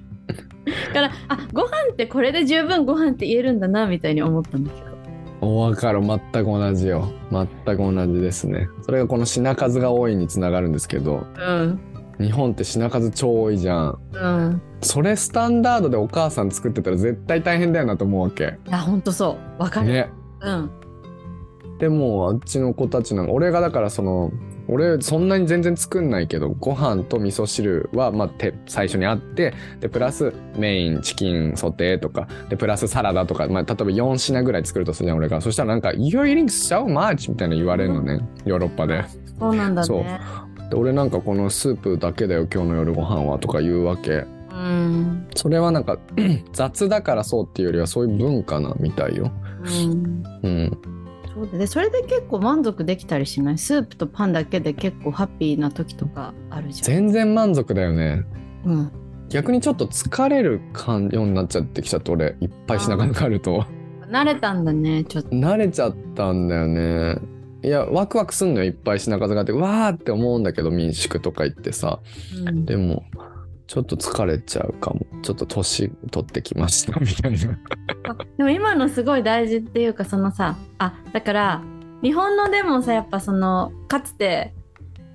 [0.94, 4.94] だからあご飯ってこれで十分ご飯って言えるんだなみたいに思ったんだけど。
[5.42, 6.02] お分かる。
[6.02, 7.12] 全く同じよ。
[7.32, 8.70] 全く同じですね。
[8.84, 11.26] それがこの品数が多いにつながるんですけど。
[11.38, 11.80] うん。
[12.20, 14.00] 日本って品数超多いじゃん。
[14.14, 14.62] うん。
[14.82, 18.58] それスタンダードでお母さん作ってたら絶対大変だよなと思うわけ。
[18.66, 19.62] いやほんとそう。
[19.62, 20.10] わかる、ね。
[20.42, 20.72] うん。
[21.80, 24.32] でもあっちの子たちなんか俺がだからその
[24.68, 35.41] 俺そんなに全然作んないけどご飯と味噌汁はまあて最初にあってでプラスメインチキンソテーとかでプラスサラダとか、まあ、例えば4品ぐらい作るとするじゃん俺が。
[35.41, 39.03] そしたらなんか「You're eating so much」みたいな言われるのねヨーロッパで。
[39.40, 39.98] そうなんだそう。
[40.03, 40.19] ね
[40.69, 44.26] で俺なんかこのスープだけだよ今日の夜ご飯はとか言うわけ。
[44.52, 45.27] うん。
[45.35, 45.99] それはなんか
[46.53, 49.31] 雑だからそうっていうよりはそういう文化なみたいよ。
[49.64, 50.23] うん。
[50.44, 51.03] うん
[51.34, 51.68] そうだね。
[51.68, 53.58] それで結構満足できたりしない？
[53.58, 56.86] スープとパンだけで結構ハッピーな時とかあるじゃん。
[56.86, 58.24] 全然満足だよね。
[58.66, 58.92] うん、
[59.30, 62.36] 逆にちょっと疲れる感ようになっちゃってきちゃって俺。
[62.40, 63.66] いっぱい品数があると。
[64.10, 65.30] 慣れたんだねちょっと。
[65.30, 67.18] 慣れちゃったんだよね。
[67.64, 69.54] いやワクワクすんのよいっぱい品数があって。
[69.54, 72.00] わーって思うんだけど民宿とか行ってさ。
[72.46, 72.66] うん。
[72.66, 73.04] でも
[73.74, 75.04] ちょっと疲れちゃうかも。
[75.24, 76.98] ちょっと年取ってきました。
[77.02, 77.58] みたいな。
[78.08, 81.62] あでも今のすごい大事っていうかそのさあだから
[82.04, 84.54] 日本のでもさやっぱそのかつて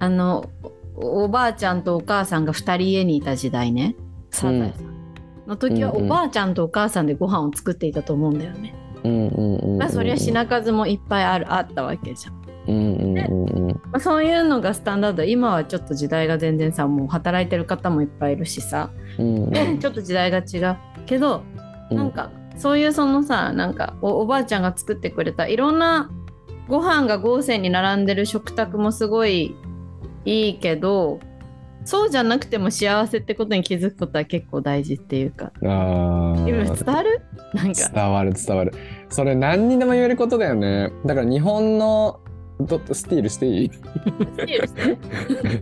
[0.00, 0.50] あの
[0.96, 3.94] おおばあちゃんとお母さんが2人家にいた時代ね。
[4.30, 4.98] サザエさん。
[5.46, 8.74] の時はうんうんおばあちゃんとお母さんでご飯を作っていたと思うんだよね。
[9.04, 9.78] うんうんうんうん。
[9.78, 12.47] まあそりゃ品数もいっぱいあるあったわけじゃん。
[12.68, 13.80] うんうんうんうん。
[13.90, 15.24] まあ、そういうのがスタンダード。
[15.24, 19.78] 今はちょっと時代が全然さもう働いてる方もいっぱいいるしさ、うんうん。
[19.78, 20.76] ちょっと時代が違う
[21.06, 21.42] けど
[21.90, 26.10] なんかそういうそのさなんかおおばあちゃんが作ってくれたいろんな
[26.68, 29.56] ご飯が豪勢に並んでる食卓もすごい
[30.26, 31.20] いいけど
[31.84, 35.52] そうじゃなくても幸せってことに気づくことは結構大事っていうか。
[35.62, 36.46] あー。
[36.46, 37.22] 今伝わる？
[37.54, 37.88] なんか。
[37.88, 38.74] 伝わる伝わる。
[39.08, 40.92] それ何にでも言えることだよね。
[41.06, 42.20] だから日本の
[42.60, 43.70] どスティールしていい？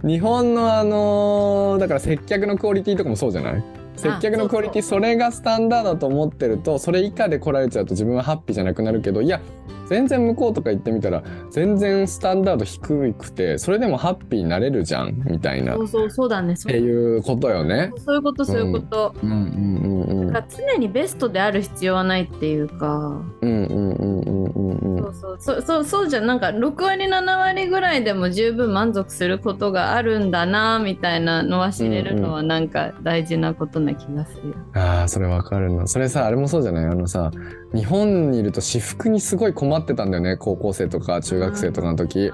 [0.06, 3.64] 日本のあのーだから接客のクオリティとかもそうじゃない？
[3.96, 9.40] 接客のクオリティそれがスタンダードだと思ってるとそれ以下で来られちゃうと自分はハッピーじゃなくなるけどいや
[9.88, 15.74] 全然向こうとか行ってみたら全然スタンダード低くてそれでもハッピーになれるじゃんみたいな。
[15.74, 16.56] っそうそうそうだね。
[16.56, 17.92] そてういうことよね。
[17.98, 20.42] そういうことそういうこと、うんうんうんうんなん。
[20.42, 25.14] か常にベストである必要はないっていうか、うんうんうんうんうんうん。
[25.14, 25.38] そうそう。
[25.40, 26.26] そうそうそうじゃん。
[26.26, 34.48] なんか6割7割ぐらいでも十分満足することがあるんだなみたいなのは知れるのはなんか大事なことな気がする。
[34.50, 34.54] よ。
[34.74, 35.86] ああそれわかるな。
[35.86, 36.84] それさあれもそうじゃない？
[36.86, 37.30] あのさ
[37.74, 42.30] 日本にいると私服にすごい困ってたんだよね高校生とか中学生とかの時。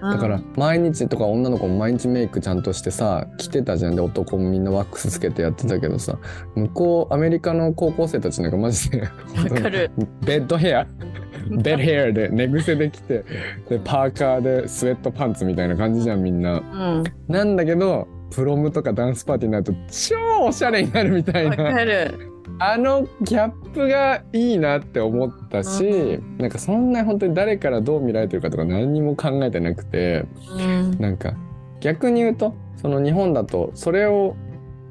[0.00, 3.96] だから毎日とか女の子も毎日メイクちゃんとしてさ着てたじゃん。
[3.96, 6.18] で男もみんなワックスつけてやってたけどさ。
[6.54, 9.08] 向こうアメリカの高校生たちなんかマジでわ
[9.62, 9.90] かる。
[10.24, 10.86] ベッドヘア。
[11.50, 13.24] ベッドヘアで寝癖できて
[13.68, 16.58] でパーカーでスウェットパンツみたいな感じじゃんみんな。
[16.58, 22.37] うん、なんだけどプロムとかダンスパーティーになると超おしゃれになるみたいわなかる。
[22.58, 30.24] あのギャップがいいなって思ったし、うなんかそんな本当に誰からどう見られてるかとか何にも考えてなくて
[30.56, 31.34] うん、なんか
[31.80, 34.36] 逆に言うとその日本だとそれを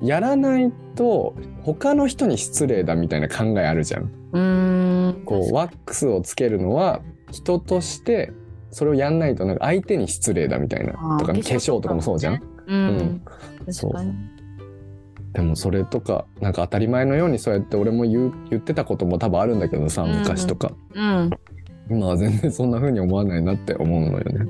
[0.01, 4.03] やらないと他の人に失礼だみたいな考えあるじゃん。
[4.03, 5.23] うーん。
[5.25, 7.01] こうワックスをつけるのは
[7.31, 8.31] 人として
[8.71, 12.43] それをやんないとなんか相手に失礼だみたいなとか化粧とかもそうじゃん。
[12.67, 13.21] うん、うん
[13.65, 14.36] 確かに。
[15.37, 21.29] でもそれとかなんか当たり前のようにそうやって俺も言う言ってたことも多分あるんだけどさうん昔とか、うん。
[21.91, 24.47] 今は全然そんな風に思わないなって思うのよね。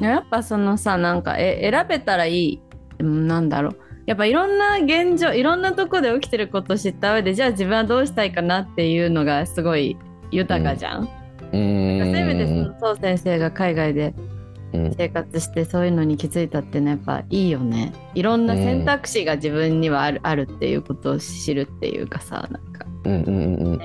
[0.00, 2.62] やっぱそのさなんかえ選べたらいい
[2.98, 9.96] うんなんだろうやっぱいろんな現状いろんなとこで起きてることを知った上でじゃあ自分はどうしたいかなっていうのがすごい
[10.30, 11.04] 豊かじゃん。
[11.04, 12.46] うーんせめて
[12.78, 14.37] その先生が海外でうん
[14.72, 17.92] 生活してそういうのに気づいたってねやっぱいいよね。
[18.14, 22.86] いろんな選択肢が自分にはある,、あるっていうことを知るっていうかさなんか。
[23.04, 23.80] うんうんうん。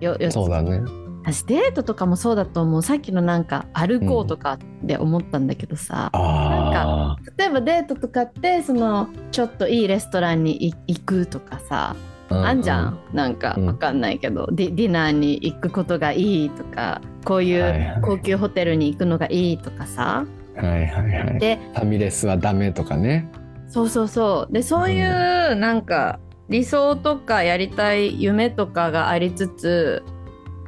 [0.00, 0.82] よようんそうだね。
[1.24, 2.82] 私デートとかもそうだと思う。
[2.82, 11.94] さっきのなんか歩こうとかで思ったんだけどさ、あ例えばデートとかってそのちょっといいレストランにい行くとかさ、
[12.32, 12.98] ああんじゃん？
[13.12, 13.66] なんかうん。
[13.66, 20.24] わかんないけど、ディディナーに行くことがいいとかこういう高級ホテルに行くのがいいとかさ。
[20.56, 21.38] はいはいはい。
[21.38, 23.30] でファミレスはダメとかね。
[23.68, 24.52] そうそうそう。
[24.52, 30.02] でそういうなんか理想とかやりたい夢とかがありつつ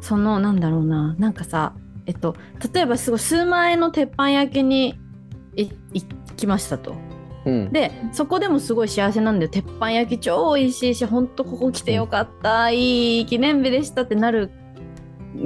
[0.00, 1.14] そのなんだろうな。
[1.18, 1.74] なんかさ
[2.06, 2.34] えっと
[2.72, 4.98] 例えばすごい数万円の鉄板焼きに
[5.56, 6.04] い行
[6.36, 6.94] きましたと。
[7.44, 7.72] うん。
[7.72, 14.50] でそこでもすごい幸せなんだよ鉄板焼き超美味しいしほんとここ来てよかった、いい記念日でしたってなる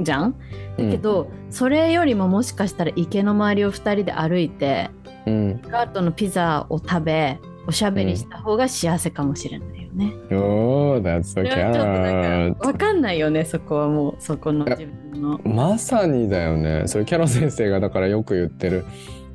[0.01, 0.35] じゃん。
[0.77, 4.89] だけど、それよりももしかしたら池の周りを2人で歩いて
[5.25, 5.61] うん。
[5.61, 10.13] ガートのピザを食べおしゃべりした方が幸せかもしれないよね。
[10.31, 15.39] おー that's そ so れはちょっとなん carrot かんないよねそこはもうそこの自分の。
[15.43, 16.83] まさにだよね。
[16.87, 18.85] それキャロ先生がだからよく言ってる。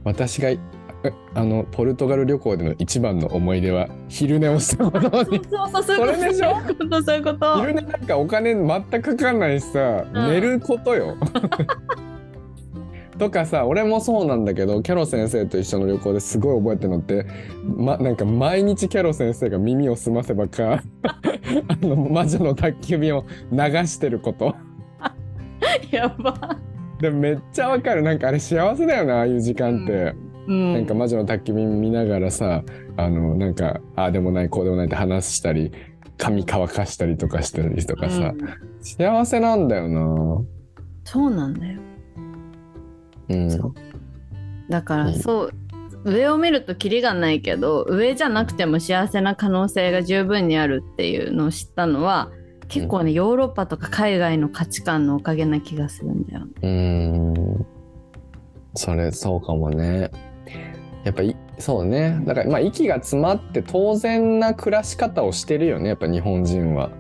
[0.05, 0.59] 私がえ
[1.35, 5.41] あのポルトガル旅行での一番の思い出は昼寝をしたことに。
[5.51, 6.55] そうそうそうそれでしょ？
[6.91, 7.61] そうそういうこと。
[7.61, 10.31] 昼寝なんかお金全くかかんないしさ、うん。
[10.31, 11.17] 寝ることよ。
[13.19, 17.25] とかさ俺もそうなんだけどキャロ先生と一緒の旅行ですごい覚えてるのって、
[17.77, 24.57] ま、なんか毎日キャロ先生が耳を澄ませばか あの魔女の宅急便を流してること。
[25.93, 26.57] やば。
[27.01, 28.03] でめっちゃわかる。
[28.03, 30.15] なんかあれ幸せだよなああいう時間って、
[30.47, 32.63] うん、なんか魔女の宅急便見ながらさ
[32.97, 35.73] あのなんかああでもないこうでもないって話したり
[36.19, 38.59] 髪乾かしたりとかしてるとかさ、うん。
[38.81, 40.45] 幸せなんだよな。
[41.05, 41.81] そうなんだよ。
[43.31, 43.51] うん。
[43.51, 43.75] そう。
[44.69, 45.15] だからうん。
[45.15, 45.53] そう、
[46.05, 52.31] 上を見るとキリがないけど上じゃなくても幸せな可能性が十分にあるっていうのを知ったのは
[52.69, 56.53] 結構ね、ヨーロッパとか海外の価値観のおかげな気がするんだよね。
[56.63, 56.71] うー
[57.61, 57.67] ん。
[58.75, 60.11] それそうかもね
[61.05, 62.21] やっぱいそうね。
[62.25, 66.91] だからまあ息が詰まって当然な暮らし方をしてるよねやっぱ日本人は。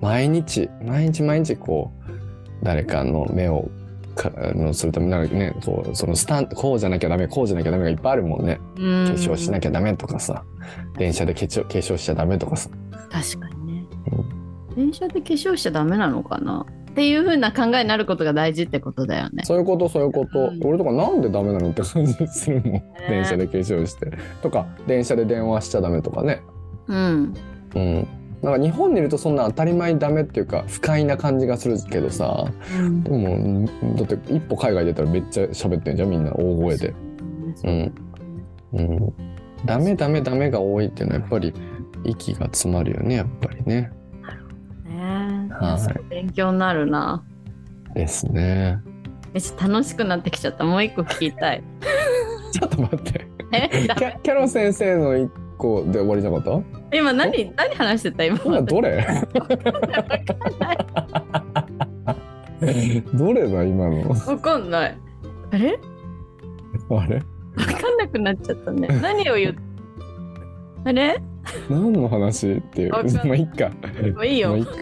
[0.00, 3.70] 毎日毎日毎日こう誰かの目を
[4.14, 8.56] かあのするためなんかねこうそのスタンこうじゃなきゃダメこうじゃなきゃダメがいっぱいあるもんね。
[8.56, 8.80] 化化
[9.12, 10.44] 粧しなきゃダメとかさ。
[10.98, 12.70] 電車で化粧化粧しちゃダメとかさ。
[13.10, 13.86] 確かにね。
[14.74, 16.66] 電車で化粧しちゃダメなのかな？
[16.92, 19.44] っていう風な考えになることが大事ってことだよね。
[19.44, 20.60] そういうことそういうこと、うん。
[20.62, 21.70] 俺とかなんでダメなの？
[21.70, 24.12] って感じするもん電車で化粧して
[24.42, 24.66] とか。
[24.86, 26.42] 電車で電話しちゃダメとかね。
[26.86, 27.34] うん。
[27.74, 28.08] うん。
[28.42, 32.44] なんか日本にいるとそんな当たり前にダメっていうか不快な感じがするけどさ。
[32.78, 33.02] うん。
[33.02, 33.64] でもん
[33.96, 36.94] だって一歩海外出たらめっちゃ喋ってんじゃんみんな大声で。
[37.64, 37.94] うん。
[38.74, 39.12] うん。
[39.64, 41.54] ダメダメダメが多いっていうのはやっぱり
[42.04, 43.92] 息が詰まるよねやっぱりね
[45.66, 46.04] はい。
[46.08, 47.22] 勉強になるな。
[47.94, 48.78] ですね。
[49.32, 50.64] めっちゃ楽しくなってきちゃった。
[50.64, 51.62] もう一個聞きたい。
[52.52, 53.26] ちょっと待って。
[53.52, 56.62] キャキャロ先生の一個で終わりじゃなかっ
[56.92, 57.52] 今何？
[57.54, 58.24] 何話してた？
[58.24, 59.06] 今た今どれ？
[63.14, 63.64] どれだ？
[63.64, 64.08] 今の？
[64.10, 64.98] わかんない。
[65.50, 65.78] あれ？
[66.90, 67.16] あれ？
[67.16, 67.22] わ
[67.80, 68.88] かんなくなっちゃったね。
[69.02, 69.54] 何を言っ
[70.84, 71.22] あれ？
[71.68, 72.52] 何の話？
[72.54, 72.90] っていう。
[72.90, 73.02] まあ
[73.36, 73.42] い。
[73.42, 73.70] いか。
[74.14, 74.48] もういいよ。
[74.50, 74.72] もういいか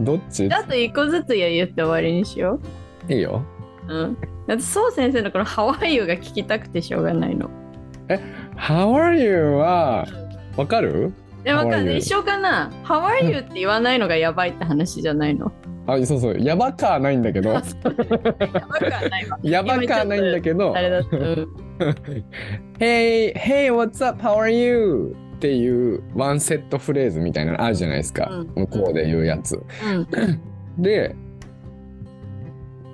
[0.00, 0.48] どっち？
[0.52, 2.60] あと一個ずつ言って終わりにしよ
[3.08, 3.42] いいよ
[3.88, 3.92] う。
[3.94, 4.16] うん。
[4.46, 7.50] だってそう先生のこの「ハワイユが聞きたくてしょうがないの。
[8.56, 10.06] How are you は
[10.56, 11.12] わかる？
[11.44, 11.96] え、わか you？
[11.96, 15.52] 一緒かな ?How are you って言わないのがやばいって話じゃないの。
[15.86, 19.38] あそうそうやばかはないんだけどやばくはないわ。
[19.42, 21.16] やばかはないんだけど あれだった。
[21.16, 21.48] うん。
[22.78, 24.20] Hey, hey, what's up?
[24.22, 25.14] How are you?
[25.38, 29.54] っていうワンセットフレーズみたいなのあるじゃないですか、うん向こうで言うやつ。
[29.54, 30.08] うん。
[30.82, 31.14] で、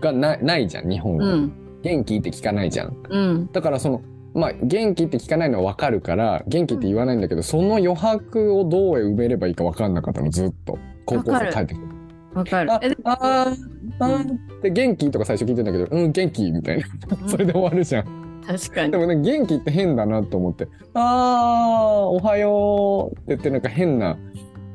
[0.02, 1.52] がなないじゃん、日本は、うん。
[1.82, 2.96] 元気って聞かないじゃん。
[3.08, 3.48] うん。
[3.50, 4.02] だからその、
[4.34, 10.78] まあ、元気って聞かないのは分かるから、元気って言わないんだけど、その余白をどう埋めればいいか分かんなかったの、ずっと。
[11.06, 11.86] 高校生帰ってきて。
[12.34, 12.74] わかるあ。
[12.74, 13.56] あー
[14.00, 16.84] あーって元気とか最初聞いてんだけど、うん、元気みたいな。
[17.26, 18.23] それで終わるじゃん。
[18.46, 18.98] 確かにで。
[18.98, 24.16] もね、元気って変だなと思って、あー、おはようって言って、なんか変な、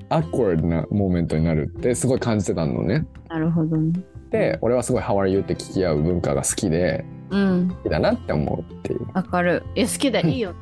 [0.09, 3.05] アクワードなモーメントになるってすごい感じてたのね。
[3.29, 3.99] なるほどね。
[4.31, 7.69] で、俺はすごい How are you って聞き合う文化が好きで、うん。
[7.83, 9.07] 好きだなって思うっていう。
[9.13, 9.63] わかる。
[9.75, 10.59] いや、好きでいいよね。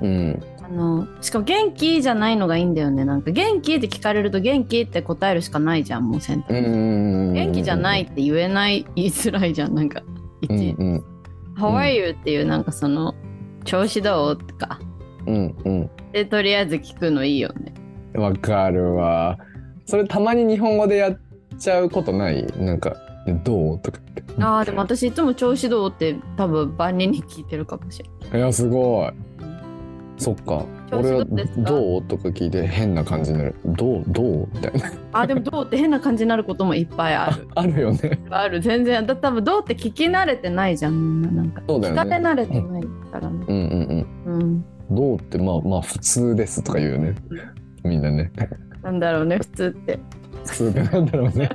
[0.00, 0.42] うん。
[0.62, 3.04] あの、しかも元気じゃないのがいいんだよね。
[3.04, 6.60] なんか元気って聞かれると元気って答えるしかないじゃん、もう選択う。
[6.60, 7.32] ん。
[7.34, 10.02] 元気じゃないって言えない、言いづらいじゃん、なんか。
[10.40, 11.04] いちうんうん。
[11.56, 12.10] How are you?
[12.10, 13.14] っていうなんかその
[13.64, 14.36] 調子どう？
[14.36, 14.80] とか
[15.26, 15.90] うんうん。
[16.12, 17.74] でとりあえず聞くのいいよね。
[18.14, 19.38] わかるわ。
[19.86, 21.18] それたまに日本語でやっ
[21.58, 22.46] ちゃうことない？
[22.58, 22.94] なんか、
[23.44, 23.78] どう？
[23.80, 24.22] とかって。
[24.40, 28.38] ああでも私いつも調子どうって多分万人に聞いてるかもしれない。
[28.38, 29.12] いや、すごい。
[30.16, 30.64] そっか。
[30.92, 33.54] 俺はどうとか聞いて変な感じになる。
[33.66, 34.48] どうどう？
[34.54, 34.92] みたいな。
[35.12, 37.48] あーでもどうって変な感じになることもいっぱいある。
[37.54, 38.20] あるよね。
[38.30, 41.60] ある全然だ多分どうって聞き慣れてないじゃんみんななんか。
[41.60, 42.82] ね聞かれ慣れてない
[43.12, 43.44] からね。
[43.48, 44.34] うんうんうん。
[44.40, 44.64] うん。
[44.90, 47.14] どうってまあまあ普通ですとか言うよね。
[47.82, 48.30] みんなね。
[48.82, 49.98] なんだろうね普通って。
[50.44, 51.48] 普通ってなんだろうね。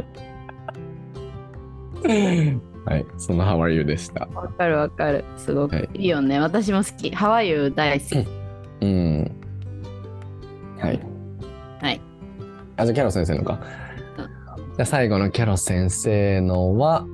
[2.86, 4.26] はい、その How are you でした。
[4.34, 5.24] わかるわかる。
[5.38, 6.40] すごく、はいい、いよね。
[6.40, 7.14] 私も好き。
[7.14, 8.28] ハワイユ大好き。
[8.82, 9.32] うん。
[10.80, 11.00] はい。
[11.82, 12.02] はい。
[12.78, 13.60] あ、じゃあキャロ先生のか。
[14.18, 17.06] じゃあ最後のキャロ先生のは、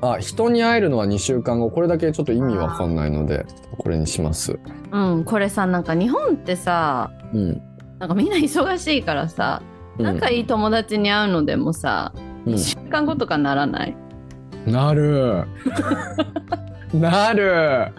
[0.00, 1.70] あ、人に会えるのは2週間後。
[1.70, 3.46] これだけちょっと意味わかんないので、
[3.78, 4.58] これにします。
[4.92, 7.62] うん、これさ、なんか日本ってさ、うん。
[7.98, 9.62] なんかみんな忙しいからさ、
[9.98, 12.24] 仲いい友達に会うのでもさ、うん
[12.54, 13.96] 1週間後とかならない？
[14.66, 15.44] なる。
[16.94, 17.92] なる。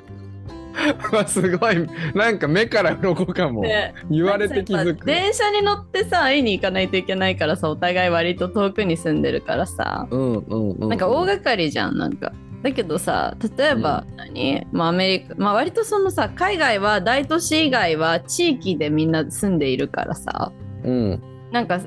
[1.12, 1.88] わすごい。
[2.14, 3.62] なんか目から鱗かも。
[3.62, 5.06] で言われて気づく。
[5.06, 10.90] 電車に乗ってさ、会いに行かないといけないからさ、お互い割と遠くに住んでるからさ、うんうんうん。
[10.90, 12.32] なんか大掛かりじゃん、なんか。
[12.62, 20.52] だけどさ、例えば何、まあアメリカ、まあ割とそのさ、海外は大都市以外は地域でみんな住んでいるからさ、
[20.84, 21.80] うんなんか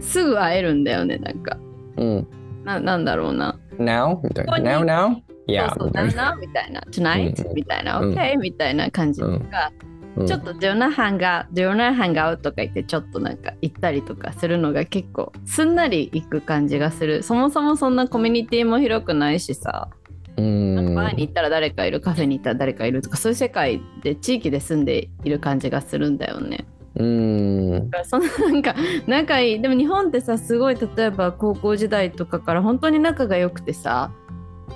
[0.00, 1.58] すぐ会えるんだよね、なんか。
[1.96, 2.26] うん。
[2.64, 3.58] ななんだろうな。
[3.78, 4.20] Now?
[4.60, 5.16] Now now?
[5.46, 6.36] いや、そうそう、みたいな。
[6.36, 6.80] みたいな。
[6.90, 7.48] Tonight?
[7.48, 8.00] うんみたいな。
[8.00, 8.38] うん OK?
[8.38, 9.96] みたいな感じとか、うん
[10.26, 11.46] ちょっと Do wanna hang out?
[11.52, 12.38] Do wanna hang out?
[12.38, 17.22] とか言ってちょっとなんか行ったりとかするのが結構すんなり行く感じがする。
[17.22, 19.90] そもそもそんなコミュニティも広くないしさ、
[20.38, 20.94] うん。
[20.94, 26.66] バーに行ったら誰かいる、カフェに行ったら誰かいるとかそういう世界で地域で住んでいる感じがするんだよね。
[26.94, 27.90] うん。
[28.04, 28.74] そのなんか
[29.06, 34.12] 仲いいでも日本ってさすごい例えば高校時代とかから本当に仲が良くてさ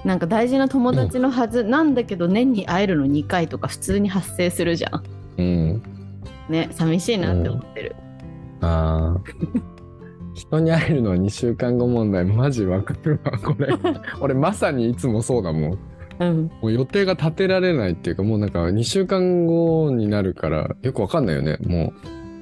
[0.05, 5.03] なんか大事な友達のはず、なんだけど年に会えるの2回とか普通に発生するじゃん。
[5.39, 5.83] うん。
[6.49, 7.97] ね寂しいなって思ってる。
[8.63, 9.21] ああ。
[10.35, 13.69] 人に会えるのは2週間後問題、マジわかるわ、これ。
[14.21, 15.79] 俺まさにいつもそうだもん。
[16.21, 21.57] うん、もう予定が立てられないっていうか、もうなんか2週間後になるから、よくわかんないよね。
[21.67, 21.93] も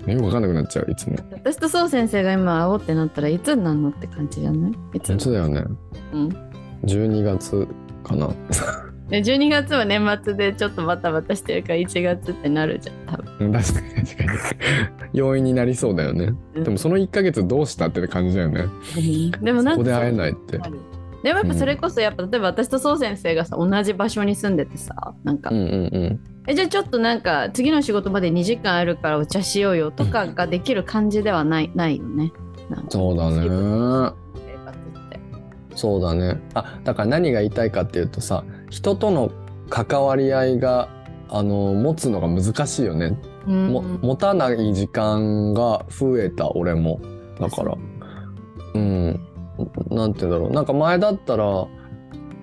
[0.06, 1.16] う、よくわかんなくなっちゃう、いつも。
[1.32, 4.72] 私とそう先生が今会おうってなったらいつになるのって感じじゃない？
[4.94, 5.64] いつ本当だよね。
[6.12, 6.28] うん、
[6.84, 7.66] 12月
[8.04, 8.28] かな。
[9.08, 13.52] で12月は年末でちょっとバタバタしてるから1月ってなるじゃん多分。
[13.52, 14.30] 確かに確かに。
[15.14, 16.32] 要因になりそうだよね。
[16.54, 18.66] うんでもその1ヶ月どうしたって感じだよね。
[19.40, 20.58] でもなんかここで会えないって。
[21.22, 25.66] でもやっぱそれこそやっぱ例えば私とそう先生がさ同じ場所に住んでてさなんか、うんうんう
[26.00, 26.20] ん。
[26.46, 32.30] えじゃあちょっとなんか次の仕事まで2時間あるからお茶しようよとかができる感じではないないよね。
[32.90, 33.48] そうだね。
[35.78, 36.40] そうだね。
[36.54, 39.30] あ、だから何が言いたいかっていうとさ、人との
[39.70, 40.88] 関わり合いが、
[41.28, 43.16] あの、持つのが難しいよね。
[43.46, 47.00] うんも持たない時間が増えた、俺も。
[47.38, 47.76] だから。
[48.74, 49.20] うん。
[49.90, 50.50] なんて言うんだろう。
[50.50, 51.68] なんか前だったら、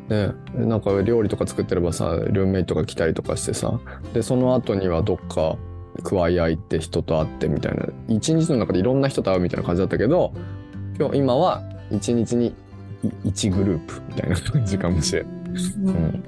[0.07, 3.81] ね、なんか料理とか作ってればさ、ルームメイトが来たりとかしてさ、
[4.13, 5.57] で、その後にはどっか、
[6.03, 10.33] 加わい合いって人と会ってみたいな一日の中でいろんな人と会うみたいな感じだったけど
[10.99, 12.53] 今日今は一日に
[13.23, 15.25] 1グループみたいな感じかもしれん。
[15.83, 16.23] うん。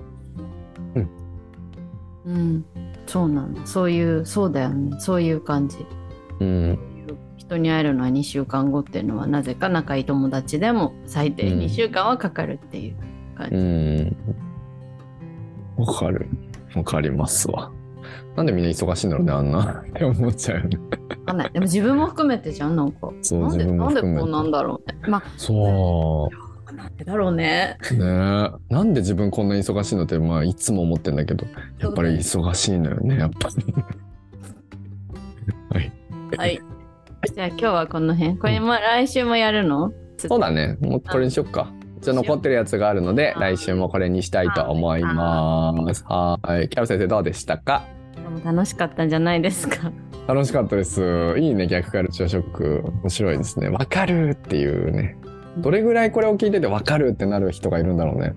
[2.25, 2.65] うん、
[3.05, 3.65] そうなんだ。
[3.65, 4.99] そういうそうだよね。
[4.99, 5.77] そういう感じ。
[6.39, 6.79] うん、
[7.37, 11.59] 人に会えるのは2週間後っていうのはなぜか仲いい友達でも最低うん。
[11.59, 12.95] 2週間はかかるっていう
[13.35, 14.17] 感じ、うん。
[15.77, 16.27] わかる。
[16.75, 17.71] わかりますわ。
[18.35, 19.83] なんでみんな忙しいんだろうね、あんな。
[19.87, 20.77] って思っちゃうよね。
[21.09, 21.51] わかんない。
[21.51, 23.09] でも自分も含めてじゃんなんか。
[23.21, 24.97] そうなんでなんでこうなんだろうね。
[25.07, 26.46] まそあ
[26.77, 27.95] なんでだろうねう。
[27.95, 31.45] ねえなんで自分こんなに忙しいのって、まあ、いつも思ってんだけど、
[31.79, 33.73] やっぱり忙しいのよね、やっぱり。
[35.73, 35.91] はい。
[36.37, 36.61] はい
[37.33, 39.91] じゃあ今日はこの辺これも来週もやるの？
[40.17, 40.77] そうだね。
[40.81, 41.71] もうこれにしよっか。
[41.99, 46.05] じゃあ残ってるやつがあるので、来週もこれにしたいと思います。
[46.07, 46.69] はい。
[46.69, 47.85] キャロ先生どうでしたか？
[48.45, 49.91] 楽しかったんじゃないですか
[50.27, 51.35] 楽しかったです。
[51.39, 52.83] いいね、逆カルチャーショック。
[53.01, 53.69] 面白いですね。
[53.69, 55.17] わかるっていうね。
[55.61, 58.35] どれぐらいこれを聞いててわかるってなる人がいるんだろうね。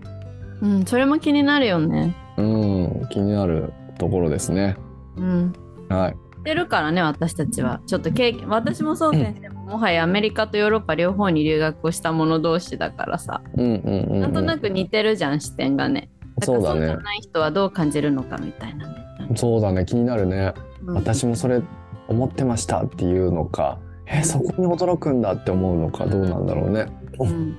[0.62, 2.14] うんそれも気になるよね。
[2.36, 4.76] うん、気になるところですね。
[5.16, 5.52] うん。
[5.88, 6.16] はい。
[6.42, 7.80] てるからね私たちは。
[7.86, 13.42] ちょっと経験私もそう先生ももはやアメリカとヨーロッパ両方に留学をした者同士だからさ。
[13.56, 14.20] うんうんうん、うん。
[14.20, 16.10] なんとなく似てるじゃん視点がね。
[16.42, 16.86] そうだね。
[16.86, 18.94] じゃない人はどう感じるのかみたいなね。
[19.36, 20.55] そうだね気になるね。
[20.84, 20.94] うん。
[20.94, 21.62] 私もそれ
[22.09, 23.78] 思ってましたっていうのか。
[24.12, 26.86] えそこに驚くんだって思うのかどうなんだろうね
[27.24, 27.56] うん。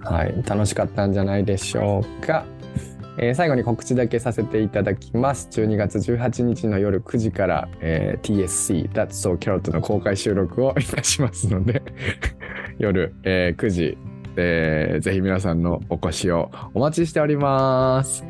[0.00, 0.34] はい。
[0.46, 2.44] 楽しかったんじゃないでしょうか、
[3.18, 5.48] えー最後に告知だけさせていただきます。
[5.52, 11.82] 12月18日の夜9時から、えー TSC That's So Carrot の公開収録をいたしますので
[12.78, 13.98] 夜、えー9時、
[14.36, 18.24] えーぜひ皆さんのお越しをお待ちしております。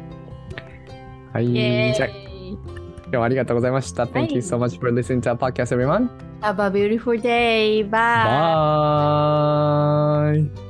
[1.33, 1.53] はい。
[1.53, 4.05] じゃ今日はありがとうございました。
[4.05, 6.28] Thank you so much for listening to our podcast, everyone.
[6.43, 7.83] Have a beautiful day.
[7.83, 8.25] Bye.
[10.47, 10.65] Bye.